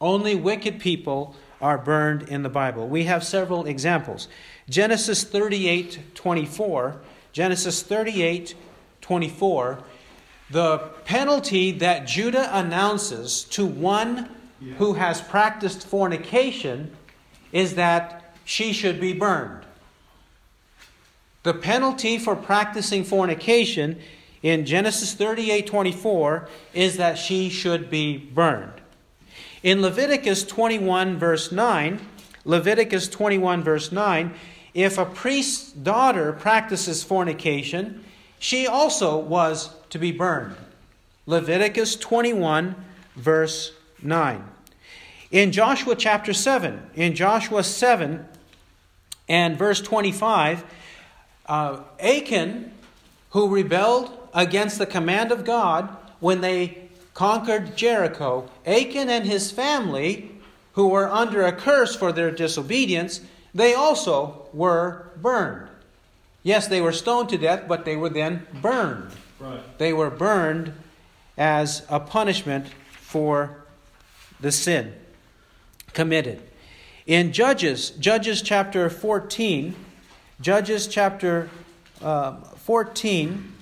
Only 0.00 0.34
wicked 0.34 0.80
people 0.80 1.36
are 1.60 1.76
burned 1.78 2.22
in 2.22 2.42
the 2.42 2.48
Bible. 2.48 2.88
We 2.88 3.04
have 3.04 3.22
several 3.22 3.66
examples. 3.66 4.28
Genesis 4.68 5.24
38 5.24 6.14
24. 6.14 7.00
Genesis 7.32 7.82
38 7.82 8.54
24. 9.00 9.82
The 10.50 10.78
penalty 11.04 11.70
that 11.72 12.06
Judah 12.06 12.48
announces 12.56 13.44
to 13.44 13.64
one 13.64 14.28
who 14.78 14.94
has 14.94 15.20
practiced 15.20 15.86
fornication 15.86 16.94
is 17.52 17.74
that 17.76 18.34
she 18.44 18.72
should 18.72 19.00
be 19.00 19.12
burned. 19.12 19.64
The 21.42 21.54
penalty 21.54 22.18
for 22.18 22.36
practicing 22.36 23.04
fornication 23.04 24.00
in 24.42 24.64
Genesis 24.64 25.12
38 25.14 25.66
24 25.66 26.48
is 26.74 26.96
that 26.96 27.18
she 27.18 27.48
should 27.48 27.90
be 27.90 28.16
burned. 28.16 28.80
In 29.62 29.82
Leviticus 29.82 30.44
21, 30.44 31.18
verse 31.18 31.52
9, 31.52 32.00
Leviticus 32.44 33.08
21, 33.08 33.62
verse 33.62 33.92
9, 33.92 34.32
if 34.72 34.96
a 34.96 35.04
priest's 35.04 35.72
daughter 35.72 36.32
practices 36.32 37.02
fornication, 37.02 38.02
she 38.38 38.66
also 38.66 39.18
was 39.18 39.74
to 39.90 39.98
be 39.98 40.12
burned. 40.12 40.56
Leviticus 41.26 41.96
21, 41.96 42.74
verse 43.16 43.72
9. 44.02 44.44
In 45.30 45.52
Joshua 45.52 45.94
chapter 45.94 46.32
7, 46.32 46.90
in 46.94 47.14
Joshua 47.14 47.62
7 47.62 48.26
and 49.28 49.58
verse 49.58 49.80
25, 49.82 50.64
uh, 51.46 51.80
Achan, 52.00 52.72
who 53.30 53.48
rebelled 53.48 54.19
against 54.34 54.78
the 54.78 54.86
command 54.86 55.32
of 55.32 55.44
God 55.44 55.96
when 56.20 56.40
they 56.40 56.88
conquered 57.14 57.76
Jericho, 57.76 58.48
Achan 58.66 59.08
and 59.10 59.26
his 59.26 59.50
family, 59.50 60.30
who 60.72 60.88
were 60.88 61.10
under 61.10 61.44
a 61.44 61.52
curse 61.52 61.94
for 61.96 62.12
their 62.12 62.30
disobedience, 62.30 63.20
they 63.54 63.74
also 63.74 64.48
were 64.52 65.10
burned. 65.16 65.68
Yes, 66.42 66.68
they 66.68 66.80
were 66.80 66.92
stoned 66.92 67.28
to 67.30 67.38
death, 67.38 67.64
but 67.68 67.84
they 67.84 67.96
were 67.96 68.08
then 68.08 68.46
burned. 68.62 69.10
Right. 69.38 69.78
They 69.78 69.92
were 69.92 70.10
burned 70.10 70.72
as 71.36 71.84
a 71.88 72.00
punishment 72.00 72.68
for 72.92 73.64
the 74.40 74.52
sin 74.52 74.94
committed. 75.92 76.42
In 77.06 77.32
Judges, 77.32 77.90
Judges 77.90 78.40
chapter 78.42 78.88
14, 78.88 79.74
Judges 80.40 80.86
chapter 80.86 81.50
uh, 82.00 82.36
14, 82.36 83.52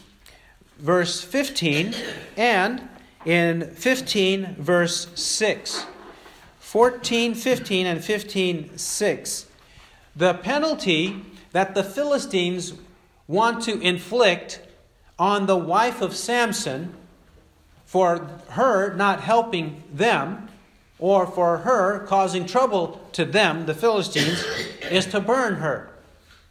verse 0.79 1.21
15, 1.21 1.95
and 2.37 2.89
in 3.25 3.71
15, 3.71 4.57
verse 4.59 5.09
6. 5.15 5.87
14, 6.61 7.35
15, 7.35 7.87
and 7.87 8.05
15, 8.05 8.79
6. 8.79 9.47
The 10.15 10.35
penalty 10.35 11.23
that 11.53 11.75
the 11.75 11.85
Philistines 11.85 12.75
want 13.27 13.63
to 13.65 13.81
inflict 13.81 14.61
on 15.19 15.47
the 15.47 15.57
wife 15.57 16.01
of 16.01 16.15
Samson 16.15 16.95
for 17.85 18.19
her 18.51 18.95
not 18.95 19.21
helping 19.21 19.83
them 19.93 20.49
or 20.99 21.27
for 21.27 21.59
her 21.59 22.01
causing 22.07 22.45
trouble 22.45 23.01
to 23.13 23.25
them, 23.25 23.67
the 23.67 23.75
Philistines, 23.75 24.45
is 24.91 25.07
to 25.07 25.21
burn 25.21 25.57
her, 25.57 25.91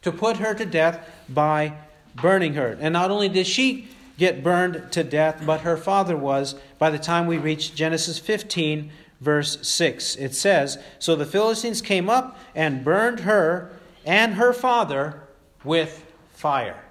to 0.02 0.10
put 0.10 0.38
her 0.38 0.54
to 0.54 0.66
death 0.66 1.08
by 1.28 1.74
burning 2.14 2.54
her. 2.54 2.76
And 2.80 2.92
not 2.92 3.10
only 3.10 3.28
did 3.28 3.46
she 3.46 3.88
get 4.18 4.42
burned 4.42 4.90
to 4.92 5.02
death, 5.02 5.42
but 5.46 5.62
her 5.62 5.76
father 5.76 6.16
was 6.16 6.56
by 6.78 6.90
the 6.90 6.98
time 6.98 7.26
we 7.26 7.38
reach 7.38 7.74
Genesis 7.74 8.18
15, 8.18 8.90
verse 9.20 9.66
6. 9.66 10.16
It 10.16 10.34
says 10.34 10.78
So 10.98 11.16
the 11.16 11.24
Philistines 11.24 11.80
came 11.80 12.10
up 12.10 12.36
and 12.54 12.84
burned 12.84 13.20
her 13.20 13.70
and 14.04 14.34
her 14.34 14.52
father 14.52 15.22
with 15.64 16.04
fire. 16.34 16.82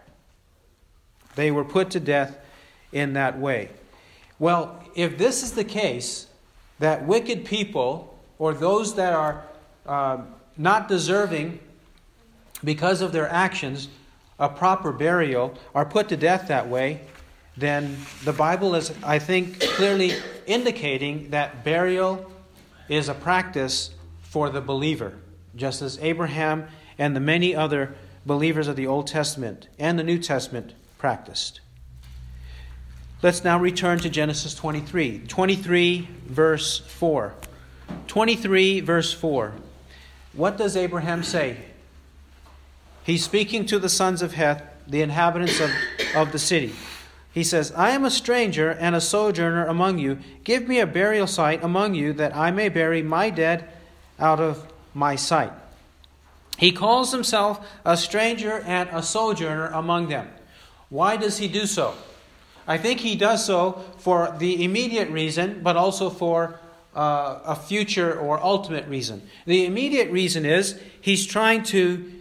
They 1.36 1.52
were 1.52 1.66
put 1.66 1.92
to 1.92 2.00
death 2.00 2.40
in 2.92 3.14
that 3.14 3.38
way. 3.38 3.70
Well, 4.40 4.84
if 4.96 5.18
this 5.18 5.44
is 5.44 5.52
the 5.52 5.64
case, 5.64 6.28
that 6.80 7.06
wicked 7.06 7.46
people 7.46 8.18
or 8.40 8.54
those 8.54 8.96
that 8.96 9.14
are 9.14 9.44
uh, 9.86 10.20
not 10.58 10.88
deserving 10.88 11.60
because 12.64 13.02
of 13.02 13.12
their 13.12 13.30
actions 13.30 13.90
a 14.40 14.50
proper 14.50 14.92
burial 14.92 15.54
are 15.74 15.86
put 15.86 16.10
to 16.10 16.18
death 16.18 16.48
that 16.48 16.68
way, 16.68 17.02
then 17.58 17.97
the 18.24 18.34
Bible 18.34 18.76
is, 18.76 18.93
I 19.03 19.20
think, 19.20 19.60
clearly 19.60 20.14
indicating 20.45 21.32
that 21.32 21.64
burial 21.64 22.32
is 22.88 23.10
a 23.10 23.14
practice 23.14 23.91
for 24.22 24.49
the 24.49 24.62
believer, 24.62 25.14
just 25.55 25.82
as 25.82 25.97
Abraham 25.99 26.68
and 26.99 27.16
the 27.16 27.20
many 27.20 27.55
other 27.55 27.95
believers 28.26 28.68
of 28.68 28.76
the 28.76 28.86
Old 28.86 29.08
Testament 29.08 29.68
and 29.80 29.97
the 29.97 30.03
New 30.03 30.20
Testament 30.20 30.74
practiced. 30.99 31.62
Let's 33.24 33.43
now 33.43 33.60
return 33.60 33.97
to 33.99 34.10
Genesis 34.10 34.53
23. 34.53 35.24
23, 35.28 36.08
verse 36.28 36.80
4. 36.80 37.34
23, 38.05 38.80
verse 38.82 39.14
4. 39.14 39.53
What 40.34 40.58
does 40.58 40.78
Abraham 40.78 41.24
say? 41.24 41.58
He's 43.03 43.24
speaking 43.24 43.66
to 43.68 43.80
the 43.80 43.89
sons 43.89 44.22
of 44.22 44.34
Heth, 44.34 44.62
the 44.86 45.01
inhabitants 45.01 45.60
of, 45.60 45.72
of 46.16 46.32
the 46.32 46.38
city. 46.38 46.74
He 47.38 47.44
says, 47.44 47.72
I 47.74 47.92
am 47.92 48.04
a 48.04 48.10
stranger 48.10 48.72
and 48.72 48.96
a 48.96 49.00
sojourner 49.00 49.68
among 49.68 50.00
you. 50.00 50.18
Give 50.44 50.68
me 50.68 50.80
a 50.80 50.88
burial 50.88 51.28
site 51.28 51.64
among 51.64 51.94
you 51.94 52.12
that 52.14 52.36
I 52.36 52.50
may 52.50 52.68
bury 52.68 53.04
my 53.04 53.30
dead 53.30 53.70
out 54.20 54.40
of 54.40 54.66
my 54.96 55.16
sight. 55.16 55.52
He 56.58 56.72
calls 56.72 57.12
himself 57.12 57.64
a 57.86 57.96
stranger 57.96 58.62
and 58.62 58.90
a 58.90 59.04
sojourner 59.04 59.68
among 59.68 60.08
them. 60.08 60.28
Why 60.90 61.16
does 61.16 61.38
he 61.38 61.48
do 61.48 61.68
so? 61.68 61.94
I 62.66 62.80
think 62.80 63.02
he 63.02 63.16
does 63.16 63.46
so 63.46 63.86
for 64.00 64.36
the 64.40 64.64
immediate 64.64 65.12
reason, 65.12 65.62
but 65.62 65.78
also 65.78 66.10
for 66.10 66.60
uh, 66.96 67.38
a 67.46 67.56
future 67.56 68.20
or 68.20 68.44
ultimate 68.44 68.88
reason. 68.88 69.22
The 69.46 69.68
immediate 69.68 70.10
reason 70.10 70.44
is 70.44 70.82
he's 71.02 71.28
trying 71.28 71.62
to 71.66 72.12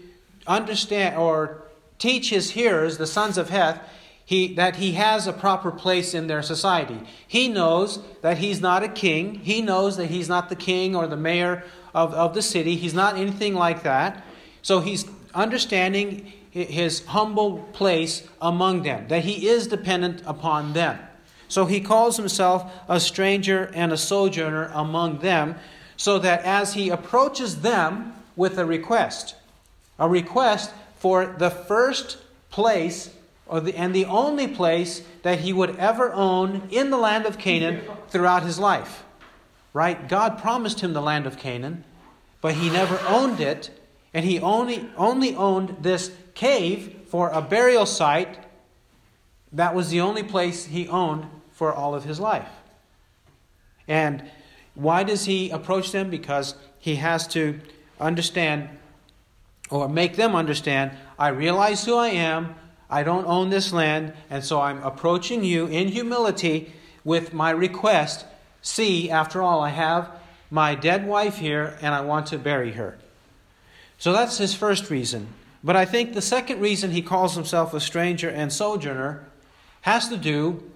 understand 0.47 1.17
or 1.17 1.62
teach 1.99 2.29
his 2.29 2.51
hearers, 2.51 2.99
the 2.99 3.07
sons 3.07 3.39
of 3.39 3.49
Heth, 3.49 3.81
he, 4.27 4.55
that 4.55 4.77
he 4.77 4.93
has 4.93 5.29
a 5.29 5.33
proper 5.33 5.70
place 5.70 6.12
in 6.12 6.27
their 6.27 6.43
society. 6.43 7.01
He 7.27 7.49
knows 7.49 8.01
that 8.22 8.39
he's 8.39 8.61
not 8.61 8.83
a 8.83 8.89
king. 8.89 9.37
He 9.37 9.62
knows 9.62 9.97
that 9.97 10.07
he's 10.07 10.29
not 10.29 10.49
the 10.49 10.57
king 10.57 10.97
or 10.97 11.07
the 11.07 11.16
mayor 11.16 11.62
of, 11.95 12.12
of 12.12 12.35
the 12.35 12.43
city. 12.43 12.74
He's 12.74 12.93
not 12.93 13.16
anything 13.16 13.55
like 13.55 13.85
that. 13.85 14.24
So 14.62 14.81
he's 14.81 15.07
understanding 15.33 16.33
his 16.51 17.05
humble 17.05 17.59
place 17.72 18.27
among 18.43 18.83
them, 18.83 19.07
that 19.09 19.24
he 19.24 19.47
is 19.47 19.68
dependent 19.68 20.22
upon 20.27 20.72
them. 20.72 20.99
So 21.49 21.66
he 21.66 21.81
calls 21.81 22.16
himself 22.16 22.72
a 22.89 22.99
stranger 22.99 23.70
and 23.74 23.93
a 23.93 23.97
sojourner 23.97 24.70
among 24.74 25.18
them, 25.18 25.55
so 25.97 26.18
that 26.18 26.43
as 26.45 26.74
he 26.74 26.89
approaches 26.89 27.61
them 27.61 28.14
with 28.35 28.59
a 28.59 28.64
request, 28.64 29.37
a 29.99 30.09
request 30.09 30.72
for 30.99 31.37
the 31.39 31.51
first 31.51 32.18
place 32.51 33.11
the, 33.49 33.76
and 33.76 33.94
the 33.94 34.05
only 34.07 34.49
place 34.49 35.03
that 35.22 35.40
he 35.40 35.53
would 35.53 35.76
ever 35.76 36.12
own 36.12 36.68
in 36.70 36.90
the 36.90 36.97
land 36.97 37.26
of 37.26 37.38
Canaan 37.38 37.82
throughout 38.09 38.42
his 38.42 38.59
life. 38.59 39.05
Right? 39.72 40.09
God 40.09 40.38
promised 40.38 40.80
him 40.80 40.92
the 40.92 41.03
land 41.03 41.26
of 41.26 41.38
Canaan, 41.38 41.84
but 42.40 42.55
he 42.55 42.70
never 42.70 42.99
owned 43.07 43.40
it, 43.40 43.70
and 44.14 44.24
he 44.24 44.40
only, 44.40 44.88
only 44.97 45.34
owned 45.34 45.76
this 45.80 46.11
cave 46.34 47.03
for 47.09 47.30
a 47.30 47.42
burial 47.42 47.86
site. 47.86 48.38
That 49.53 49.74
was 49.74 49.90
the 49.90 50.01
only 50.01 50.22
place 50.22 50.66
he 50.66 50.88
owned 50.88 51.26
for 51.53 51.72
all 51.72 51.94
of 51.94 52.05
his 52.05 52.18
life. 52.18 52.49
And 53.86 54.28
why 54.74 55.05
does 55.05 55.24
he 55.24 55.51
approach 55.51 55.92
them? 55.92 56.11
Because 56.11 56.55
he 56.78 56.97
has 56.97 57.26
to 57.28 57.61
understand 58.01 58.68
or 59.70 59.88
make 59.88 60.16
them 60.16 60.34
understand 60.34 60.92
I 61.18 61.28
realize 61.28 61.84
who 61.84 61.97
I 61.97 62.09
am. 62.09 62.55
I 62.89 63.03
don't 63.03 63.26
own 63.26 63.51
this 63.51 63.72
land, 63.72 64.12
and 64.30 64.45
so 64.45 64.61
I'm 64.61 64.82
approaching 64.82 65.43
you 65.45 65.66
in 65.66 65.89
humility 65.89 66.72
with 67.05 67.34
my 67.34 67.51
request. 67.51 68.24
See, 68.62 69.11
after 69.11 69.43
all, 69.43 69.61
I 69.61 69.70
have 69.70 70.11
my 70.51 70.74
dead 70.74 71.07
wife 71.07 71.39
here, 71.39 71.76
and 71.80 71.95
I 71.95 72.03
want 72.03 72.26
to 72.28 72.39
bury 72.39 72.72
her. 72.72 72.99
So 73.99 74.12
that's 74.12 74.39
his 74.39 74.55
first 74.55 74.91
reason. 74.91 75.28
But 75.64 75.74
I 75.74 75.84
think 75.84 76.14
the 76.14 76.22
second 76.22 76.61
reason 76.61 76.93
he 76.93 77.03
calls 77.03 77.34
himself 77.34 77.74
a 77.74 77.80
stranger 77.80 78.28
and 78.28 78.53
sojourner 78.53 79.26
has 79.82 80.09
to 80.09 80.16
do 80.16 80.70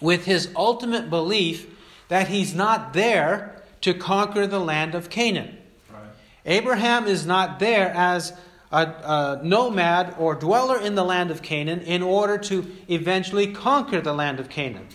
with 0.00 0.24
his 0.24 0.50
ultimate 0.56 1.10
belief 1.10 1.66
that 2.08 2.28
he's 2.28 2.54
not 2.54 2.92
there 2.92 3.62
to 3.82 3.94
conquer 3.94 4.46
the 4.46 4.58
land 4.58 4.94
of 4.94 5.10
Canaan. 5.10 5.56
Right. 5.92 6.02
Abraham 6.44 7.06
is 7.06 7.24
not 7.24 7.60
there 7.60 7.90
as 7.90 8.32
a, 8.70 8.82
a, 8.82 9.40
nomad 9.42 10.14
or 10.18 10.34
dweller 10.34 10.80
in 10.80 10.94
the 10.94 11.04
land 11.04 11.30
of 11.30 11.42
Canaan 11.42 11.80
in 11.80 12.02
order 12.02 12.38
to 12.38 12.70
eventually 12.88 13.52
conquer 13.52 14.00
the 14.00 14.12
land 14.12 14.38
of 14.38 14.48
Canaan. 14.48 14.86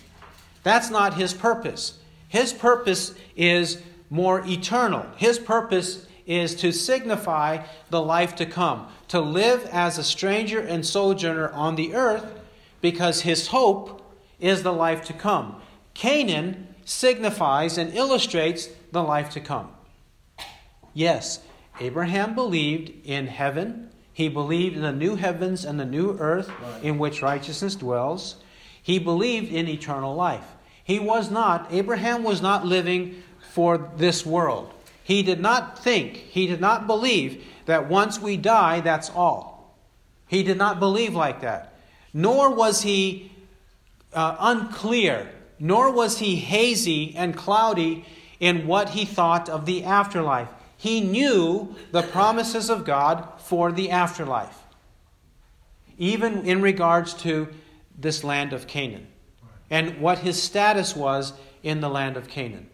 That's 0.62 0.90
not 0.90 1.14
his 1.14 1.34
purpose. 1.34 1.98
His 2.28 2.52
purpose 2.52 3.14
is 3.36 3.82
more 4.10 4.42
eternal. 4.46 5.06
His 5.16 5.38
purpose 5.38 6.06
is 6.26 6.54
to 6.56 6.72
signify 6.72 7.64
the 7.90 8.02
life 8.02 8.34
to 8.36 8.46
come, 8.46 8.88
to 9.08 9.20
live 9.20 9.64
as 9.72 9.96
a 9.96 10.04
stranger 10.04 10.60
and 10.60 10.84
sojourner 10.84 11.50
on 11.50 11.76
the 11.76 11.94
earth, 11.94 12.40
because 12.80 13.22
his 13.22 13.48
hope 13.48 14.02
is 14.40 14.62
the 14.62 14.72
life 14.72 15.04
to 15.04 15.12
come. 15.12 15.60
Canaan 15.94 16.74
signifies 16.84 17.78
and 17.78 17.94
illustrates 17.94 18.68
the 18.92 19.02
life 19.02 19.30
to 19.30 19.40
come. 19.40 19.70
Yes, 20.92 21.40
Abraham 21.80 22.34
believed 22.34 22.92
in 23.04 23.26
heaven. 23.26 23.90
He 24.12 24.28
believed 24.28 24.76
in 24.76 24.82
the 24.82 24.92
new 24.92 25.16
heavens 25.16 25.64
and 25.64 25.78
the 25.78 25.84
new 25.84 26.16
earth 26.18 26.50
in 26.82 26.98
which 26.98 27.22
righteousness 27.22 27.74
dwells. 27.74 28.36
He 28.82 28.98
believed 28.98 29.52
in 29.52 29.68
eternal 29.68 30.14
life. 30.14 30.44
He 30.82 30.98
was 30.98 31.30
not, 31.30 31.66
Abraham 31.70 32.22
was 32.22 32.40
not 32.40 32.64
living 32.64 33.22
for 33.52 33.90
this 33.96 34.24
world. 34.24 34.72
He 35.02 35.22
did 35.22 35.40
not 35.40 35.78
think, 35.78 36.16
he 36.16 36.46
did 36.46 36.60
not 36.60 36.86
believe 36.86 37.44
that 37.66 37.88
once 37.88 38.20
we 38.20 38.36
die, 38.36 38.80
that's 38.80 39.10
all. 39.10 39.76
He 40.28 40.42
did 40.42 40.56
not 40.56 40.78
believe 40.78 41.14
like 41.14 41.40
that. 41.42 41.74
Nor 42.12 42.54
was 42.54 42.82
he 42.82 43.32
uh, 44.12 44.36
unclear, 44.38 45.30
nor 45.58 45.92
was 45.92 46.18
he 46.18 46.36
hazy 46.36 47.14
and 47.16 47.36
cloudy 47.36 48.04
in 48.40 48.66
what 48.66 48.90
he 48.90 49.04
thought 49.04 49.48
of 49.48 49.66
the 49.66 49.84
afterlife. 49.84 50.48
He 50.76 51.00
knew 51.00 51.74
the 51.90 52.02
promises 52.02 52.68
of 52.68 52.84
God 52.84 53.28
for 53.38 53.72
the 53.72 53.90
afterlife, 53.90 54.58
even 55.98 56.44
in 56.44 56.60
regards 56.60 57.14
to 57.14 57.48
this 57.98 58.22
land 58.22 58.52
of 58.52 58.66
Canaan. 58.66 59.08
and 59.70 60.00
what 60.00 60.18
his 60.18 60.40
status 60.40 60.94
was 60.94 61.32
in 61.62 61.80
the 61.80 61.88
land 61.88 62.16
of 62.16 62.28
Canaan. 62.28 62.68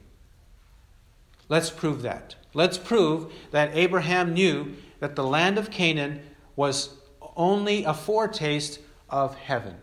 Let's 1.48 1.70
prove 1.70 2.02
that. 2.02 2.34
Let's 2.54 2.78
prove 2.78 3.32
that 3.50 3.70
Abraham 3.74 4.34
knew 4.34 4.74
that 5.00 5.16
the 5.16 5.24
land 5.24 5.58
of 5.58 5.70
Canaan 5.70 6.20
was 6.54 6.90
only 7.36 7.84
a 7.84 7.94
foretaste 7.94 8.78
of 9.08 9.36
heaven 9.36 9.76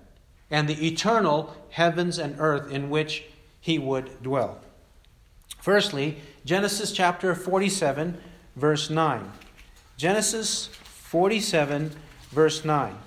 and 0.51 0.67
the 0.67 0.88
eternal 0.88 1.55
heavens 1.72 2.17
and 2.17 2.36
earth 2.39 2.72
in 2.72 2.89
which 2.89 3.24
he 3.59 3.80
would 3.80 4.22
dwell. 4.22 4.59
Firstly, 5.59 6.17
Genesis 6.50 6.91
chapter 6.91 7.36
47, 7.36 8.18
verse 8.56 8.89
9. 8.89 9.32
Genesis 9.97 10.66
47, 10.66 11.91
verse 12.32 12.66
9. 12.66 12.97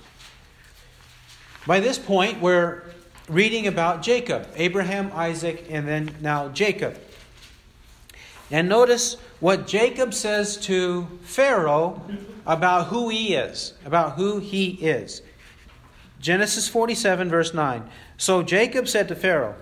By 1.67 1.81
this 1.81 1.99
point, 1.99 2.41
we're 2.41 2.85
reading 3.29 3.67
about 3.67 4.01
Jacob, 4.01 4.47
Abraham, 4.55 5.11
Isaac, 5.13 5.67
and 5.69 5.89
then 5.89 6.15
now 6.21 6.51
Jacob. 6.51 6.97
And 8.53 8.69
notice 8.69 9.17
what 9.41 9.67
Jacob 9.67 10.15
says 10.15 10.57
to 10.59 11.09
Pharaoh 11.23 12.01
about 12.47 12.87
who 12.87 13.09
he 13.09 13.35
is, 13.35 13.75
about 13.85 14.13
who 14.13 14.39
he 14.39 14.69
is. 14.75 15.21
Genesis 16.21 16.69
47, 16.69 17.29
verse 17.29 17.53
9. 17.53 17.91
So 18.17 18.45
Jacob 18.45 18.87
said 18.87 19.09
to 19.09 19.17
Pharaoh, 19.17 19.57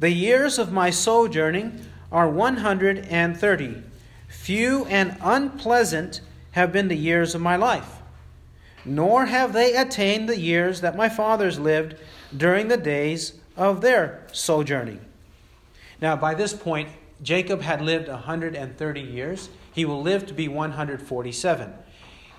The 0.00 0.10
years 0.10 0.58
of 0.58 0.72
my 0.72 0.90
sojourning 0.90 1.86
are 2.12 2.28
130. 2.28 3.82
Few 4.28 4.84
and 4.84 5.16
unpleasant 5.20 6.20
have 6.52 6.72
been 6.72 6.88
the 6.88 6.94
years 6.94 7.34
of 7.34 7.40
my 7.40 7.56
life, 7.56 7.98
nor 8.84 9.26
have 9.26 9.52
they 9.52 9.74
attained 9.74 10.28
the 10.28 10.38
years 10.38 10.82
that 10.82 10.96
my 10.96 11.08
fathers 11.08 11.58
lived 11.58 11.96
during 12.36 12.68
the 12.68 12.76
days 12.76 13.34
of 13.56 13.80
their 13.80 14.26
sojourning. 14.32 15.00
Now, 16.00 16.16
by 16.16 16.34
this 16.34 16.52
point, 16.52 16.88
Jacob 17.22 17.62
had 17.62 17.80
lived 17.80 18.08
130 18.08 19.00
years. 19.00 19.48
He 19.72 19.84
will 19.84 20.02
live 20.02 20.26
to 20.26 20.34
be 20.34 20.48
147. 20.48 21.72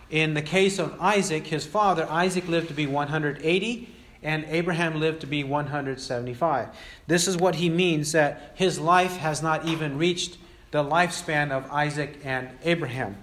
In 0.10 0.34
the 0.34 0.42
case 0.42 0.78
of 0.78 1.00
Isaac, 1.00 1.48
his 1.48 1.66
father, 1.66 2.06
Isaac 2.10 2.48
lived 2.48 2.68
to 2.68 2.74
be 2.74 2.86
180, 2.86 3.90
and 4.24 4.46
Abraham 4.50 5.00
lived 5.00 5.22
to 5.22 5.28
be 5.28 5.44
175. 5.44 6.70
This 7.08 7.28
is 7.28 7.38
what 7.38 7.56
he 7.56 7.70
means 7.70 8.12
that 8.14 8.54
his 8.56 8.80
life 8.80 9.18
has 9.18 9.42
not 9.42 9.66
even 9.66 9.98
reached 9.98 10.38
the 10.72 10.84
lifespan 10.84 11.52
of 11.52 11.70
Isaac 11.72 12.20
and 12.24 12.50
Abraham. 12.64 13.18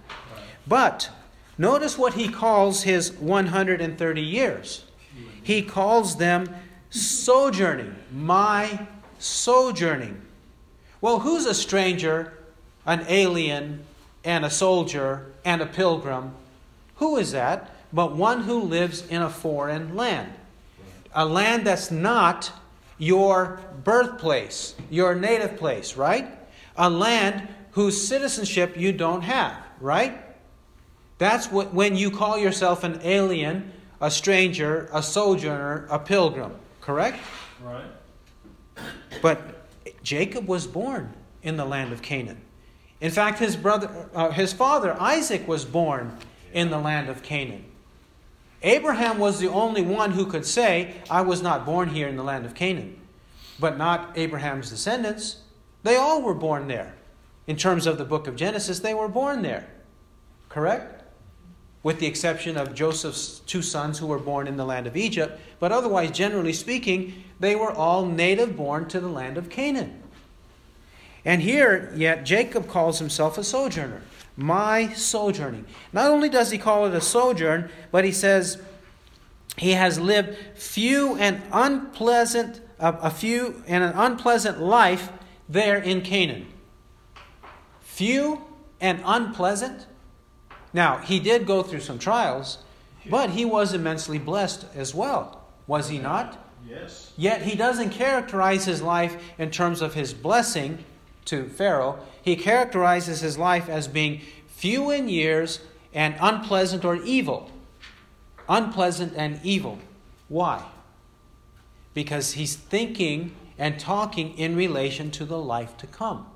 But 0.66 1.10
notice 1.58 1.98
what 1.98 2.14
he 2.14 2.28
calls 2.28 2.84
his 2.84 3.12
130 3.14 4.20
years. 4.22 4.84
He 5.42 5.62
calls 5.62 6.16
them 6.16 6.54
sojourning, 6.90 7.96
my 8.12 8.86
sojourning. 9.18 10.20
Well, 11.00 11.20
who's 11.20 11.46
a 11.46 11.54
stranger, 11.54 12.34
an 12.86 13.04
alien, 13.08 13.84
and 14.22 14.44
a 14.44 14.50
sojourner, 14.50 15.26
and 15.44 15.62
a 15.62 15.66
pilgrim? 15.66 16.34
Who 16.96 17.16
is 17.16 17.32
that? 17.32 17.74
But 17.92 18.14
one 18.14 18.42
who 18.42 18.60
lives 18.60 19.06
in 19.06 19.22
a 19.22 19.30
foreign 19.30 19.96
land. 19.96 20.32
A 21.14 21.24
land 21.24 21.66
that's 21.66 21.90
not 21.90 22.52
your 22.98 23.60
birthplace, 23.82 24.74
your 24.90 25.14
native 25.14 25.56
place, 25.56 25.96
right? 25.96 26.28
A 26.76 26.88
land 26.88 27.48
whose 27.72 28.06
citizenship 28.06 28.76
you 28.76 28.92
don't 28.92 29.22
have, 29.22 29.56
right? 29.80 30.22
That's 31.18 31.50
what, 31.50 31.74
when 31.74 31.96
you 31.96 32.10
call 32.10 32.38
yourself 32.38 32.84
an 32.84 33.00
alien, 33.02 33.72
a 34.00 34.10
stranger, 34.10 34.88
a 34.92 35.02
sojourner, 35.02 35.86
a 35.90 35.98
pilgrim, 35.98 36.56
correct? 36.80 37.18
Right. 37.62 37.84
But 39.20 39.66
Jacob 40.02 40.46
was 40.46 40.66
born 40.66 41.12
in 41.42 41.56
the 41.56 41.64
land 41.64 41.92
of 41.92 42.02
Canaan. 42.02 42.40
In 43.00 43.10
fact, 43.10 43.38
his 43.38 43.56
brother, 43.56 44.08
uh, 44.14 44.30
his 44.30 44.52
father 44.52 44.96
Isaac 45.00 45.46
was 45.48 45.64
born 45.64 46.16
in 46.52 46.70
the 46.70 46.78
land 46.78 47.08
of 47.08 47.22
Canaan. 47.22 47.64
Abraham 48.62 49.18
was 49.18 49.38
the 49.38 49.48
only 49.48 49.82
one 49.82 50.12
who 50.12 50.26
could 50.26 50.44
say, 50.44 50.94
I 51.10 51.22
was 51.22 51.42
not 51.42 51.64
born 51.64 51.90
here 51.90 52.08
in 52.08 52.16
the 52.16 52.22
land 52.22 52.44
of 52.44 52.54
Canaan. 52.54 53.00
But 53.58 53.78
not 53.78 54.16
Abraham's 54.16 54.70
descendants. 54.70 55.38
They 55.82 55.96
all 55.96 56.22
were 56.22 56.34
born 56.34 56.68
there. 56.68 56.94
In 57.46 57.56
terms 57.56 57.86
of 57.86 57.98
the 57.98 58.04
book 58.04 58.26
of 58.26 58.36
Genesis, 58.36 58.80
they 58.80 58.94
were 58.94 59.08
born 59.08 59.42
there. 59.42 59.68
Correct? 60.48 61.04
With 61.82 61.98
the 61.98 62.06
exception 62.06 62.58
of 62.58 62.74
Joseph's 62.74 63.40
two 63.40 63.62
sons 63.62 63.98
who 63.98 64.06
were 64.06 64.18
born 64.18 64.46
in 64.46 64.58
the 64.58 64.66
land 64.66 64.86
of 64.86 64.96
Egypt. 64.96 65.40
But 65.58 65.72
otherwise, 65.72 66.10
generally 66.10 66.52
speaking, 66.52 67.24
they 67.38 67.56
were 67.56 67.72
all 67.72 68.04
native 68.04 68.56
born 68.56 68.88
to 68.88 69.00
the 69.00 69.08
land 69.08 69.38
of 69.38 69.48
Canaan. 69.48 70.02
And 71.24 71.40
here, 71.42 71.92
yet, 71.94 72.24
Jacob 72.24 72.68
calls 72.68 72.98
himself 72.98 73.38
a 73.38 73.44
sojourner 73.44 74.02
my 74.40 74.92
sojourning. 74.92 75.66
Not 75.92 76.10
only 76.10 76.28
does 76.28 76.50
he 76.50 76.58
call 76.58 76.86
it 76.86 76.94
a 76.94 77.00
sojourn, 77.00 77.70
but 77.90 78.04
he 78.04 78.12
says 78.12 78.60
he 79.56 79.72
has 79.72 80.00
lived 80.00 80.36
few 80.56 81.16
and 81.16 81.42
unpleasant 81.52 82.60
a 82.80 83.10
few 83.10 83.62
and 83.66 83.84
an 83.84 83.92
unpleasant 83.94 84.60
life 84.60 85.10
there 85.48 85.78
in 85.78 86.00
Canaan. 86.00 86.46
Few 87.82 88.42
and 88.80 89.02
unpleasant. 89.04 89.86
Now, 90.72 90.98
he 90.98 91.20
did 91.20 91.46
go 91.46 91.62
through 91.62 91.80
some 91.80 91.98
trials, 91.98 92.58
but 93.08 93.30
he 93.30 93.44
was 93.44 93.74
immensely 93.74 94.18
blessed 94.18 94.64
as 94.74 94.94
well. 94.94 95.44
Was 95.66 95.88
he 95.90 95.98
not? 95.98 96.38
Yes. 96.66 97.12
Yet 97.16 97.42
he 97.42 97.56
doesn't 97.56 97.90
characterize 97.90 98.64
his 98.64 98.80
life 98.80 99.22
in 99.38 99.50
terms 99.50 99.82
of 99.82 99.94
his 99.94 100.14
blessing 100.14 100.84
to 101.30 101.48
Pharaoh 101.48 101.98
he 102.22 102.36
characterizes 102.36 103.20
his 103.20 103.38
life 103.38 103.68
as 103.68 103.88
being 103.88 104.20
few 104.48 104.90
in 104.90 105.08
years 105.08 105.60
and 105.94 106.14
unpleasant 106.20 106.84
or 106.84 106.96
evil. 106.96 107.50
Unpleasant 108.48 109.14
and 109.16 109.40
evil. 109.42 109.78
Why? 110.28 110.62
Because 111.94 112.32
he's 112.32 112.56
thinking 112.56 113.34
and 113.58 113.78
talking 113.78 114.36
in 114.38 114.54
relation 114.54 115.10
to 115.12 115.24
the 115.24 115.38
life 115.38 115.76
to 115.78 115.86
come. 115.86 116.26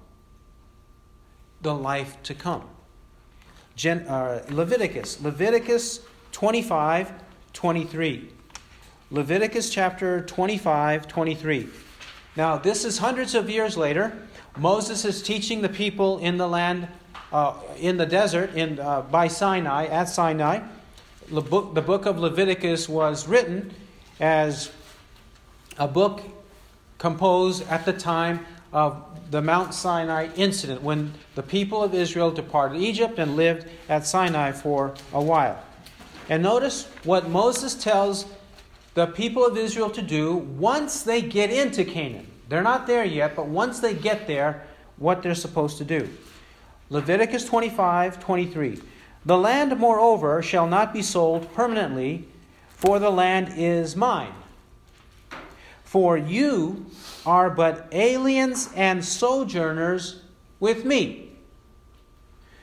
The 1.60 1.74
life 1.74 2.22
to 2.24 2.34
come. 2.34 2.64
Gen, 3.76 4.00
uh, 4.08 4.44
Leviticus. 4.50 5.20
Leviticus 5.20 6.00
25, 6.32 7.12
23. 7.52 8.28
Leviticus 9.10 9.70
chapter 9.70 10.22
25, 10.22 11.08
23. 11.08 11.68
Now, 12.36 12.56
this 12.56 12.84
is 12.84 12.98
hundreds 12.98 13.34
of 13.34 13.48
years 13.48 13.76
later. 13.76 14.12
Moses 14.56 15.04
is 15.04 15.20
teaching 15.20 15.62
the 15.62 15.68
people 15.68 16.18
in 16.18 16.36
the 16.36 16.46
land, 16.46 16.86
uh, 17.32 17.54
in 17.78 17.96
the 17.96 18.06
desert, 18.06 18.54
in, 18.54 18.78
uh, 18.78 19.02
by 19.02 19.26
Sinai, 19.26 19.86
at 19.86 20.08
Sinai. 20.08 20.60
The 21.28 21.40
book, 21.40 21.74
the 21.74 21.82
book 21.82 22.06
of 22.06 22.18
Leviticus 22.18 22.88
was 22.88 23.26
written 23.26 23.74
as 24.20 24.70
a 25.76 25.88
book 25.88 26.22
composed 26.98 27.66
at 27.68 27.84
the 27.84 27.92
time 27.92 28.46
of 28.72 29.02
the 29.32 29.42
Mount 29.42 29.74
Sinai 29.74 30.28
incident 30.36 30.82
when 30.82 31.12
the 31.34 31.42
people 31.42 31.82
of 31.82 31.92
Israel 31.92 32.30
departed 32.30 32.80
Egypt 32.80 33.18
and 33.18 33.34
lived 33.34 33.66
at 33.88 34.06
Sinai 34.06 34.52
for 34.52 34.94
a 35.12 35.20
while. 35.20 35.60
And 36.28 36.44
notice 36.44 36.88
what 37.02 37.28
Moses 37.28 37.74
tells 37.74 38.26
the 38.94 39.06
people 39.06 39.44
of 39.44 39.58
Israel 39.58 39.90
to 39.90 40.02
do 40.02 40.36
once 40.36 41.02
they 41.02 41.20
get 41.20 41.50
into 41.50 41.84
Canaan. 41.84 42.28
They're 42.48 42.62
not 42.62 42.86
there 42.86 43.04
yet, 43.04 43.34
but 43.34 43.46
once 43.46 43.80
they 43.80 43.94
get 43.94 44.26
there, 44.26 44.66
what 44.96 45.22
they're 45.22 45.34
supposed 45.34 45.78
to 45.78 45.84
do. 45.84 46.08
Leviticus 46.90 47.44
25 47.44 48.20
23. 48.20 48.80
The 49.24 49.38
land, 49.38 49.78
moreover, 49.78 50.42
shall 50.42 50.66
not 50.66 50.92
be 50.92 51.02
sold 51.02 51.52
permanently, 51.54 52.28
for 52.68 52.98
the 52.98 53.10
land 53.10 53.54
is 53.56 53.96
mine. 53.96 54.34
For 55.82 56.18
you 56.18 56.86
are 57.24 57.48
but 57.48 57.88
aliens 57.92 58.68
and 58.74 59.02
sojourners 59.04 60.20
with 60.60 60.84
me. 60.84 61.30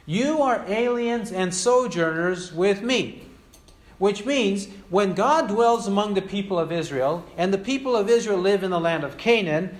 You 0.06 0.42
are 0.42 0.64
aliens 0.68 1.32
and 1.32 1.54
sojourners 1.54 2.52
with 2.54 2.82
me. 2.82 3.24
Which 4.02 4.26
means 4.26 4.68
when 4.90 5.14
God 5.14 5.48
dwells 5.48 5.86
among 5.86 6.16
the 6.16 6.24
people 6.24 6.58
of 6.58 6.72
Israel, 6.72 7.24
and 7.38 7.54
the 7.54 7.60
people 7.60 7.96
of 7.96 8.10
Israel 8.10 8.40
live 8.40 8.64
in 8.64 8.72
the 8.72 8.80
land 8.80 9.04
of 9.04 9.16
Canaan, 9.16 9.78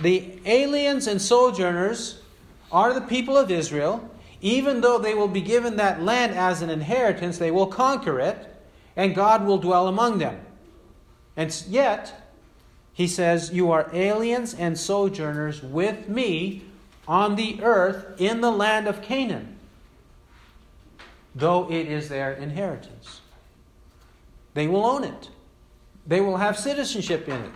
the 0.00 0.38
aliens 0.46 1.06
and 1.06 1.20
sojourners 1.20 2.22
are 2.72 2.94
the 2.94 3.02
people 3.02 3.36
of 3.36 3.50
Israel. 3.50 4.08
Even 4.40 4.80
though 4.80 4.98
they 4.98 5.12
will 5.12 5.28
be 5.28 5.42
given 5.42 5.76
that 5.76 6.02
land 6.02 6.34
as 6.34 6.62
an 6.62 6.70
inheritance, 6.70 7.36
they 7.36 7.50
will 7.50 7.66
conquer 7.66 8.18
it, 8.18 8.48
and 8.96 9.14
God 9.14 9.44
will 9.44 9.58
dwell 9.58 9.88
among 9.88 10.16
them. 10.16 10.40
And 11.36 11.54
yet, 11.68 12.32
he 12.94 13.06
says, 13.06 13.52
You 13.52 13.70
are 13.72 13.90
aliens 13.92 14.54
and 14.54 14.78
sojourners 14.78 15.62
with 15.62 16.08
me 16.08 16.62
on 17.06 17.36
the 17.36 17.62
earth 17.62 18.18
in 18.18 18.40
the 18.40 18.50
land 18.50 18.88
of 18.88 19.02
Canaan 19.02 19.51
though 21.34 21.70
it 21.70 21.86
is 21.86 22.08
their 22.08 22.32
inheritance. 22.32 23.20
They 24.54 24.66
will 24.66 24.84
own 24.84 25.04
it, 25.04 25.30
they 26.06 26.20
will 26.20 26.36
have 26.36 26.58
citizenship 26.58 27.28
in 27.28 27.40
it. 27.40 27.52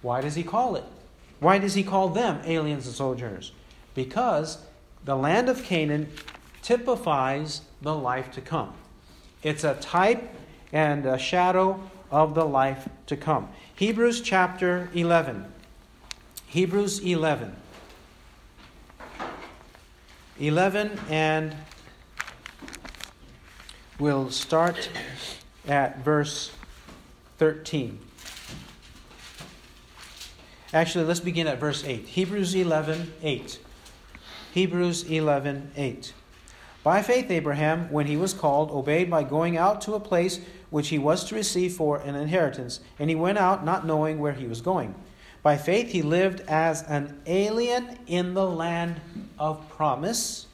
Why 0.00 0.20
does 0.20 0.34
he 0.34 0.42
call 0.42 0.76
it? 0.76 0.84
Why 1.38 1.58
does 1.58 1.74
he 1.74 1.82
call 1.82 2.08
them 2.08 2.40
aliens 2.44 2.86
and 2.86 2.94
sojourners? 2.94 3.52
Because 3.94 4.58
the 5.04 5.16
land 5.16 5.48
of 5.48 5.62
Canaan 5.64 6.08
typifies 6.62 7.62
the 7.80 7.94
life 7.94 8.30
to 8.32 8.40
come. 8.40 8.72
It's 9.42 9.64
a 9.64 9.74
type 9.74 10.34
and 10.72 11.04
a 11.04 11.18
shadow 11.18 11.80
of 12.10 12.34
the 12.34 12.44
life 12.44 12.88
to 13.06 13.16
come. 13.16 13.48
Hebrews 13.74 14.20
chapter 14.20 14.88
11. 14.94 15.44
Hebrews 16.46 17.00
11. 17.00 17.56
11 20.38 21.00
and 21.08 21.56
we'll 24.02 24.30
start 24.30 24.88
at 25.68 26.00
verse 26.00 26.50
13. 27.38 28.00
Actually, 30.74 31.04
let's 31.04 31.20
begin 31.20 31.46
at 31.46 31.60
verse 31.60 31.84
8. 31.84 32.08
Hebrews 32.08 32.52
11, 32.52 33.12
8. 33.22 33.60
Hebrews 34.54 35.04
11, 35.04 35.70
8. 35.76 36.14
By 36.82 37.00
faith, 37.00 37.30
Abraham, 37.30 37.92
when 37.92 38.08
he 38.08 38.16
was 38.16 38.34
called, 38.34 38.72
obeyed 38.72 39.08
by 39.08 39.22
going 39.22 39.56
out 39.56 39.80
to 39.82 39.94
a 39.94 40.00
place 40.00 40.40
which 40.70 40.88
he 40.88 40.98
was 40.98 41.22
to 41.26 41.36
receive 41.36 41.74
for 41.74 41.98
an 41.98 42.16
inheritance, 42.16 42.80
and 42.98 43.08
he 43.08 43.14
went 43.14 43.38
out 43.38 43.64
not 43.64 43.86
knowing 43.86 44.18
where 44.18 44.32
he 44.32 44.48
was 44.48 44.60
going. 44.60 44.96
By 45.44 45.56
faith, 45.56 45.92
he 45.92 46.02
lived 46.02 46.40
as 46.48 46.82
an 46.82 47.20
alien 47.26 47.98
in 48.08 48.34
the 48.34 48.46
land 48.46 49.00
of 49.38 49.68
promise, 49.70 50.48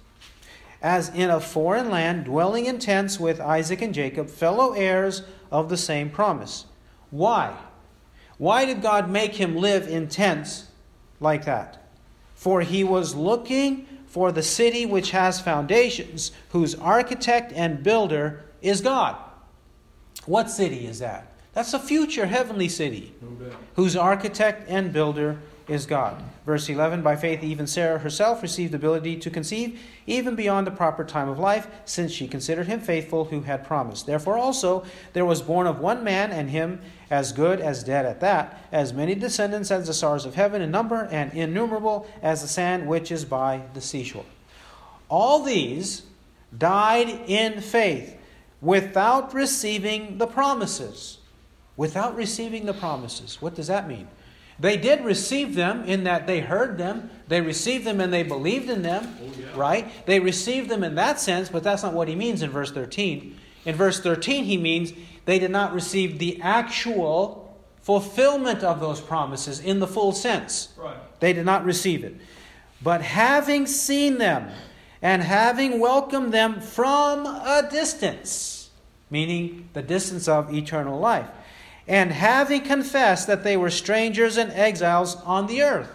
as 0.83 1.09
in 1.09 1.31
a 1.31 1.41
foreign 1.41 1.91
land, 1.91 2.25
dwelling 2.25 2.67
in 2.67 2.79
tents 2.79 3.19
with 3.19 3.41
Isaac 3.41 3.83
and 3.83 3.93
Jacob, 3.93 4.29
fellow 4.29 4.73
heirs 4.73 5.23
of 5.51 5.69
the 5.69 5.77
same 5.77 6.11
promise. 6.11 6.67
Why? 7.11 7.57
Why 8.37 8.65
did 8.65 8.83
God 8.83 9.11
make 9.11 9.35
him 9.35 9.57
live 9.57 9.89
in 9.89 10.09
tents 10.09 10.69
like 11.21 11.45
that? 11.47 11.85
For 12.35 12.61
he 12.61 12.85
was 12.85 13.15
looking 13.15 13.87
for 14.07 14.31
the 14.31 14.43
city 14.43 14.87
which 14.87 15.11
has 15.11 15.41
foundations, 15.41 16.31
whose 16.51 16.75
architect 16.77 17.53
and 17.53 17.83
builder 17.83 18.45
is 18.63 18.81
God. 18.81 19.17
What 20.27 20.51
city 20.51 20.87
is 20.87 21.01
that? 21.01 21.33
That's 21.53 21.75
a 21.75 21.79
future 21.79 22.27
heavenly 22.27 22.69
city, 22.69 23.13
whose 23.75 23.97
architect 23.97 24.69
and 24.69 24.93
builder 24.93 25.39
is 25.67 25.87
God. 25.87 26.23
Verse 26.49 26.67
11 26.71 27.03
By 27.03 27.15
faith, 27.15 27.45
even 27.45 27.67
Sarah 27.67 27.99
herself 27.99 28.41
received 28.41 28.73
ability 28.73 29.19
to 29.19 29.29
conceive, 29.29 29.79
even 30.07 30.35
beyond 30.35 30.67
the 30.67 30.71
proper 30.71 31.05
time 31.05 31.29
of 31.29 31.39
life, 31.39 31.69
since 31.85 32.11
she 32.11 32.27
considered 32.27 32.67
him 32.69 32.81
faithful 32.81 33.27
who 33.27 33.43
had 33.43 33.67
promised. 33.67 34.07
Therefore, 34.07 34.39
also, 34.39 34.83
there 35.13 35.27
was 35.27 35.43
born 35.43 35.67
of 35.67 35.79
one 35.79 36.03
man, 36.03 36.31
and 36.31 36.49
him 36.49 36.81
as 37.11 37.33
good 37.33 37.61
as 37.61 37.85
dead 37.85 38.07
at 38.07 38.21
that, 38.21 38.67
as 38.73 38.95
many 38.95 39.15
descendants 39.15 39.71
as 39.71 39.89
the 39.89 39.93
stars 39.93 40.25
of 40.25 40.37
heaven 40.37 40.63
in 40.63 40.71
number, 40.71 41.07
and 41.11 41.35
innumerable 41.35 42.09
as 42.23 42.41
the 42.41 42.49
sand 42.49 42.89
which 42.89 43.13
is 43.13 43.27
by 43.27 43.61
the 43.75 43.83
seashore. 43.83 44.25
All 45.11 45.43
these 45.43 46.05
died 46.57 47.11
in 47.27 47.61
faith 47.61 48.17
without 48.63 49.35
receiving 49.35 50.17
the 50.17 50.27
promises. 50.27 51.19
Without 51.77 52.17
receiving 52.17 52.65
the 52.65 52.73
promises. 52.73 53.37
What 53.43 53.55
does 53.55 53.67
that 53.67 53.87
mean? 53.87 54.09
They 54.61 54.77
did 54.77 55.05
receive 55.05 55.55
them 55.55 55.85
in 55.85 56.05
that 56.05 56.27
they 56.27 56.41
heard 56.41 56.79
them, 56.79 57.11
they 57.29 57.41
received 57.41 57.85
them 57.85 58.01
and 58.01 58.13
they 58.13 58.25
believed 58.25 58.69
in 58.69 58.83
them, 58.83 59.17
oh, 59.23 59.31
yeah. 59.39 59.47
right? 59.55 60.07
They 60.07 60.19
received 60.19 60.69
them 60.69 60.83
in 60.83 60.97
that 60.97 61.21
sense, 61.21 61.49
but 61.49 61.63
that's 61.63 61.83
not 61.83 61.93
what 61.93 62.09
he 62.09 62.17
means 62.17 62.43
in 62.43 62.51
verse 62.51 62.73
13. 62.73 63.39
In 63.65 63.77
verse 63.77 64.01
13, 64.01 64.45
he 64.45 64.57
means 64.57 64.93
they 65.27 65.39
did 65.39 65.51
not 65.51 65.73
receive 65.73 66.19
the 66.19 66.41
actual 66.43 67.57
fulfillment 67.83 68.65
of 68.65 68.81
those 68.81 69.01
promises 69.01 69.61
in 69.61 69.79
the 69.79 69.87
full 69.87 70.13
sense. 70.13 70.71
Right. 70.77 70.97
They 71.21 71.33
did 71.33 71.47
not 71.47 71.65
receive 71.65 72.03
it. 72.03 72.17
But 72.83 73.03
having 73.03 73.67
seen 73.67 74.19
them 74.19 74.51
and 75.03 75.23
having 75.23 75.81
welcomed 75.81 76.33
them 76.33 76.61
from 76.61 77.27
a 77.27 77.69
distance, 77.71 78.71
meaning 79.11 79.69
the 79.73 79.83
distance 79.83 80.29
of 80.29 80.53
eternal 80.53 80.99
life, 80.99 81.29
and 81.89 82.13
having 82.13 82.61
confessed 82.61 83.27
that 83.27 83.43
they 83.43 83.57
were 83.57 83.71
strangers 83.71 84.37
and 84.37 84.53
exiles 84.53 85.17
on 85.25 85.47
the 85.47 85.63
earth. 85.63 85.91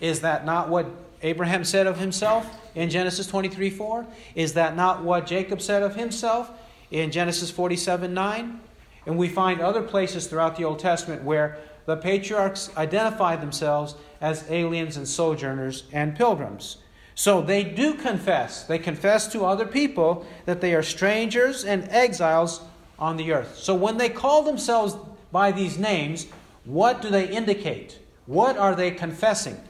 Is 0.00 0.20
that 0.20 0.44
not 0.44 0.70
what 0.70 0.86
Abraham 1.22 1.62
said 1.62 1.86
of 1.86 1.98
himself 1.98 2.58
in 2.74 2.90
Genesis 2.90 3.26
23 3.26 3.70
4? 3.70 4.06
Is 4.34 4.54
that 4.54 4.74
not 4.74 5.04
what 5.04 5.26
Jacob 5.26 5.60
said 5.60 5.82
of 5.82 5.94
himself 5.94 6.50
in 6.90 7.10
Genesis 7.10 7.50
47 7.50 8.12
9. 8.12 8.60
And 9.06 9.16
we 9.16 9.28
find 9.28 9.60
other 9.60 9.82
places 9.82 10.26
throughout 10.26 10.56
the 10.56 10.64
Old 10.64 10.78
Testament 10.78 11.22
where 11.22 11.58
the 11.86 11.96
patriarchs 11.96 12.70
identify 12.76 13.36
themselves 13.36 13.94
as 14.20 14.44
aliens 14.50 14.96
and 14.96 15.08
sojourners 15.08 15.84
and 15.92 16.16
pilgrims. 16.16 16.78
So 17.14 17.42
they 17.42 17.64
do 17.64 17.94
confess. 17.94 18.64
They 18.64 18.78
confess 18.78 19.28
to 19.32 19.44
other 19.44 19.66
people 19.66 20.26
that 20.46 20.60
they 20.60 20.74
are 20.74 20.82
strangers 20.82 21.64
and 21.64 21.88
exiles 21.88 22.60
on 22.98 23.16
the 23.16 23.32
earth. 23.32 23.56
So 23.56 23.74
when 23.74 23.96
they 23.96 24.10
call 24.10 24.42
themselves 24.42 24.94
by 25.32 25.52
these 25.52 25.78
names, 25.78 26.26
what 26.64 27.02
do 27.02 27.08
they 27.08 27.28
indicate? 27.28 27.98
What 28.26 28.56
are 28.56 28.74
they 28.74 28.90
confessing? 28.90 29.60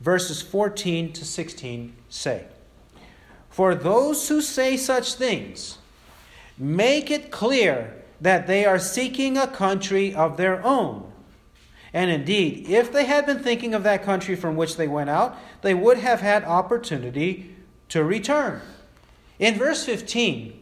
Verses 0.00 0.40
14 0.40 1.12
to 1.12 1.24
16 1.24 1.94
say 2.08 2.46
For 3.50 3.74
those 3.74 4.28
who 4.28 4.40
say 4.40 4.76
such 4.76 5.14
things, 5.14 5.78
make 6.56 7.10
it 7.10 7.30
clear 7.30 7.94
that 8.20 8.46
they 8.46 8.64
are 8.64 8.78
seeking 8.78 9.36
a 9.36 9.46
country 9.46 10.14
of 10.14 10.36
their 10.36 10.64
own. 10.64 11.12
And 11.92 12.10
indeed, 12.10 12.68
if 12.68 12.92
they 12.92 13.06
had 13.06 13.26
been 13.26 13.38
thinking 13.38 13.74
of 13.74 13.82
that 13.84 14.02
country 14.02 14.36
from 14.36 14.56
which 14.56 14.76
they 14.76 14.88
went 14.88 15.10
out, 15.10 15.36
they 15.62 15.74
would 15.74 15.98
have 15.98 16.20
had 16.20 16.44
opportunity 16.44 17.54
to 17.88 18.04
return. 18.04 18.60
In 19.38 19.54
verse 19.54 19.84
15, 19.84 20.60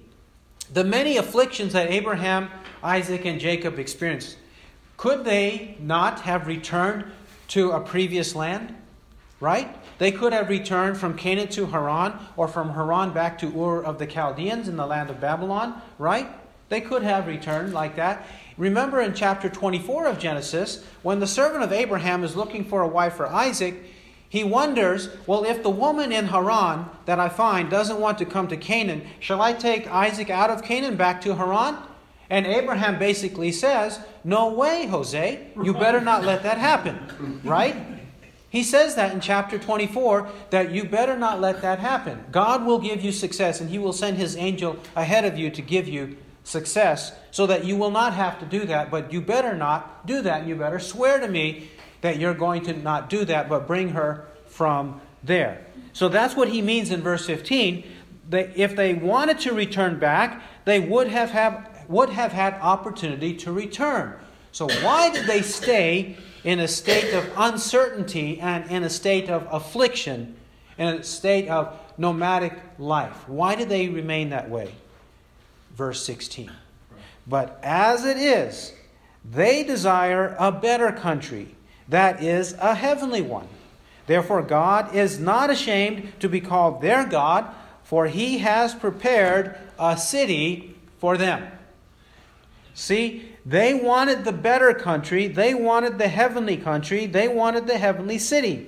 the 0.73 0.85
many 0.85 1.17
afflictions 1.17 1.73
that 1.73 1.91
Abraham, 1.91 2.51
Isaac, 2.87 3.25
and 3.25 3.41
Jacob 3.41 3.81
experienced, 3.81 4.37
could 4.97 5.25
they 5.25 5.77
not 5.81 6.21
have 6.21 6.47
returned 6.47 7.05
to 7.49 7.73
a 7.73 7.81
previous 7.81 8.37
land? 8.37 8.75
Right? 9.41 9.77
They 9.99 10.13
could 10.13 10.33
have 10.33 10.49
returned 10.49 10.97
from 10.97 11.17
Canaan 11.17 11.49
to 11.49 11.67
Haran 11.67 12.15
or 12.37 12.47
from 12.47 12.71
Haran 12.71 13.13
back 13.13 13.39
to 13.41 13.49
Ur 13.49 13.83
of 13.83 13.99
the 13.99 14.07
Chaldeans 14.07 14.69
in 14.69 14.77
the 14.77 14.87
land 14.87 15.11
of 15.11 15.21
Babylon, 15.21 15.83
right? 15.99 16.29
They 16.69 16.81
could 16.81 17.03
have 17.03 17.27
returned 17.27 17.75
like 17.75 17.97
that. 17.97 18.27
Remember 18.57 19.01
in 19.01 19.15
chapter 19.15 19.49
24 19.49 20.07
of 20.07 20.19
Genesis, 20.19 20.85
when 21.03 21.19
the 21.21 21.27
servant 21.27 21.65
of 21.65 21.73
Abraham 21.73 22.25
is 22.25 22.37
looking 22.37 22.65
for 22.65 22.83
a 22.83 22.89
wife 22.89 23.15
for 23.15 23.27
Isaac, 23.27 23.75
he 24.29 24.43
wonders, 24.43 25.09
well, 25.27 25.45
if 25.45 25.63
the 25.63 25.71
woman 25.71 26.13
in 26.13 26.27
Haran 26.27 26.87
that 27.05 27.21
I 27.21 27.29
find 27.29 27.69
doesn't 27.69 28.01
want 28.01 28.19
to 28.19 28.25
come 28.25 28.49
to 28.49 28.57
Canaan, 28.57 29.07
shall 29.21 29.43
I 29.43 29.53
take 29.53 29.87
Isaac 29.89 30.31
out 30.31 30.51
of 30.51 30.63
Canaan 30.63 30.97
back 30.97 31.21
to 31.23 31.35
Haran? 31.35 31.77
And 32.29 32.47
Abraham 32.47 32.99
basically 32.99 33.53
says, 33.53 34.01
No 34.25 34.53
way, 34.53 34.87
Jose. 34.87 35.49
You 35.63 35.73
better 35.73 36.01
not 36.01 36.25
let 36.25 36.43
that 36.43 36.59
happen. 36.59 37.41
Right? 37.45 37.77
He 38.49 38.63
says 38.63 38.95
that 38.95 39.13
in 39.13 39.21
chapter 39.21 39.59
24 39.59 40.31
that 40.51 40.71
you 40.71 40.85
better 40.85 41.19
not 41.19 41.41
let 41.41 41.63
that 41.63 41.79
happen. 41.79 42.25
God 42.33 42.65
will 42.65 42.79
give 42.79 43.03
you 43.05 43.13
success 43.13 43.61
and 43.61 43.69
he 43.69 43.79
will 43.79 43.93
send 43.93 44.17
his 44.17 44.37
angel 44.37 44.79
ahead 44.95 45.25
of 45.25 45.37
you 45.37 45.51
to 45.51 45.61
give 45.61 45.89
you 45.89 46.17
success 46.43 47.13
so 47.33 47.47
that 47.47 47.65
you 47.65 47.77
will 47.77 47.91
not 47.91 48.15
have 48.15 48.39
to 48.39 48.47
do 48.47 48.65
that, 48.67 48.91
but 48.91 49.13
you 49.13 49.21
better 49.21 49.55
not 49.55 50.07
do 50.07 50.23
that. 50.23 50.41
And 50.41 50.49
you 50.49 50.55
better 50.55 50.79
swear 50.79 51.19
to 51.21 51.29
me 51.29 51.69
that 52.01 52.19
you're 52.19 52.35
going 52.35 52.63
to 52.63 52.73
not 52.73 53.11
do 53.11 53.25
that, 53.25 53.49
but 53.49 53.67
bring 53.67 53.91
her 53.91 54.29
from 54.47 55.01
there. 55.23 55.67
So 55.93 56.09
that's 56.09 56.37
what 56.37 56.49
he 56.49 56.63
means 56.63 56.91
in 56.91 57.03
verse 57.03 57.27
15. 57.27 57.85
That 58.31 58.57
if 58.57 58.77
they 58.77 58.95
wanted 58.95 59.41
to 59.41 59.53
return 59.53 59.99
back, 59.99 60.43
they 60.65 60.81
would 60.81 61.09
have, 61.09 61.31
have, 61.31 61.76
would 61.89 62.11
have 62.11 62.33
had 62.33 62.55
opportunity 62.55 63.35
to 63.37 63.53
return. 63.53 64.15
So 64.53 64.69
why 64.83 65.11
did 65.11 65.27
they 65.27 65.43
stay 65.43 66.17
in 66.47 66.61
a 66.61 66.69
state 66.69 67.13
of 67.13 67.29
uncertainty 67.37 68.39
and 68.41 68.71
in 68.71 68.85
a 68.85 68.89
state 68.89 69.29
of 69.29 69.49
affliction, 69.51 70.37
in 70.79 70.87
a 70.87 71.03
state 71.03 71.49
of 71.49 71.77
nomadic 71.99 72.53
life. 72.79 73.29
Why 73.29 73.57
did 73.57 73.69
they 73.69 73.89
remain 73.89 74.31
that 74.31 74.49
way? 74.49 74.73
Verse 75.75 76.05
16. 76.05 76.53
But 77.27 77.59
as 77.65 78.05
it 78.05 78.17
is, 78.17 78.73
they 79.29 79.65
desire 79.65 80.37
a 80.39 80.53
better 80.53 80.93
country, 80.93 81.57
that 81.89 82.23
is, 82.23 82.53
a 82.61 82.77
heavenly 82.77 83.23
one. 83.23 83.49
Therefore, 84.07 84.43
God 84.43 84.95
is 84.95 85.19
not 85.19 85.51
ashamed 85.51 86.13
to 86.21 86.29
be 86.29 86.41
called 86.41 86.81
their 86.81 87.05
God, 87.05 87.47
for 87.83 88.07
he 88.07 88.39
has 88.39 88.73
prepared 88.73 89.59
a 89.81 89.97
city 89.97 90.77
for 90.99 91.17
them. 91.17 91.51
See, 92.77 93.33
they 93.47 93.73
wanted 93.73 94.27
the 94.27 94.33
better 94.33 94.75
country. 94.75 95.29
They 95.29 95.55
wanted 95.55 95.97
the 95.97 96.09
heavenly 96.09 96.59
country. 96.59 97.07
They 97.07 97.27
wanted 97.27 97.67
the 97.67 97.79
heavenly 97.79 98.19
city. 98.19 98.67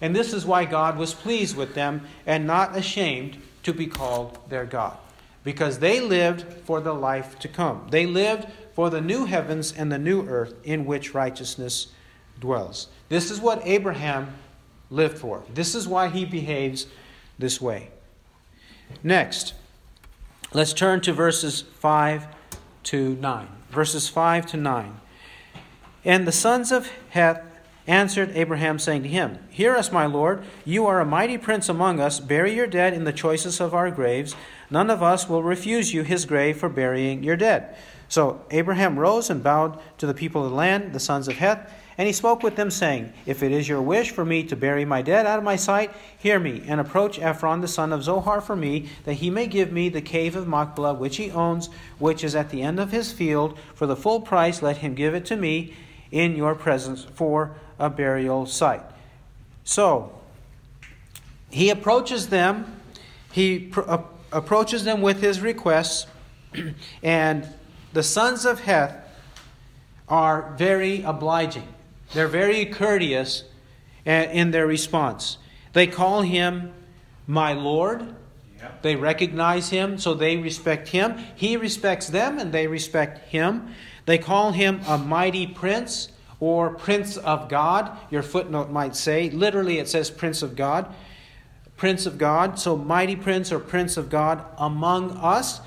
And 0.00 0.16
this 0.16 0.32
is 0.32 0.46
why 0.46 0.64
God 0.64 0.96
was 0.96 1.12
pleased 1.12 1.54
with 1.54 1.74
them 1.74 2.08
and 2.24 2.46
not 2.46 2.74
ashamed 2.74 3.36
to 3.64 3.74
be 3.74 3.86
called 3.86 4.38
their 4.48 4.64
God. 4.64 4.96
Because 5.44 5.78
they 5.78 6.00
lived 6.00 6.50
for 6.64 6.80
the 6.80 6.94
life 6.94 7.38
to 7.40 7.48
come. 7.48 7.86
They 7.90 8.06
lived 8.06 8.48
for 8.72 8.88
the 8.88 9.02
new 9.02 9.26
heavens 9.26 9.74
and 9.76 9.92
the 9.92 9.98
new 9.98 10.26
earth 10.26 10.54
in 10.64 10.86
which 10.86 11.12
righteousness 11.12 11.88
dwells. 12.40 12.88
This 13.10 13.30
is 13.30 13.40
what 13.40 13.60
Abraham 13.66 14.34
lived 14.88 15.18
for. 15.18 15.42
This 15.52 15.74
is 15.74 15.86
why 15.86 16.08
he 16.08 16.24
behaves 16.24 16.86
this 17.38 17.60
way. 17.60 17.90
Next, 19.02 19.52
let's 20.54 20.72
turn 20.72 21.02
to 21.02 21.12
verses 21.12 21.60
5 21.60 22.26
to 22.84 23.16
9. 23.16 23.48
Verses 23.70 24.08
5 24.08 24.46
to 24.46 24.56
9. 24.56 25.00
And 26.04 26.26
the 26.26 26.32
sons 26.32 26.70
of 26.70 26.90
Heth 27.10 27.42
answered 27.86 28.30
Abraham, 28.34 28.78
saying 28.78 29.02
to 29.02 29.08
him, 29.08 29.38
Hear 29.50 29.76
us, 29.76 29.92
my 29.92 30.06
lord. 30.06 30.42
You 30.64 30.86
are 30.86 31.00
a 31.00 31.04
mighty 31.04 31.38
prince 31.38 31.68
among 31.68 32.00
us. 32.00 32.20
Bury 32.20 32.54
your 32.54 32.66
dead 32.66 32.94
in 32.94 33.04
the 33.04 33.12
choicest 33.12 33.60
of 33.60 33.74
our 33.74 33.90
graves. 33.90 34.34
None 34.70 34.90
of 34.90 35.02
us 35.02 35.28
will 35.28 35.42
refuse 35.42 35.92
you 35.92 36.02
his 36.02 36.24
grave 36.24 36.58
for 36.58 36.68
burying 36.68 37.22
your 37.22 37.36
dead. 37.36 37.76
So 38.08 38.44
Abraham 38.50 38.98
rose 38.98 39.28
and 39.30 39.42
bowed 39.42 39.78
to 39.98 40.06
the 40.06 40.14
people 40.14 40.44
of 40.44 40.50
the 40.50 40.56
land, 40.56 40.92
the 40.92 41.00
sons 41.00 41.28
of 41.28 41.36
Heth. 41.36 41.70
And 41.96 42.06
he 42.08 42.12
spoke 42.12 42.42
with 42.42 42.56
them, 42.56 42.70
saying, 42.70 43.12
If 43.24 43.42
it 43.42 43.52
is 43.52 43.68
your 43.68 43.80
wish 43.80 44.10
for 44.10 44.24
me 44.24 44.42
to 44.44 44.56
bury 44.56 44.84
my 44.84 45.00
dead 45.00 45.26
out 45.26 45.38
of 45.38 45.44
my 45.44 45.54
sight, 45.54 45.92
hear 46.18 46.40
me, 46.40 46.62
and 46.66 46.80
approach 46.80 47.20
Ephron 47.20 47.60
the 47.60 47.68
son 47.68 47.92
of 47.92 48.02
Zohar 48.02 48.40
for 48.40 48.56
me, 48.56 48.88
that 49.04 49.14
he 49.14 49.30
may 49.30 49.46
give 49.46 49.70
me 49.70 49.88
the 49.88 50.00
cave 50.00 50.34
of 50.34 50.48
Machpelah, 50.48 50.94
which 50.94 51.18
he 51.18 51.30
owns, 51.30 51.68
which 51.98 52.24
is 52.24 52.34
at 52.34 52.50
the 52.50 52.62
end 52.62 52.80
of 52.80 52.90
his 52.90 53.12
field. 53.12 53.56
For 53.74 53.86
the 53.86 53.94
full 53.96 54.20
price, 54.20 54.60
let 54.60 54.78
him 54.78 54.94
give 54.94 55.14
it 55.14 55.24
to 55.26 55.36
me 55.36 55.74
in 56.10 56.34
your 56.34 56.54
presence 56.56 57.04
for 57.14 57.54
a 57.78 57.88
burial 57.88 58.46
site. 58.46 58.82
So, 59.62 60.12
he 61.50 61.70
approaches 61.70 62.28
them, 62.28 62.80
he 63.30 63.60
pr- 63.60 63.88
uh, 63.88 64.02
approaches 64.32 64.82
them 64.82 65.00
with 65.00 65.20
his 65.20 65.40
requests, 65.40 66.08
and 67.04 67.48
the 67.92 68.02
sons 68.02 68.44
of 68.44 68.60
Heth 68.60 68.96
are 70.08 70.52
very 70.58 71.02
obliging. 71.02 71.68
They're 72.14 72.28
very 72.28 72.64
courteous 72.64 73.44
eh, 74.06 74.30
in 74.30 74.52
their 74.52 74.66
response. 74.66 75.38
They 75.72 75.88
call 75.88 76.22
him 76.22 76.72
my 77.26 77.52
Lord. 77.52 78.14
They 78.82 78.96
recognize 78.96 79.70
him, 79.70 79.98
so 79.98 80.14
they 80.14 80.36
respect 80.36 80.88
him. 80.88 81.18
He 81.34 81.56
respects 81.56 82.06
them, 82.08 82.38
and 82.38 82.52
they 82.52 82.66
respect 82.66 83.28
him. 83.28 83.74
They 84.06 84.18
call 84.18 84.52
him 84.52 84.80
a 84.86 84.96
mighty 84.96 85.46
prince 85.46 86.08
or 86.40 86.70
prince 86.70 87.16
of 87.16 87.48
God. 87.48 87.96
Your 88.10 88.22
footnote 88.22 88.70
might 88.70 88.96
say. 88.96 89.30
Literally, 89.30 89.78
it 89.78 89.88
says 89.88 90.10
prince 90.10 90.42
of 90.42 90.56
God. 90.56 90.94
Prince 91.76 92.06
of 92.06 92.16
God. 92.16 92.58
So, 92.58 92.76
mighty 92.76 93.16
prince 93.16 93.50
or 93.50 93.58
prince 93.58 93.96
of 93.96 94.08
God 94.08 94.44
among 94.56 95.12
us, 95.12 95.60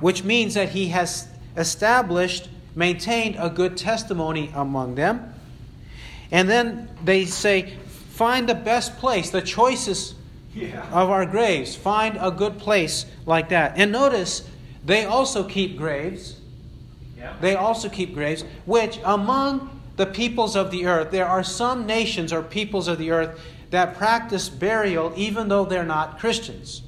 which 0.00 0.22
means 0.22 0.54
that 0.54 0.70
he 0.70 0.88
has 0.88 1.28
established, 1.56 2.48
maintained 2.74 3.36
a 3.38 3.50
good 3.50 3.76
testimony 3.76 4.50
among 4.54 4.94
them. 4.94 5.31
And 6.32 6.48
then 6.48 6.88
they 7.04 7.26
say, 7.26 7.74
find 8.10 8.48
the 8.48 8.54
best 8.54 8.96
place, 8.98 9.30
the 9.30 9.42
choicest 9.42 10.14
yeah. 10.54 10.84
of 10.90 11.10
our 11.10 11.26
graves. 11.26 11.76
Find 11.76 12.18
a 12.20 12.30
good 12.30 12.58
place 12.58 13.06
like 13.26 13.50
that. 13.50 13.74
And 13.76 13.92
notice, 13.92 14.48
they 14.84 15.04
also 15.04 15.44
keep 15.44 15.76
graves. 15.76 16.40
Yeah. 17.16 17.36
They 17.40 17.54
also 17.54 17.88
keep 17.88 18.14
graves, 18.14 18.44
which 18.64 18.98
among 19.04 19.80
the 19.96 20.06
peoples 20.06 20.56
of 20.56 20.70
the 20.70 20.86
earth, 20.86 21.10
there 21.10 21.28
are 21.28 21.44
some 21.44 21.86
nations 21.86 22.32
or 22.32 22.42
peoples 22.42 22.88
of 22.88 22.98
the 22.98 23.10
earth 23.10 23.38
that 23.70 23.96
practice 23.96 24.48
burial 24.48 25.12
even 25.16 25.48
though 25.48 25.64
they're 25.64 25.84
not 25.84 26.18
Christians. 26.18 26.82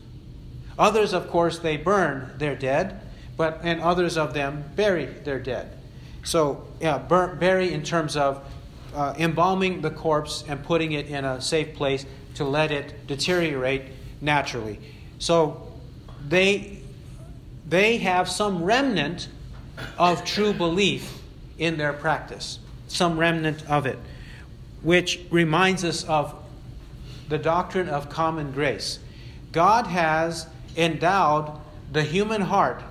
Others, 0.78 1.12
of 1.12 1.30
course, 1.30 1.58
they 1.58 1.76
burn 1.76 2.32
their 2.38 2.56
dead, 2.56 3.00
but 3.36 3.60
and 3.62 3.80
others 3.80 4.16
of 4.16 4.34
them 4.34 4.64
bury 4.74 5.06
their 5.06 5.38
dead. 5.38 5.70
So, 6.24 6.66
yeah, 6.80 6.98
bur- 6.98 7.36
bury 7.36 7.72
in 7.72 7.82
terms 7.82 8.16
of 8.16 8.44
uh, 8.94 9.14
embalming 9.18 9.80
the 9.80 9.90
corpse 9.90 10.44
and 10.48 10.62
putting 10.62 10.92
it 10.92 11.06
in 11.06 11.24
a 11.24 11.40
safe 11.40 11.74
place 11.74 12.06
to 12.34 12.44
let 12.44 12.70
it 12.70 13.06
deteriorate 13.06 13.82
naturally. 14.20 14.80
So 15.18 15.72
they, 16.28 16.78
they 17.68 17.98
have 17.98 18.28
some 18.28 18.62
remnant 18.62 19.28
of 19.98 20.24
true 20.24 20.52
belief 20.52 21.18
in 21.58 21.76
their 21.76 21.92
practice, 21.92 22.58
some 22.88 23.18
remnant 23.18 23.68
of 23.68 23.86
it, 23.86 23.98
which 24.82 25.20
reminds 25.30 25.84
us 25.84 26.04
of 26.04 26.34
the 27.28 27.38
doctrine 27.38 27.88
of 27.88 28.08
common 28.08 28.52
grace. 28.52 28.98
God 29.52 29.86
has 29.86 30.46
endowed 30.76 31.60
the 31.92 32.02
human 32.02 32.42
heart, 32.42 32.82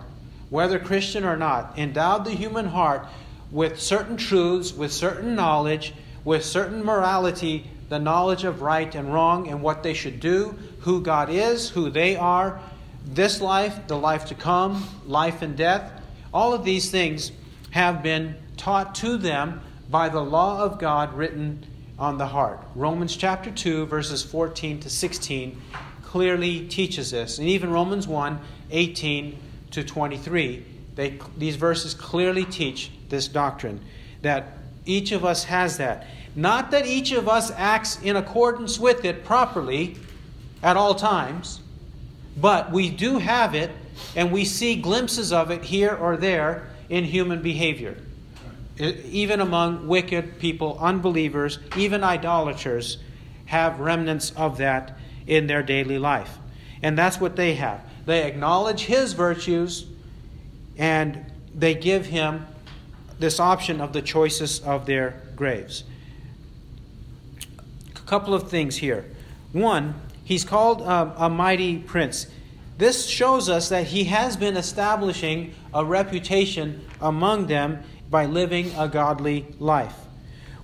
whether 0.50 0.80
Christian 0.80 1.26
or 1.26 1.36
not, 1.36 1.78
endowed 1.78 2.26
the 2.26 2.32
human 2.32 2.68
heart 2.68 3.06
with 3.54 3.80
certain 3.80 4.18
truths, 4.18 4.74
with 4.74 4.92
certain 4.92 5.36
knowledge, 5.36 5.94
with 6.26 6.44
certain 6.44 6.84
morality, 6.84 7.70
the 7.88 8.00
knowledge 8.00 8.44
of 8.44 8.64
right 8.64 8.96
and 8.96 9.14
wrong 9.14 9.48
and 9.48 9.62
what 9.62 9.84
they 9.84 9.94
should 9.94 10.20
do, 10.20 10.58
who 10.80 11.00
God 11.00 11.30
is, 11.30 11.70
who 11.70 11.92
they 11.92 12.16
are, 12.16 12.60
this 13.06 13.40
life, 13.40 13.88
the 13.88 13.98
life 13.98 14.26
to 14.26 14.36
come, 14.36 14.84
life 15.06 15.44
and 15.44 15.56
death. 15.56 16.02
All 16.34 16.54
of 16.54 16.66
these 16.66 16.90
things 16.90 17.32
have 17.70 18.02
been 18.02 18.36
taught 18.58 18.96
to 18.96 19.18
them 19.18 19.62
by 19.90 20.10
the 20.10 20.22
law 20.22 20.64
of 20.64 20.80
God 20.80 21.14
written 21.14 21.64
on 22.00 22.18
the 22.18 22.26
heart. 22.26 22.60
Romans 22.74 23.16
chapter 23.16 23.52
2, 23.52 23.86
verses 23.86 24.24
14 24.24 24.80
to 24.80 24.90
16 24.90 25.62
clearly 26.04 26.68
teaches 26.68 27.12
this. 27.12 27.38
And 27.38 27.48
even 27.48 27.72
Romans 27.72 28.08
1, 28.08 28.40
18 28.72 29.38
to 29.72 29.84
23, 29.84 30.66
they, 30.96 31.20
these 31.38 31.56
verses 31.56 31.94
clearly 31.94 32.46
teach 32.46 32.92
this 33.14 33.28
doctrine 33.28 33.80
that 34.24 34.58
each 34.86 35.12
of 35.12 35.24
us 35.24 35.44
has 35.44 35.78
that. 35.78 36.08
Not 36.36 36.72
that 36.72 36.88
each 36.88 37.12
of 37.12 37.30
us 37.30 37.52
acts 37.52 38.02
in 38.02 38.16
accordance 38.16 38.80
with 38.80 39.06
it 39.06 39.24
properly 39.24 39.98
at 40.64 40.76
all 40.76 40.96
times, 40.96 41.62
but 42.36 42.72
we 42.72 42.90
do 42.90 43.20
have 43.20 43.54
it 43.54 43.70
and 44.16 44.32
we 44.32 44.44
see 44.46 44.76
glimpses 44.76 45.32
of 45.32 45.52
it 45.52 45.64
here 45.64 45.96
or 45.96 46.18
there 46.18 46.68
in 46.90 47.04
human 47.04 47.44
behavior. 47.44 47.96
Even 48.80 49.40
among 49.40 49.88
wicked 49.88 50.40
people, 50.40 50.80
unbelievers, 50.82 51.60
even 51.78 52.04
idolaters 52.04 52.98
have 53.46 53.80
remnants 53.80 54.32
of 54.32 54.58
that 54.58 54.98
in 55.28 55.46
their 55.46 55.62
daily 55.62 56.00
life. 56.00 56.40
And 56.82 56.98
that's 56.98 57.22
what 57.22 57.36
they 57.36 57.54
have. 57.54 57.82
They 58.08 58.24
acknowledge 58.24 58.82
his 58.82 59.14
virtues 59.14 59.86
and 60.76 61.32
they 61.54 61.76
give 61.76 62.08
him 62.08 62.48
this 63.20 63.40
option 63.40 63.82
of 63.82 63.94
the 63.94 64.02
choicest 64.02 64.64
of 64.64 64.86
their 64.86 65.22
graves. 65.36 65.84
A 67.96 68.00
couple 68.00 68.34
of 68.34 68.50
things 68.50 68.78
here. 68.78 69.06
One, 69.52 69.96
he's 70.24 70.44
called 70.44 70.82
um, 70.82 71.14
a 71.18 71.30
mighty 71.30 71.78
prince. 71.78 72.28
This 72.78 73.08
shows 73.08 73.50
us 73.50 73.70
that 73.70 73.88
he 73.88 74.06
has 74.06 74.36
been 74.36 74.58
establishing 74.58 75.54
a 75.74 75.86
reputation 75.86 76.86
among 77.00 77.48
them 77.48 77.84
by 78.10 78.26
living 78.26 78.72
a 78.78 78.88
godly 78.88 79.46
life. 79.60 79.96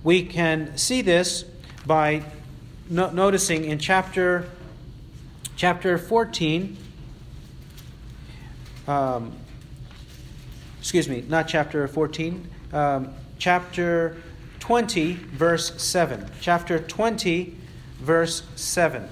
We 0.02 0.24
can 0.24 0.76
see 0.76 1.02
this 1.02 1.44
by 1.86 2.24
no- 2.88 3.10
noticing 3.10 3.64
in 3.64 3.78
chapter 3.78 4.48
chapter 5.56 5.98
14 5.98 6.76
um, 8.88 9.32
excuse 10.80 11.08
me, 11.08 11.22
not 11.28 11.46
chapter 11.46 11.86
14, 11.86 12.48
um, 12.72 13.12
chapter 13.38 14.16
20, 14.60 15.12
verse 15.12 15.80
7. 15.80 16.26
Chapter 16.40 16.78
20, 16.78 17.54
verse 17.98 18.42
7. 18.56 19.06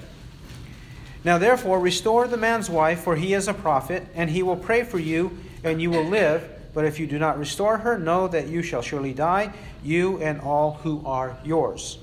Now, 1.23 1.37
therefore, 1.37 1.79
restore 1.79 2.27
the 2.27 2.37
man's 2.37 2.69
wife, 2.69 3.01
for 3.01 3.15
he 3.15 3.35
is 3.35 3.47
a 3.47 3.53
prophet, 3.53 4.07
and 4.15 4.31
he 4.31 4.41
will 4.41 4.55
pray 4.55 4.83
for 4.83 4.97
you, 4.97 5.37
and 5.63 5.79
you 5.79 5.91
will 5.91 6.05
live. 6.05 6.49
But 6.73 6.85
if 6.85 6.99
you 6.99 7.05
do 7.05 7.19
not 7.19 7.37
restore 7.37 7.77
her, 7.77 7.99
know 7.99 8.27
that 8.27 8.47
you 8.47 8.63
shall 8.63 8.81
surely 8.81 9.13
die, 9.13 9.53
you 9.83 10.17
and 10.21 10.41
all 10.41 10.79
who 10.83 11.05
are 11.05 11.37
yours. 11.43 11.99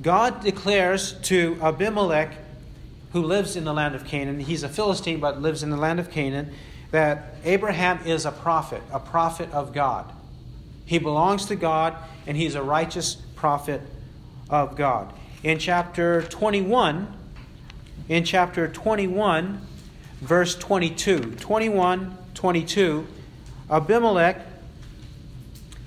God 0.00 0.42
declares 0.42 1.14
to 1.22 1.58
Abimelech, 1.60 2.34
who 3.12 3.22
lives 3.22 3.56
in 3.56 3.64
the 3.64 3.72
land 3.72 3.94
of 3.94 4.04
Canaan, 4.04 4.38
he's 4.38 4.62
a 4.62 4.68
Philistine 4.68 5.18
but 5.18 5.40
lives 5.42 5.62
in 5.62 5.70
the 5.70 5.76
land 5.76 5.98
of 5.98 6.10
Canaan, 6.10 6.52
that 6.90 7.34
Abraham 7.44 8.00
is 8.06 8.26
a 8.26 8.30
prophet, 8.30 8.82
a 8.92 9.00
prophet 9.00 9.50
of 9.52 9.72
God. 9.72 10.12
He 10.84 10.98
belongs 10.98 11.46
to 11.46 11.56
God, 11.56 11.96
and 12.26 12.36
he's 12.36 12.54
a 12.54 12.62
righteous 12.62 13.16
prophet 13.34 13.82
of 14.48 14.76
God. 14.76 15.12
In 15.42 15.58
chapter 15.58 16.22
21, 16.22 17.12
in 18.08 18.24
chapter 18.24 18.68
21, 18.68 19.60
verse 20.20 20.54
22, 20.54 21.36
21, 21.36 22.16
22, 22.34 23.06
Abimelech 23.70 24.40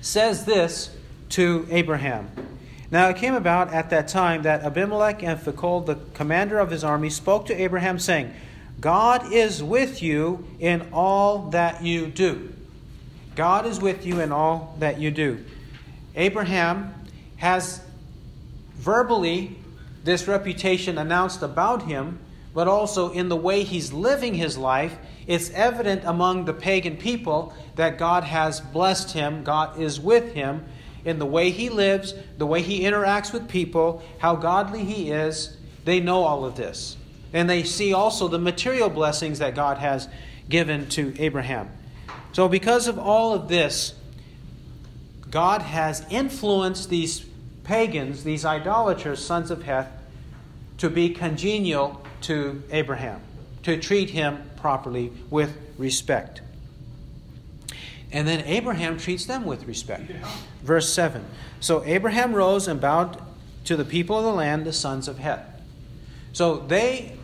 says 0.02 0.44
this 0.44 0.94
to 1.30 1.66
Abraham. 1.70 2.30
Now 2.90 3.08
it 3.08 3.16
came 3.16 3.34
about 3.34 3.72
at 3.72 3.90
that 3.90 4.08
time 4.08 4.42
that 4.42 4.62
Abimelech 4.62 5.22
and 5.22 5.38
Phicol, 5.38 5.86
the 5.86 5.96
commander 6.12 6.58
of 6.58 6.70
his 6.70 6.82
army, 6.82 7.08
spoke 7.08 7.46
to 7.46 7.54
Abraham, 7.54 7.98
saying, 7.98 8.34
God 8.80 9.32
is 9.32 9.62
with 9.62 10.02
you 10.02 10.44
in 10.58 10.88
all 10.92 11.50
that 11.50 11.82
you 11.84 12.06
do. 12.06 12.52
God 13.36 13.66
is 13.66 13.80
with 13.80 14.06
you 14.06 14.20
in 14.20 14.32
all 14.32 14.74
that 14.78 14.98
you 14.98 15.10
do. 15.10 15.44
Abraham 16.16 16.94
has 17.36 17.82
verbally 18.74 19.56
this 20.02 20.26
reputation 20.26 20.98
announced 20.98 21.42
about 21.42 21.82
him, 21.82 22.18
but 22.54 22.68
also 22.68 23.12
in 23.12 23.28
the 23.28 23.36
way 23.36 23.62
he's 23.62 23.92
living 23.92 24.34
his 24.34 24.56
life, 24.56 24.96
it's 25.26 25.50
evident 25.50 26.02
among 26.04 26.46
the 26.46 26.54
pagan 26.54 26.96
people 26.96 27.54
that 27.76 27.98
God 27.98 28.24
has 28.24 28.60
blessed 28.60 29.12
him, 29.12 29.44
God 29.44 29.78
is 29.78 30.00
with 30.00 30.32
him 30.32 30.64
in 31.04 31.18
the 31.18 31.26
way 31.26 31.50
he 31.50 31.68
lives, 31.68 32.14
the 32.38 32.46
way 32.46 32.62
he 32.62 32.80
interacts 32.80 33.32
with 33.32 33.48
people, 33.48 34.02
how 34.18 34.36
godly 34.36 34.84
he 34.84 35.10
is. 35.10 35.56
They 35.84 36.00
know 36.00 36.24
all 36.24 36.44
of 36.44 36.56
this. 36.56 36.96
And 37.32 37.48
they 37.48 37.62
see 37.62 37.92
also 37.92 38.28
the 38.28 38.38
material 38.38 38.88
blessings 38.88 39.38
that 39.38 39.54
God 39.54 39.78
has 39.78 40.08
given 40.48 40.88
to 40.90 41.14
Abraham. 41.18 41.70
So, 42.32 42.48
because 42.48 42.88
of 42.88 42.98
all 42.98 43.34
of 43.34 43.48
this, 43.48 43.94
God 45.30 45.62
has 45.62 46.04
influenced 46.10 46.90
these 46.90 47.24
pagans, 47.64 48.24
these 48.24 48.44
idolaters, 48.44 49.24
sons 49.24 49.50
of 49.50 49.62
Heth, 49.62 49.90
to 50.78 50.90
be 50.90 51.10
congenial 51.10 52.04
to 52.22 52.62
Abraham, 52.70 53.20
to 53.62 53.78
treat 53.78 54.10
him 54.10 54.50
properly 54.56 55.12
with 55.30 55.56
respect. 55.78 56.40
And 58.12 58.26
then 58.26 58.40
Abraham 58.44 58.98
treats 58.98 59.24
them 59.26 59.44
with 59.44 59.66
respect. 59.66 60.10
Yeah. 60.10 60.28
Verse 60.62 60.92
7. 60.92 61.24
So 61.60 61.84
Abraham 61.84 62.32
rose 62.32 62.66
and 62.66 62.80
bowed 62.80 63.22
to 63.64 63.76
the 63.76 63.84
people 63.84 64.18
of 64.18 64.24
the 64.24 64.32
land, 64.32 64.64
the 64.64 64.72
sons 64.72 65.06
of 65.06 65.18
Heth. 65.18 65.44
So 66.32 66.58
they 66.58 67.16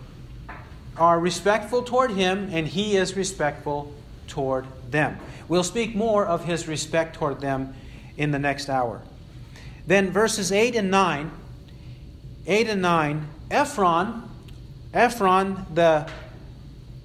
are 0.99 1.19
respectful 1.19 1.83
toward 1.83 2.11
him, 2.13 2.49
and 2.53 2.67
he 2.67 2.97
is 2.97 3.17
respectful 3.17 3.93
toward 4.27 4.67
them. 4.91 5.19
We'll 5.49 5.65
speak 5.65 5.95
more 5.95 6.27
of 6.27 6.45
his 6.45 6.67
respect 6.69 7.17
toward 7.17 7.41
them 7.41 7.75
in 8.17 8.31
the 8.31 8.39
next 8.39 8.69
hour. 8.69 9.03
Then 9.87 10.11
verses 10.11 10.51
8 10.51 10.75
and 10.75 10.91
9, 10.91 11.31
8 12.47 12.69
and 12.69 12.83
9, 12.83 13.29
Ephron, 13.51 14.23
Ephron, 14.93 15.67
the, 15.73 16.09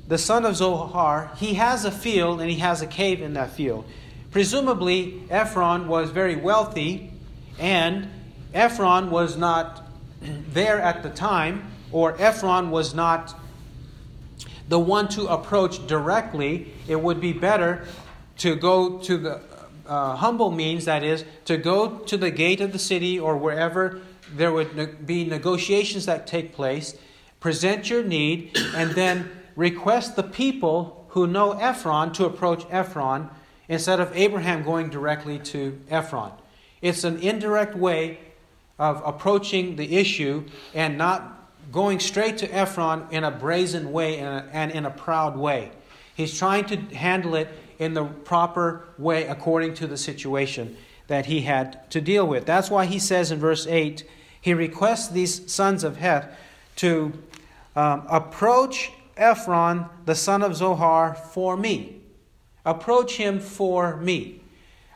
the 0.07 0.17
son 0.17 0.45
of 0.45 0.55
Zohar, 0.55 1.31
he 1.35 1.55
has 1.55 1.85
a 1.85 1.91
field 1.91 2.41
and 2.41 2.49
he 2.49 2.57
has 2.57 2.81
a 2.81 2.87
cave 2.87 3.21
in 3.21 3.33
that 3.33 3.51
field. 3.51 3.85
Presumably, 4.31 5.23
Ephron 5.29 5.87
was 5.87 6.09
very 6.09 6.37
wealthy, 6.37 7.11
and 7.59 8.09
Ephron 8.53 9.11
was 9.11 9.35
not 9.37 9.83
there 10.21 10.79
at 10.79 11.03
the 11.03 11.09
time, 11.09 11.69
or 11.91 12.15
Ephron 12.19 12.71
was 12.71 12.93
not 12.95 13.37
the 14.67 14.79
one 14.79 15.07
to 15.09 15.27
approach 15.27 15.85
directly. 15.87 16.73
It 16.87 17.01
would 17.01 17.19
be 17.19 17.33
better 17.33 17.85
to 18.37 18.55
go 18.55 18.99
to 18.99 19.17
the 19.17 19.41
uh, 19.87 20.15
humble 20.15 20.51
means, 20.51 20.85
that 20.85 21.03
is, 21.03 21.25
to 21.45 21.57
go 21.57 21.97
to 21.99 22.17
the 22.17 22.31
gate 22.31 22.61
of 22.61 22.71
the 22.71 22.79
city 22.79 23.19
or 23.19 23.37
wherever 23.37 23.99
there 24.33 24.51
would 24.51 24.75
ne- 24.75 24.85
be 24.85 25.25
negotiations 25.25 26.05
that 26.05 26.27
take 26.27 26.53
place, 26.53 26.97
present 27.39 27.89
your 27.89 28.03
need, 28.03 28.57
and 28.75 28.91
then 28.91 29.29
request 29.55 30.15
the 30.15 30.23
people 30.23 31.05
who 31.09 31.27
know 31.27 31.51
Ephron 31.51 32.13
to 32.13 32.25
approach 32.25 32.65
Ephron 32.69 33.29
instead 33.67 33.99
of 33.99 34.15
Abraham 34.15 34.63
going 34.63 34.89
directly 34.89 35.39
to 35.39 35.79
Ephron. 35.89 36.31
It's 36.81 37.03
an 37.03 37.19
indirect 37.19 37.75
way 37.75 38.19
of 38.79 39.01
approaching 39.05 39.75
the 39.75 39.97
issue 39.97 40.45
and 40.73 40.97
not 40.97 41.40
going 41.71 41.99
straight 41.99 42.37
to 42.39 42.53
Ephron 42.53 43.07
in 43.11 43.23
a 43.23 43.31
brazen 43.31 43.91
way 43.91 44.19
and, 44.19 44.71
in 44.71 44.85
a 44.85 44.91
proud 44.91 45.37
way. 45.37 45.71
He's 46.15 46.37
trying 46.37 46.65
to 46.65 46.77
handle 46.95 47.35
it 47.35 47.47
in 47.79 47.93
the 47.93 48.05
proper 48.05 48.85
way 48.97 49.27
according 49.27 49.73
to 49.75 49.87
the 49.87 49.97
situation 49.97 50.77
that 51.07 51.25
he 51.25 51.41
had 51.41 51.89
to 51.91 52.01
deal 52.01 52.27
with. 52.27 52.45
That's 52.45 52.69
why 52.69 52.85
he 52.85 52.99
says 52.99 53.31
in 53.31 53.39
verse 53.39 53.65
8, 53.67 54.03
he 54.39 54.53
requests 54.53 55.09
these 55.09 55.51
sons 55.51 55.83
of 55.83 55.97
Heth 55.97 56.37
to 56.77 57.13
um, 57.75 58.05
approach 58.09 58.91
Ephron, 59.17 59.85
the 60.05 60.15
son 60.15 60.41
of 60.41 60.55
Zohar, 60.55 61.13
for 61.13 61.55
me. 61.55 62.01
Approach 62.65 63.17
him 63.17 63.39
for 63.39 63.97
me. 63.97 64.41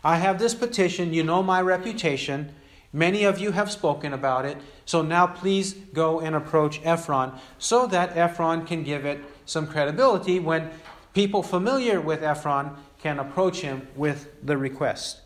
I 0.03 0.17
have 0.17 0.39
this 0.39 0.53
petition. 0.53 1.13
You 1.13 1.23
know 1.23 1.41
my 1.41 1.61
reputation. 1.61 2.53
Many 2.93 3.23
of 3.23 3.39
you 3.39 3.51
have 3.51 3.71
spoken 3.71 4.13
about 4.13 4.45
it. 4.45 4.57
So 4.86 5.01
now 5.01 5.27
please 5.27 5.73
go 5.73 6.19
and 6.19 6.36
approach 6.36 6.79
Ephron 6.83 7.33
so 7.57 7.88
that 7.88 8.15
Ephron 8.15 8.65
can 8.65 8.83
give 8.83 9.05
it 9.05 9.23
some 9.45 9.67
credibility 9.67 10.39
when 10.39 10.69
people 11.13 11.41
familiar 11.41 11.99
with 11.99 12.23
Ephron 12.23 12.71
can 12.99 13.19
approach 13.19 13.61
him 13.61 13.88
with 13.95 14.29
the 14.43 14.57
request. 14.57 15.21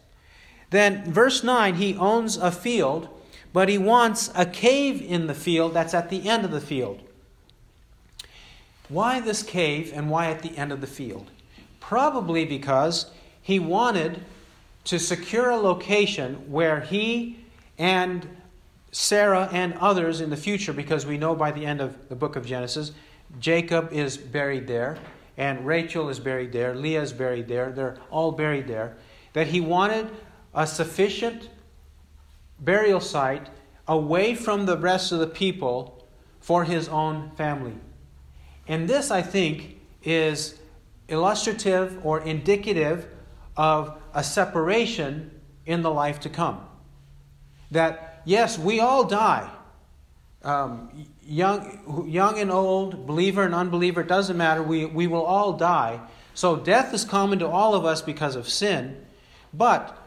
Then, 0.70 1.12
verse 1.12 1.44
9, 1.44 1.76
he 1.76 1.96
owns 1.96 2.38
a 2.38 2.52
field, 2.52 3.10
but 3.52 3.70
he 3.70 3.78
wants 3.78 4.32
a 4.36 4.46
cave 4.46 5.02
in 5.02 5.28
the 5.28 5.34
field 5.34 5.74
that's 5.74 5.94
at 5.94 6.10
the 6.10 6.30
end 6.30 6.46
of 6.46 6.52
the 6.52 6.62
field. 6.62 7.02
Why 8.88 9.20
this 9.20 9.44
cave 9.44 9.92
and 9.94 10.10
why 10.10 10.28
at 10.28 10.42
the 10.42 10.58
end 10.58 10.72
of 10.72 10.82
the 10.82 10.88
field? 10.88 11.30
Probably 11.80 12.46
because 12.46 13.12
he 13.42 13.60
wanted 13.60 14.24
to 14.86 15.00
secure 15.00 15.50
a 15.50 15.58
location 15.58 16.52
where 16.52 16.82
he 16.82 17.40
and 17.78 18.28
Sarah 18.92 19.50
and 19.52 19.74
others 19.76 20.22
in 20.22 20.30
the 20.30 20.38
future, 20.38 20.74
because 20.74 21.06
we 21.06 21.18
know 21.18 21.36
by 21.36 21.52
the 21.52 21.66
end 21.66 21.82
of 21.82 22.10
the 22.10 22.16
book 22.16 22.36
of 22.36 22.46
Genesis, 22.46 22.92
Jacob 23.40 23.94
is 23.94 24.18
buried 24.18 24.68
there 24.68 24.98
and 25.38 25.66
Rachel 25.66 26.10
is 26.10 26.20
buried 26.20 26.52
there, 26.52 26.76
Leah 26.76 27.02
is 27.02 27.14
buried 27.14 27.48
there, 27.48 27.72
they're 27.72 27.98
all 28.12 28.34
buried 28.34 28.68
there, 28.68 28.98
that 29.32 29.48
he 29.48 29.62
wanted 29.62 30.10
a 30.54 30.68
sufficient 30.68 31.50
burial 32.60 33.00
site 33.00 33.50
away 33.88 34.36
from 34.36 34.66
the 34.66 34.78
rest 34.78 35.14
of 35.14 35.20
the 35.20 35.28
people 35.28 36.06
for 36.42 36.66
his 36.66 36.90
own 36.90 37.32
family. 37.38 37.76
And 38.68 38.88
this, 38.88 39.12
I 39.12 39.22
think, 39.22 39.80
is 40.04 40.60
illustrative 41.08 42.06
or 42.06 42.20
indicative 42.22 43.08
of 43.56 43.98
a 44.14 44.24
separation 44.24 45.40
in 45.66 45.82
the 45.82 45.92
life 45.92 46.20
to 46.22 46.30
come. 46.30 46.66
That, 47.72 48.09
yes, 48.26 48.58
we 48.58 48.80
all 48.80 49.06
die. 49.06 49.50
Um, 50.44 51.06
young, 51.24 52.08
young 52.08 52.40
and 52.40 52.52
old, 52.52 53.06
believer 53.06 53.44
and 53.44 53.54
unbeliever, 53.54 54.02
it 54.02 54.08
doesn't 54.08 54.38
matter. 54.38 54.64
We, 54.64 54.86
we 54.86 55.08
will 55.08 55.24
all 55.24 55.54
die. 55.54 56.00
So 56.34 56.56
death 56.56 56.94
is 56.94 57.04
common 57.04 57.40
to 57.40 57.48
all 57.48 57.76
of 57.76 57.86
us 57.86 58.02
because 58.02 58.36
of 58.36 58.48
sin. 58.48 59.06
But 59.54 59.98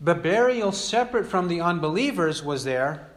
the 0.00 0.14
burial 0.14 0.72
separate 0.72 1.26
from 1.26 1.48
the 1.48 1.60
unbelievers 1.60 2.42
was 2.42 2.64
there 2.64 3.08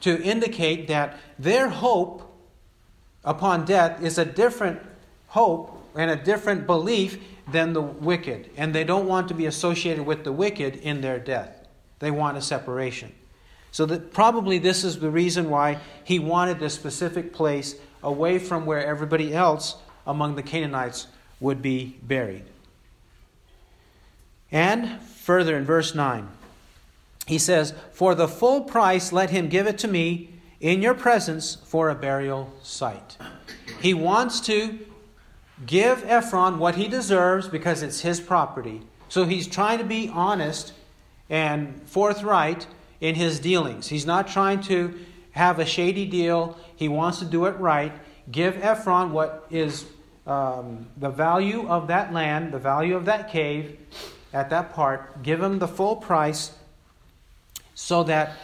to 0.00 0.22
indicate 0.22 0.88
that 0.88 1.18
their 1.38 1.68
hope 1.68 2.30
upon 3.24 3.64
death 3.64 4.02
is 4.02 4.18
a 4.18 4.24
different 4.24 4.80
hope 5.28 5.70
and 5.94 6.10
a 6.10 6.16
different 6.16 6.66
belief 6.66 7.22
than 7.50 7.72
the 7.72 7.82
wicked. 7.82 8.50
And 8.56 8.74
they 8.74 8.84
don't 8.84 9.06
want 9.06 9.28
to 9.28 9.34
be 9.34 9.46
associated 9.46 10.06
with 10.06 10.24
the 10.24 10.32
wicked 10.32 10.76
in 10.76 11.00
their 11.00 11.18
death. 11.18 11.66
They 11.98 12.10
want 12.10 12.36
a 12.36 12.42
separation. 12.42 13.12
So 13.74 13.86
that 13.86 14.12
probably 14.12 14.58
this 14.58 14.84
is 14.84 15.00
the 15.00 15.10
reason 15.10 15.50
why 15.50 15.80
he 16.04 16.20
wanted 16.20 16.60
this 16.60 16.74
specific 16.74 17.32
place 17.32 17.74
away 18.04 18.38
from 18.38 18.66
where 18.66 18.86
everybody 18.86 19.34
else 19.34 19.74
among 20.06 20.36
the 20.36 20.44
Canaanites 20.44 21.08
would 21.40 21.60
be 21.60 21.96
buried. 22.00 22.44
And 24.52 25.02
further 25.02 25.56
in 25.56 25.64
verse 25.64 25.92
9, 25.92 26.28
he 27.26 27.36
says, 27.36 27.74
For 27.90 28.14
the 28.14 28.28
full 28.28 28.60
price 28.60 29.10
let 29.10 29.30
him 29.30 29.48
give 29.48 29.66
it 29.66 29.78
to 29.78 29.88
me 29.88 30.28
in 30.60 30.80
your 30.80 30.94
presence 30.94 31.56
for 31.56 31.90
a 31.90 31.96
burial 31.96 32.54
site. 32.62 33.16
He 33.80 33.92
wants 33.92 34.38
to 34.42 34.78
give 35.66 36.08
Ephron 36.08 36.60
what 36.60 36.76
he 36.76 36.86
deserves 36.86 37.48
because 37.48 37.82
it's 37.82 38.02
his 38.02 38.20
property. 38.20 38.82
So 39.08 39.24
he's 39.24 39.48
trying 39.48 39.78
to 39.78 39.84
be 39.84 40.08
honest 40.08 40.74
and 41.28 41.82
forthright 41.86 42.68
in 43.04 43.14
his 43.14 43.38
dealings. 43.38 43.86
He's 43.86 44.06
not 44.06 44.28
trying 44.28 44.62
to 44.62 44.98
have 45.32 45.58
a 45.58 45.66
shady 45.66 46.06
deal, 46.06 46.56
he 46.74 46.88
wants 46.88 47.18
to 47.18 47.26
do 47.26 47.44
it 47.44 47.58
right. 47.58 47.92
Give 48.30 48.56
Ephron 48.64 49.12
what 49.12 49.46
is 49.50 49.84
um, 50.26 50.86
the 50.96 51.10
value 51.10 51.68
of 51.68 51.88
that 51.88 52.14
land, 52.14 52.50
the 52.50 52.58
value 52.58 52.96
of 52.96 53.04
that 53.04 53.30
cave 53.30 53.76
at 54.32 54.48
that 54.48 54.72
part. 54.72 55.22
Give 55.22 55.42
him 55.42 55.58
the 55.58 55.68
full 55.68 55.96
price 55.96 56.52
so 57.74 58.04
that, 58.04 58.38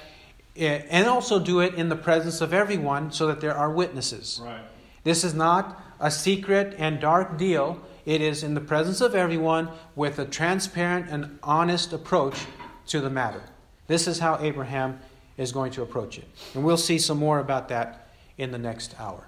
it, 0.54 0.86
and 0.90 1.08
also 1.08 1.42
do 1.42 1.60
it 1.60 1.74
in 1.76 1.88
the 1.88 1.96
presence 1.96 2.42
of 2.42 2.52
everyone 2.52 3.12
so 3.12 3.28
that 3.28 3.40
there 3.40 3.56
are 3.56 3.70
witnesses. 3.70 4.42
Right. 4.44 4.60
This 5.04 5.24
is 5.24 5.32
not 5.32 5.82
a 5.98 6.10
secret 6.10 6.74
and 6.76 7.00
dark 7.00 7.38
deal. 7.38 7.80
It 8.04 8.20
is 8.20 8.42
in 8.42 8.52
the 8.52 8.60
presence 8.60 9.00
of 9.00 9.14
everyone 9.14 9.70
with 9.96 10.18
a 10.18 10.26
transparent 10.26 11.08
and 11.08 11.38
honest 11.42 11.94
approach 11.94 12.44
to 12.88 13.00
the 13.00 13.08
matter. 13.08 13.42
This 13.90 14.06
is 14.06 14.20
how 14.20 14.38
Abraham 14.40 15.00
is 15.36 15.50
going 15.50 15.72
to 15.72 15.82
approach 15.82 16.16
it. 16.16 16.28
And 16.54 16.62
we'll 16.62 16.76
see 16.76 16.96
some 16.96 17.18
more 17.18 17.40
about 17.40 17.70
that 17.70 18.06
in 18.38 18.52
the 18.52 18.58
next 18.58 18.94
hour. 19.00 19.24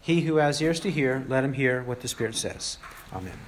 He 0.00 0.22
who 0.22 0.38
has 0.38 0.60
ears 0.60 0.80
to 0.80 0.90
hear, 0.90 1.24
let 1.28 1.44
him 1.44 1.52
hear 1.52 1.84
what 1.84 2.00
the 2.00 2.08
Spirit 2.08 2.34
says. 2.34 2.78
Amen. 3.12 3.38